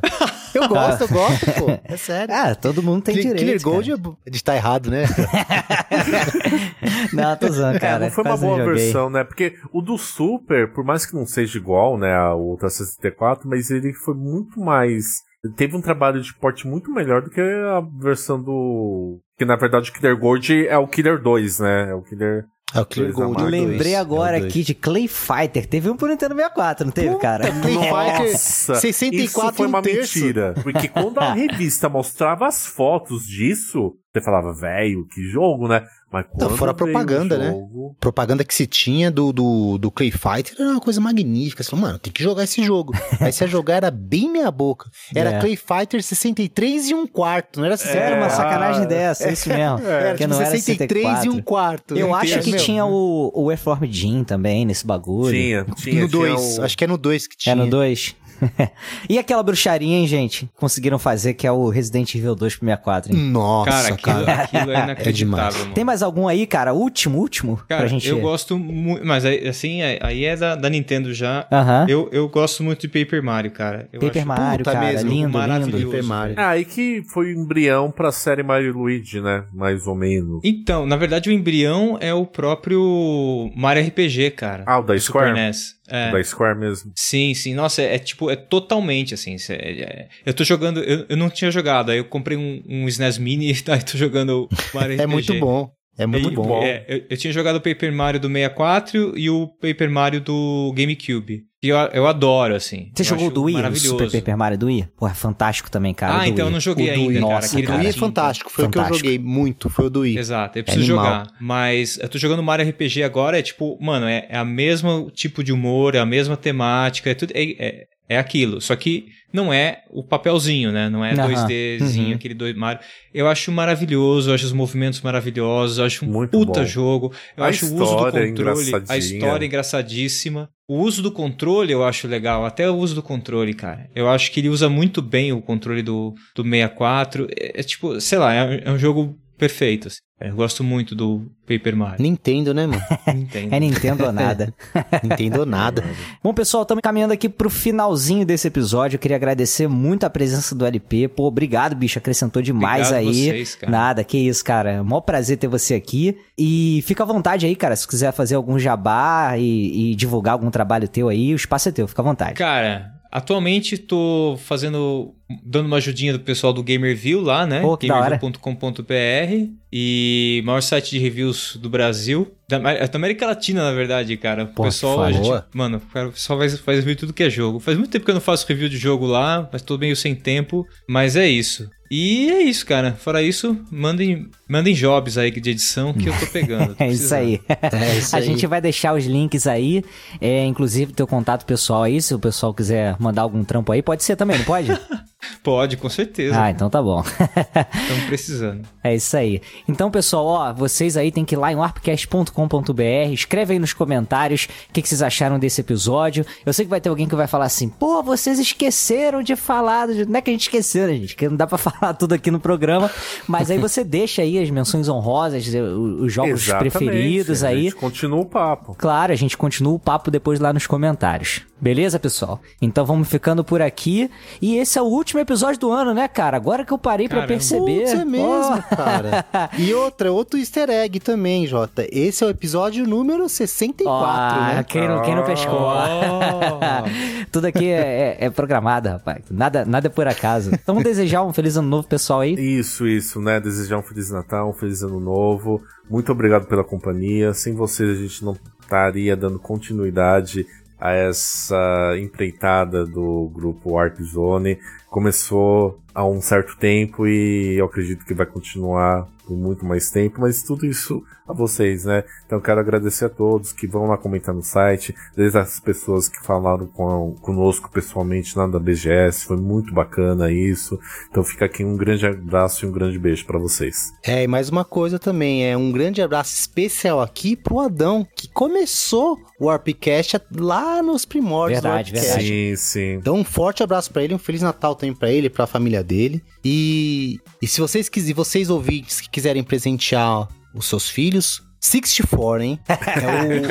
Eu 0.53 0.67
gosto, 0.67 1.01
eu 1.01 1.07
gosto, 1.07 1.45
pô. 1.53 1.79
É 1.83 1.97
sério. 1.97 2.33
Ah, 2.33 2.53
todo 2.55 2.81
mundo 2.83 3.03
tem 3.03 3.15
Clear, 3.15 3.35
direito. 3.35 3.61
Clear 3.63 3.73
Gold 3.75 3.91
é... 3.91 3.97
bo- 3.97 4.17
a 4.25 4.29
gente 4.29 4.43
tá 4.43 4.55
errado, 4.55 4.89
né? 4.91 5.05
Não, 7.13 7.35
tô 7.35 7.47
zoando, 7.51 7.79
cara. 7.79 8.05
é, 8.05 8.07
não 8.07 8.13
foi 8.13 8.23
uma 8.23 8.37
boa 8.37 8.63
versão, 8.65 9.09
né? 9.09 9.23
Porque 9.23 9.55
o 9.71 9.81
do 9.81 9.97
Super, 9.97 10.71
por 10.73 10.83
mais 10.83 11.05
que 11.05 11.15
não 11.15 11.25
seja 11.25 11.57
igual, 11.57 11.97
né, 11.97 12.13
ao 12.15 12.39
Ultra 12.41 12.69
64, 12.69 13.47
mas 13.49 13.69
ele 13.71 13.93
foi 13.93 14.13
muito 14.13 14.59
mais. 14.59 15.23
Teve 15.55 15.75
um 15.75 15.81
trabalho 15.81 16.21
de 16.21 16.33
porte 16.33 16.67
muito 16.67 16.91
melhor 16.91 17.21
do 17.21 17.29
que 17.29 17.39
a 17.39 17.81
versão 18.01 18.41
do. 18.41 19.19
Que 19.37 19.45
na 19.45 19.55
verdade 19.55 19.89
o 19.89 19.93
Killer 19.93 20.17
Gold 20.17 20.67
é 20.67 20.77
o 20.77 20.87
Killer 20.87 21.21
2, 21.21 21.59
né? 21.59 21.91
É 21.91 21.93
o 21.93 22.01
Killer. 22.01 22.45
É 22.75 22.81
o 22.81 23.13
Gold. 23.13 23.41
Mais. 23.41 23.41
é 23.41 23.45
o 23.45 23.49
lembrei 23.49 23.95
agora 23.95 24.37
é 24.37 24.43
aqui 24.45 24.63
de 24.63 24.73
Clay 24.75 25.07
Fighter. 25.07 25.65
Teve 25.65 25.89
um 25.89 25.95
pro 25.95 26.07
Nintendo 26.07 26.35
64, 26.35 26.85
não 26.85 26.91
teve, 26.91 27.15
cara? 27.17 27.49
Clay 27.49 27.73
Fighter 27.73 28.31
Nossa, 28.31 28.75
64 28.75 29.23
isso 29.23 29.53
foi 29.55 29.65
um 29.65 29.69
uma 29.69 29.81
terço. 29.81 30.19
mentira. 30.19 30.53
Porque 30.61 30.87
quando 30.89 31.17
a 31.19 31.31
revista 31.33 31.87
mostrava 31.87 32.45
as 32.45 32.65
fotos 32.67 33.25
disso, 33.25 33.93
você 34.11 34.21
falava, 34.21 34.51
velho, 34.53 35.05
que 35.13 35.21
jogo, 35.29 35.67
né? 35.67 35.83
Mas 36.11 36.25
quando 36.31 36.57
fora 36.57 36.71
a 36.71 36.73
propaganda, 36.73 37.37
né? 37.37 37.51
jogo- 37.51 37.95
propaganda 37.99 38.43
que 38.43 38.55
se 38.55 38.65
tinha 38.65 39.11
do, 39.11 39.31
do, 39.31 39.77
do 39.77 39.91
Clay 39.91 40.09
Fighter 40.09 40.55
era 40.59 40.71
uma 40.71 40.79
coisa 40.79 40.99
magnífica. 40.99 41.61
Você 41.61 41.69
falou, 41.69 41.85
mano, 41.85 41.99
tem 41.99 42.11
que 42.11 42.23
jogar 42.23 42.43
esse 42.45 42.63
jogo. 42.63 42.91
Aí 43.21 43.31
você 43.31 43.43
ia 43.43 43.47
jogar, 43.47 43.75
era 43.75 43.91
bem 43.91 44.27
meia 44.31 44.49
boca. 44.49 44.89
Era 45.13 45.33
É. 45.33 45.39
Clay 45.39 45.55
Fighter 45.55 46.01
63 46.01 46.89
e 46.89 46.95
um 46.95 47.05
quarto, 47.05 47.59
não 47.59 47.67
era 47.67 47.77
64. 47.77 48.07
Era 48.11 48.19
uma 48.19 48.25
É. 48.25 48.29
sacanagem 48.31 48.87
dessa, 48.87 49.29
isso 49.31 49.49
mesmo. 49.49 49.79
Era 49.87 50.11
que 50.13 50.17
tipo 50.23 50.29
não 50.33 50.41
era 50.41 50.49
63 50.49 51.01
e 51.01 51.03
64. 51.03 51.31
um 51.31 51.41
quarto. 51.43 51.95
Eu 51.95 52.15
acho 52.15 52.39
que 52.39 52.49
Meu, 52.51 52.59
tinha 52.59 52.85
o, 52.87 53.31
o 53.35 53.51
Earthworm 53.51 53.85
Jim 53.91 54.23
também 54.23 54.65
nesse 54.65 54.87
bagulho. 54.87 55.31
Tinha, 55.31 55.63
tinha. 55.75 56.01
No 56.01 56.07
tinha 56.07 56.07
2, 56.07 56.57
o- 56.57 56.63
acho 56.63 56.75
que 56.75 56.83
é 56.83 56.87
no 56.87 56.97
2 56.97 57.27
que 57.27 57.37
tinha. 57.37 57.53
É 57.53 57.55
no 57.55 57.69
2. 57.69 58.15
e 59.09 59.17
aquela 59.17 59.41
bruxaria, 59.43 59.95
hein, 59.95 60.07
gente? 60.07 60.49
Conseguiram 60.57 60.97
fazer, 60.99 61.33
que 61.33 61.45
é 61.47 61.51
o 61.51 61.69
Resident 61.69 62.13
Evil 62.15 62.35
2 62.35 62.55
pro 62.55 62.65
64, 62.65 63.13
hein? 63.13 63.19
Nossa, 63.31 63.69
Cara, 63.71 63.97
cara. 63.97 64.19
aquilo, 64.21 64.31
aquilo 64.31 64.61
é 64.61 64.65
demais. 64.65 64.83
inacreditável, 64.85 65.59
mano. 65.61 65.73
Tem 65.73 65.83
mais 65.83 66.01
algum 66.03 66.27
aí, 66.27 66.45
cara? 66.47 66.73
Último, 66.73 67.19
último? 67.19 67.57
Cara, 67.67 67.81
pra 67.81 67.87
gente... 67.89 68.07
eu 68.07 68.19
gosto 68.21 68.57
muito. 68.57 69.05
Mas 69.05 69.23
assim, 69.25 69.81
é- 69.81 69.99
aí 70.01 70.25
é 70.25 70.35
da, 70.35 70.55
da 70.55 70.69
Nintendo 70.69 71.13
já. 71.13 71.47
Aham. 71.51 71.85
Eu, 71.89 72.09
eu 72.11 72.27
gosto 72.29 72.63
muito 72.63 72.81
de 72.81 72.87
Paper 72.87 73.23
Mario, 73.23 73.51
cara. 73.51 73.87
Eu 73.91 73.99
Paper 73.99 74.19
acho- 74.21 74.27
Mario, 74.27 74.57
puta 74.65 74.71
cara. 74.73 74.85
mesmo, 74.85 75.09
lindo, 75.09 75.25
lindo. 75.27 75.37
maravilhoso. 75.37 75.83
Super 75.85 76.03
Mario. 76.03 76.35
Ah, 76.37 76.49
aí 76.49 76.65
que 76.65 77.03
foi 77.11 77.33
o 77.33 77.41
embrião 77.41 77.91
pra 77.91 78.11
série 78.11 78.43
Mario 78.43 78.69
e 78.69 78.71
Luigi, 78.71 79.21
né? 79.21 79.43
Mais 79.53 79.85
ou 79.87 79.95
menos. 79.95 80.41
Então, 80.43 80.85
na 80.85 80.95
verdade, 80.95 81.29
o 81.29 81.31
embrião 81.33 81.97
é 81.99 82.13
o 82.13 82.25
próprio 82.25 83.51
Mario 83.55 83.85
RPG, 83.87 84.31
cara. 84.31 84.63
Ah, 84.65 84.79
o 84.79 84.83
da 84.83 84.93
do 84.93 84.99
Super 84.99 85.19
Square? 85.27 85.33
NES. 85.33 85.78
É. 85.89 86.11
Da 86.11 86.23
Square 86.23 86.57
mesmo. 86.57 86.91
Sim, 86.95 87.33
sim. 87.33 87.53
Nossa, 87.53 87.81
é, 87.81 87.95
é 87.95 87.99
tipo, 87.99 88.29
é 88.29 88.35
totalmente 88.35 89.13
assim. 89.13 89.37
cê- 89.37 89.53
é- 89.53 90.07
eu 90.25 90.33
tô 90.33 90.43
jogando. 90.43 90.81
Eu, 90.83 91.05
eu 91.09 91.17
não 91.17 91.29
tinha 91.29 91.51
jogado, 91.51 91.91
aí 91.91 91.97
eu 91.97 92.05
comprei 92.05 92.37
um, 92.37 92.61
um 92.67 92.87
SNES 92.87 93.17
Mini 93.17 93.51
e 93.51 93.71
aí 93.71 93.83
tô 93.83 93.97
jogando 93.97 94.47
Mario. 94.73 95.01
É 95.01 95.05
muito 95.05 95.33
bom. 95.39 95.71
É 95.97 96.05
muito 96.05 96.31
bom. 96.31 96.63
é, 96.63 96.85
eu, 96.87 97.03
eu 97.09 97.17
tinha 97.17 97.33
jogado 97.33 97.57
o 97.57 97.61
Paper 97.61 97.91
Mario 97.91 98.21
do 98.21 98.29
64 98.29 99.17
e 99.17 99.29
o 99.29 99.47
Paper 99.61 99.89
Mario 99.91 100.21
do 100.21 100.73
GameCube. 100.73 101.43
E 101.61 101.67
eu, 101.67 101.75
eu 101.77 102.07
adoro, 102.07 102.55
assim. 102.55 102.89
Você 102.95 103.01
Eu 103.01 103.05
jogou 103.05 103.29
do 103.29 103.43
Wii. 103.43 103.75
Super 103.75 104.09
Paper 104.09 104.37
Mario 104.37 104.57
do 104.57 104.67
Wii? 104.67 104.87
Porra, 104.95 105.13
fantástico 105.13 105.69
também, 105.69 105.93
cara. 105.93 106.21
Ah, 106.21 106.27
então 106.27 106.45
eu 106.45 106.51
não 106.51 106.59
joguei 106.59 106.87
O 106.87 106.91
ainda, 106.93 107.07
Wii, 107.09 107.19
cara. 107.19 107.33
Nossa, 107.33 107.47
Aquele 107.47 107.67
O 107.67 107.71
do 107.71 107.77
Wii 107.79 107.87
é 107.87 107.91
Tinta. 107.91 107.99
fantástico, 108.05 108.49
foi 108.49 108.65
o 108.65 108.69
que 108.69 108.77
eu 108.77 108.81
Fantástico. 108.83 109.05
joguei 109.09 109.19
muito, 109.19 109.69
foi 109.69 109.85
o 109.85 109.89
do 109.89 109.99
Wii. 110.01 110.17
Exato, 110.17 110.57
eu 110.57 110.63
preciso 110.63 110.85
animal. 110.93 111.05
jogar. 111.05 111.27
Mas 111.41 111.97
eu 111.99 112.07
tô 112.07 112.17
jogando 112.17 112.41
Mario 112.41 112.69
RPG 112.69 113.03
agora, 113.03 113.37
é 113.37 113.41
tipo, 113.41 113.77
mano, 113.81 114.05
é, 114.05 114.25
é 114.29 114.37
a 114.37 114.45
mesma 114.45 115.05
tipo 115.13 115.43
de 115.43 115.51
humor, 115.51 115.95
é 115.95 115.99
a 115.99 116.05
mesma 116.05 116.37
temática, 116.37 117.09
é 117.09 117.13
tudo. 117.13 117.31
É, 117.35 117.43
é, 117.59 117.85
é 118.09 118.17
aquilo. 118.17 118.59
Só 118.59 118.75
que 118.75 119.07
não 119.31 119.53
é 119.53 119.83
o 119.91 120.03
papelzinho, 120.03 120.71
né? 120.71 120.89
Não 120.89 121.05
é 121.05 121.13
Aham, 121.13 121.29
2Dzinho, 121.29 122.07
uhum. 122.07 122.15
aquele 122.15 122.33
2 122.33 122.57
Mario. 122.57 122.81
Eu 123.13 123.27
acho 123.27 123.51
maravilhoso, 123.51 124.31
eu 124.31 124.33
acho 124.33 124.45
os 124.47 124.51
movimentos 124.51 125.01
maravilhosos, 125.01 125.77
eu 125.77 125.85
acho 125.85 126.03
um 126.03 126.09
Muito 126.09 126.31
puta 126.31 126.61
bom. 126.61 126.65
jogo. 126.65 127.13
Eu 127.37 127.43
A 127.43 127.47
acho 127.47 127.65
o 127.65 127.67
uso 127.67 127.77
do 127.77 127.83
história 127.83 128.19
é 128.19 128.27
controle, 128.27 128.71
a 128.89 128.97
história 128.97 129.45
é 129.45 129.47
engraçadíssima. 129.47 130.49
O 130.67 130.79
uso 130.79 131.01
do 131.01 131.11
controle 131.11 131.71
eu 131.71 131.83
acho 131.83 132.07
legal, 132.07 132.45
até 132.45 132.69
o 132.69 132.75
uso 132.75 132.95
do 132.95 133.03
controle, 133.03 133.53
cara. 133.53 133.89
Eu 133.95 134.09
acho 134.09 134.31
que 134.31 134.39
ele 134.39 134.49
usa 134.49 134.67
muito 134.67 135.01
bem 135.01 135.31
o 135.31 135.41
controle 135.41 135.83
do, 135.83 136.15
do 136.35 136.43
64. 136.43 137.27
É, 137.37 137.59
é 137.59 137.63
tipo, 137.63 138.01
sei 138.01 138.17
lá, 138.17 138.33
é, 138.33 138.63
é 138.65 138.71
um 138.71 138.77
jogo 138.77 139.15
perfeito. 139.39 139.87
assim. 139.87 139.97
Eu 140.21 140.35
gosto 140.35 140.65
muito 140.65 140.93
do 140.93 141.31
Paper 141.47 141.77
Mario. 141.77 142.03
Nintendo, 142.03 142.53
né, 142.53 142.67
mano? 142.67 142.81
Nintendo. 143.07 143.55
É 143.55 143.59
Nintendo 143.59 144.05
ou 144.05 144.11
nada. 144.11 144.53
Nintendo 145.01 145.45
nada. 145.45 145.81
Bom, 146.21 146.33
pessoal, 146.33 146.63
estamos 146.63 146.81
caminhando 146.81 147.13
aqui 147.13 147.29
pro 147.29 147.49
finalzinho 147.49 148.25
desse 148.25 148.45
episódio. 148.45 148.97
Eu 148.97 148.99
queria 148.99 149.15
agradecer 149.15 149.69
muito 149.69 150.03
a 150.03 150.09
presença 150.09 150.53
do 150.53 150.65
LP. 150.65 151.07
Pô, 151.07 151.23
obrigado, 151.23 151.73
bicho. 151.73 151.97
Acrescentou 151.97 152.41
demais 152.41 152.89
Obrigado 152.89 153.07
aí. 153.07 153.25
vocês, 153.29 153.55
cara. 153.55 153.71
Nada, 153.71 154.03
que 154.03 154.17
isso, 154.17 154.43
cara. 154.43 154.71
É 154.71 154.81
maior 154.81 155.01
prazer 155.01 155.37
ter 155.37 155.47
você 155.47 155.73
aqui. 155.73 156.17
E 156.37 156.83
fica 156.85 157.03
à 157.03 157.05
vontade 157.05 157.45
aí, 157.45 157.55
cara. 157.55 157.75
Se 157.77 157.87
quiser 157.87 158.11
fazer 158.11 158.35
algum 158.35 158.59
jabá 158.59 159.37
e, 159.37 159.91
e 159.91 159.95
divulgar 159.95 160.33
algum 160.33 160.51
trabalho 160.51 160.89
teu 160.89 161.07
aí, 161.07 161.31
o 161.31 161.37
espaço 161.37 161.69
é 161.69 161.71
teu. 161.71 161.87
Fica 161.87 162.01
à 162.01 162.05
vontade. 162.05 162.33
Cara, 162.33 162.98
atualmente 163.11 163.77
tô 163.77 164.37
fazendo. 164.39 165.13
dando 165.43 165.65
uma 165.65 165.77
ajudinha 165.77 166.13
do 166.13 166.19
pessoal 166.19 166.53
do 166.53 166.63
Gamerview 166.63 167.21
lá, 167.21 167.45
né? 167.45 167.61
Gamerview.com.br 167.81 169.51
e 169.71 170.41
maior 170.45 170.61
site 170.61 170.91
de 170.91 170.99
reviews 170.99 171.55
do 171.55 171.69
Brasil. 171.69 172.33
Da, 172.47 172.57
da 172.57 172.89
América 172.93 173.27
Latina, 173.27 173.63
na 173.63 173.71
verdade, 173.71 174.15
cara. 174.17 174.43
O 174.43 174.47
Pô, 174.47 174.63
pessoal, 174.63 174.97
que 174.97 175.03
a 175.03 175.11
gente, 175.11 175.43
mano, 175.53 175.77
o 175.77 176.11
pessoal 176.11 176.39
faz, 176.39 176.59
faz 176.59 176.79
review 176.79 176.95
de 176.95 176.99
tudo 176.99 177.13
que 177.13 177.23
é 177.23 177.29
jogo. 177.29 177.59
Faz 177.59 177.77
muito 177.77 177.91
tempo 177.91 178.05
que 178.05 178.11
eu 178.11 178.15
não 178.15 178.21
faço 178.21 178.47
review 178.47 178.69
de 178.69 178.77
jogo 178.77 179.05
lá, 179.05 179.47
mas 179.51 179.61
tô 179.61 179.77
meio 179.77 179.95
sem 179.95 180.15
tempo. 180.15 180.67
Mas 180.87 181.15
é 181.15 181.27
isso. 181.27 181.69
E 181.91 182.29
é 182.29 182.41
isso, 182.43 182.65
cara. 182.65 182.93
Fora 182.93 183.21
isso, 183.21 183.57
mandem, 183.71 184.29
mandem 184.47 184.73
jobs 184.75 185.17
aí 185.17 185.31
de 185.31 185.49
edição 185.49 185.91
que 185.93 186.07
eu 186.07 186.19
tô 186.19 186.27
pegando. 186.27 186.75
tô 186.77 186.83
É 186.83 186.87
isso 186.87 187.13
aí. 187.15 187.41
É 187.47 187.97
isso 187.97 188.15
a 188.15 188.19
aí. 188.19 188.25
gente 188.25 188.45
vai 188.45 188.61
deixar 188.61 188.93
os 188.93 189.05
links 189.05 189.47
aí, 189.47 189.83
é, 190.21 190.45
inclusive 190.45 190.93
teu 190.93 191.07
contato 191.07 191.45
pessoal 191.45 191.83
aí, 191.83 192.01
se 192.01 192.13
o 192.13 192.19
pessoal 192.19 192.53
quiser 192.53 192.95
mandar 192.99 193.23
algum 193.23 193.43
trampo 193.43 193.71
aí, 193.71 193.81
pode 193.81 194.03
ser 194.03 194.15
também, 194.15 194.37
não 194.37 194.45
pode? 194.45 194.69
Pode, 195.43 195.75
com 195.77 195.89
certeza. 195.89 196.41
ah, 196.41 196.49
então 196.49 196.69
tá 196.69 196.81
bom. 196.81 197.01
Estamos 197.81 198.05
precisando. 198.05 198.61
É 198.83 198.95
isso 198.95 199.15
aí. 199.17 199.41
Então, 199.67 199.91
pessoal, 199.91 200.25
ó, 200.25 200.53
vocês 200.53 200.95
aí 200.95 201.11
tem 201.11 201.25
que 201.25 201.35
ir 201.35 201.37
lá 201.37 201.51
em 201.51 201.55
warpcast.com.br, 201.55 203.11
escreve 203.11 203.53
aí 203.53 203.59
nos 203.59 203.73
comentários 203.73 204.47
o 204.69 204.73
que, 204.73 204.81
que 204.81 204.87
vocês 204.87 205.01
acharam 205.01 205.37
desse 205.37 205.61
episódio. 205.61 206.25
Eu 206.45 206.53
sei 206.53 206.65
que 206.65 206.69
vai 206.69 206.79
ter 206.79 206.89
alguém 206.89 207.07
que 207.07 207.15
vai 207.15 207.27
falar 207.27 207.45
assim, 207.45 207.67
pô, 207.69 208.01
vocês 208.01 208.39
esqueceram 208.39 209.21
de 209.21 209.35
falar, 209.35 209.87
não 209.87 210.17
é 210.17 210.21
que 210.21 210.29
a 210.29 210.33
gente 210.33 210.43
esqueceu, 210.43 210.87
né, 210.87 210.93
gente? 210.95 211.15
Que 211.15 211.27
não 211.27 211.35
dá 211.35 211.45
pra 211.45 211.57
falar 211.59 211.93
tudo 211.93 212.13
aqui 212.13 212.31
no 212.31 212.39
programa, 212.39 212.89
mas 213.27 213.51
aí 213.51 213.57
você 213.57 213.83
deixa 213.85 214.21
aí 214.21 214.39
as 214.39 214.49
menções 214.49 214.87
honrosas, 214.87 215.45
os 215.47 215.99
os 216.09 216.13
jogos 216.13 216.47
Exatamente, 216.47 216.71
preferidos 216.77 217.43
A 217.43 217.49
aí. 217.49 217.63
gente 217.63 217.75
continua 217.75 218.21
o 218.21 218.25
papo. 218.25 218.73
Claro, 218.77 219.11
a 219.11 219.15
gente 219.15 219.37
continua 219.37 219.73
o 219.73 219.79
papo 219.79 220.09
depois 220.09 220.39
lá 220.39 220.53
nos 220.53 220.65
comentários. 220.65 221.41
Beleza, 221.61 221.99
pessoal? 221.99 222.39
Então 222.61 222.85
vamos 222.85 223.09
ficando 223.09 223.43
por 223.43 223.61
aqui. 223.61 224.09
E 224.41 224.55
esse 224.55 224.79
é 224.79 224.81
o 224.81 224.85
último 224.85 225.08
episódio 225.17 225.39
episódio 225.39 225.59
do 225.59 225.71
ano, 225.71 225.93
né, 225.93 226.07
cara? 226.07 226.35
Agora 226.37 226.65
que 226.65 226.73
eu 226.73 226.77
parei 226.77 227.07
pra 227.07 227.19
Caramba. 227.21 227.33
perceber. 227.33 227.79
Putz, 227.81 227.93
é 227.93 228.03
mesmo, 228.05 228.63
Oh. 228.71 228.75
cara. 228.75 229.25
E 229.57 229.73
outra, 229.73 230.11
outro 230.11 230.37
easter 230.39 230.69
egg 230.69 230.99
também, 230.99 231.47
Jota. 231.47 231.87
Esse 231.91 232.23
é 232.23 232.27
o 232.27 232.29
episódio 232.29 232.85
número 232.85 233.29
64, 233.29 233.89
Ó, 233.89 234.53
né? 234.55 234.63
quem, 234.67 234.87
não, 234.87 235.01
quem 235.01 235.15
não 235.15 235.23
pescou? 235.23 235.59
Oh. 235.61 236.59
Tudo 237.31 237.45
aqui 237.47 237.69
é, 237.69 238.17
é- 238.19 238.25
é 238.25 238.29
programado, 238.29 238.89
rapaz. 238.89 239.23
Nada, 239.31 239.63
nada 239.65 239.87
é 239.87 239.89
por 239.89 240.07
acaso. 240.07 240.49
Então 240.53 240.75
vamos 240.75 240.83
desejar 240.83 241.23
um 241.23 241.31
feliz 241.31 241.55
ano 241.57 241.67
novo, 241.69 241.87
pessoal 241.87 242.21
aí. 242.21 242.33
Isso, 242.33 242.87
isso, 242.87 243.21
né? 243.21 243.39
Desejar 243.39 243.77
um 243.77 243.83
Feliz 243.83 244.09
Natal, 244.09 244.49
um 244.49 244.53
Feliz 244.53 244.81
Ano 244.83 244.99
Novo. 244.99 245.61
Muito 245.89 246.11
obrigado 246.11 246.47
pela 246.47 246.63
companhia. 246.63 247.33
Sem 247.33 247.53
vocês 247.53 247.89
a 247.89 248.01
gente 248.01 248.23
não 248.25 248.35
estaria 248.61 249.15
dando 249.15 249.39
continuidade 249.39 250.45
a 250.79 250.91
essa 250.91 251.95
empreitada 251.99 252.85
do 252.85 253.29
grupo 253.33 253.73
Warp 253.73 253.99
Zone. 254.01 254.59
Começou 254.87 255.79
há 255.99 256.05
um 256.07 256.21
certo 256.21 256.55
tempo 256.57 257.05
e 257.05 257.55
eu 257.57 257.65
acredito 257.65 258.05
que 258.05 258.13
vai 258.13 258.25
continuar 258.25 259.05
por 259.29 259.37
muito 259.37 259.63
mais 259.65 259.91
tempo, 259.91 260.21
mas 260.21 260.41
tudo 260.41 260.65
isso 260.65 261.03
a 261.27 261.33
vocês, 261.33 261.85
né? 261.85 262.03
Então 262.25 262.41
quero 262.41 262.59
agradecer 262.59 263.05
a 263.05 263.09
todos 263.09 263.53
que 263.53 263.67
vão 263.67 263.85
lá 263.85 263.95
comentar 263.95 264.33
no 264.33 264.41
site, 264.41 264.95
desde 265.15 265.37
as 265.37 265.59
pessoas 265.59 266.09
que 266.09 266.19
falaram 266.25 266.65
com, 266.65 267.15
conosco 267.21 267.69
pessoalmente 267.69 268.35
lá 268.35 268.47
da 268.47 268.57
BGS, 268.57 269.25
foi 269.25 269.37
muito 269.37 269.71
bacana 269.71 270.31
isso. 270.31 270.79
Então 271.11 271.23
fica 271.23 271.45
aqui 271.45 271.63
um 271.63 271.77
grande 271.77 272.07
abraço 272.07 272.65
e 272.65 272.67
um 272.67 272.71
grande 272.71 272.97
beijo 272.97 273.25
pra 273.27 273.37
vocês. 273.37 273.91
É, 274.03 274.23
e 274.23 274.27
mais 274.27 274.49
uma 274.49 274.65
coisa 274.65 274.97
também, 274.97 275.45
é 275.45 275.55
um 275.55 275.71
grande 275.71 276.01
abraço 276.01 276.33
especial 276.33 276.99
aqui 276.99 277.35
pro 277.35 277.59
Adão, 277.59 278.07
que 278.15 278.27
começou 278.29 279.19
o 279.39 279.45
Warpcast 279.45 280.19
lá 280.35 280.81
nos 280.81 281.05
primórdios 281.05 281.61
Verdade, 281.61 281.91
do 281.91 281.97
Warpcast. 281.97 282.23
verdade. 282.23 282.27
Sim, 282.27 282.55
sim. 282.55 282.93
Então, 282.93 283.15
um 283.15 283.23
forte 283.23 283.61
abraço 283.61 283.93
pra 283.93 284.03
ele, 284.03 284.15
um 284.15 284.19
Feliz 284.19 284.41
Natal 284.41 284.73
também 284.73 284.95
pra 284.95 285.11
ele, 285.11 285.29
pra 285.29 285.45
família 285.45 285.83
dele. 285.89 286.23
E, 286.45 287.19
e 287.41 287.47
se 287.47 287.59
vocês 287.59 287.89
quiserem, 287.89 288.13
vocês 288.13 288.49
ouvintes 288.49 289.01
que 289.01 289.09
quiserem 289.09 289.43
presentear 289.43 290.27
os 290.53 290.67
seus 290.67 290.87
filhos, 290.87 291.41
64, 291.59 292.41
hein? 292.41 292.59
É 292.67 292.73
o... 292.73 292.77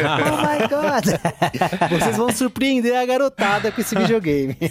oh 0.33 0.37
my 0.41 0.59
god! 0.69 1.05
Vocês 1.93 2.17
vão 2.17 2.33
surpreender 2.33 2.97
a 2.97 3.05
garotada 3.05 3.71
com 3.71 3.81
esse 3.81 3.95
videogame. 3.95 4.57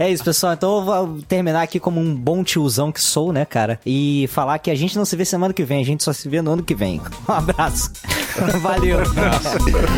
É 0.00 0.10
isso, 0.10 0.22
pessoal. 0.24 0.52
Então 0.52 0.76
eu 0.78 0.84
vou 0.84 1.22
terminar 1.22 1.62
aqui 1.62 1.80
como 1.80 2.00
um 2.00 2.14
bom 2.14 2.44
tiozão 2.44 2.92
que 2.92 3.00
sou, 3.00 3.32
né, 3.32 3.44
cara? 3.44 3.80
E 3.84 4.28
falar 4.28 4.58
que 4.58 4.70
a 4.70 4.74
gente 4.74 4.96
não 4.96 5.04
se 5.04 5.16
vê 5.16 5.24
semana 5.24 5.52
que 5.52 5.64
vem, 5.64 5.80
a 5.80 5.84
gente 5.84 6.04
só 6.04 6.12
se 6.12 6.28
vê 6.28 6.40
no 6.40 6.52
ano 6.52 6.62
que 6.62 6.74
vem. 6.74 7.00
Um 7.28 7.32
abraço. 7.32 7.90
Valeu. 8.60 8.98
Tchau, 9.02 9.12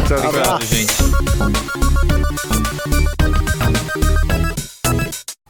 tchau. 0.07 0.29
Obrigado, 0.29 0.65
gente. 0.65 0.95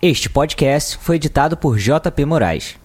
Este 0.02 0.30
podcast 0.30 0.96
foi 0.96 1.16
editado 1.16 1.58
por 1.58 1.76
JP 1.76 2.24
Moraes. 2.24 2.78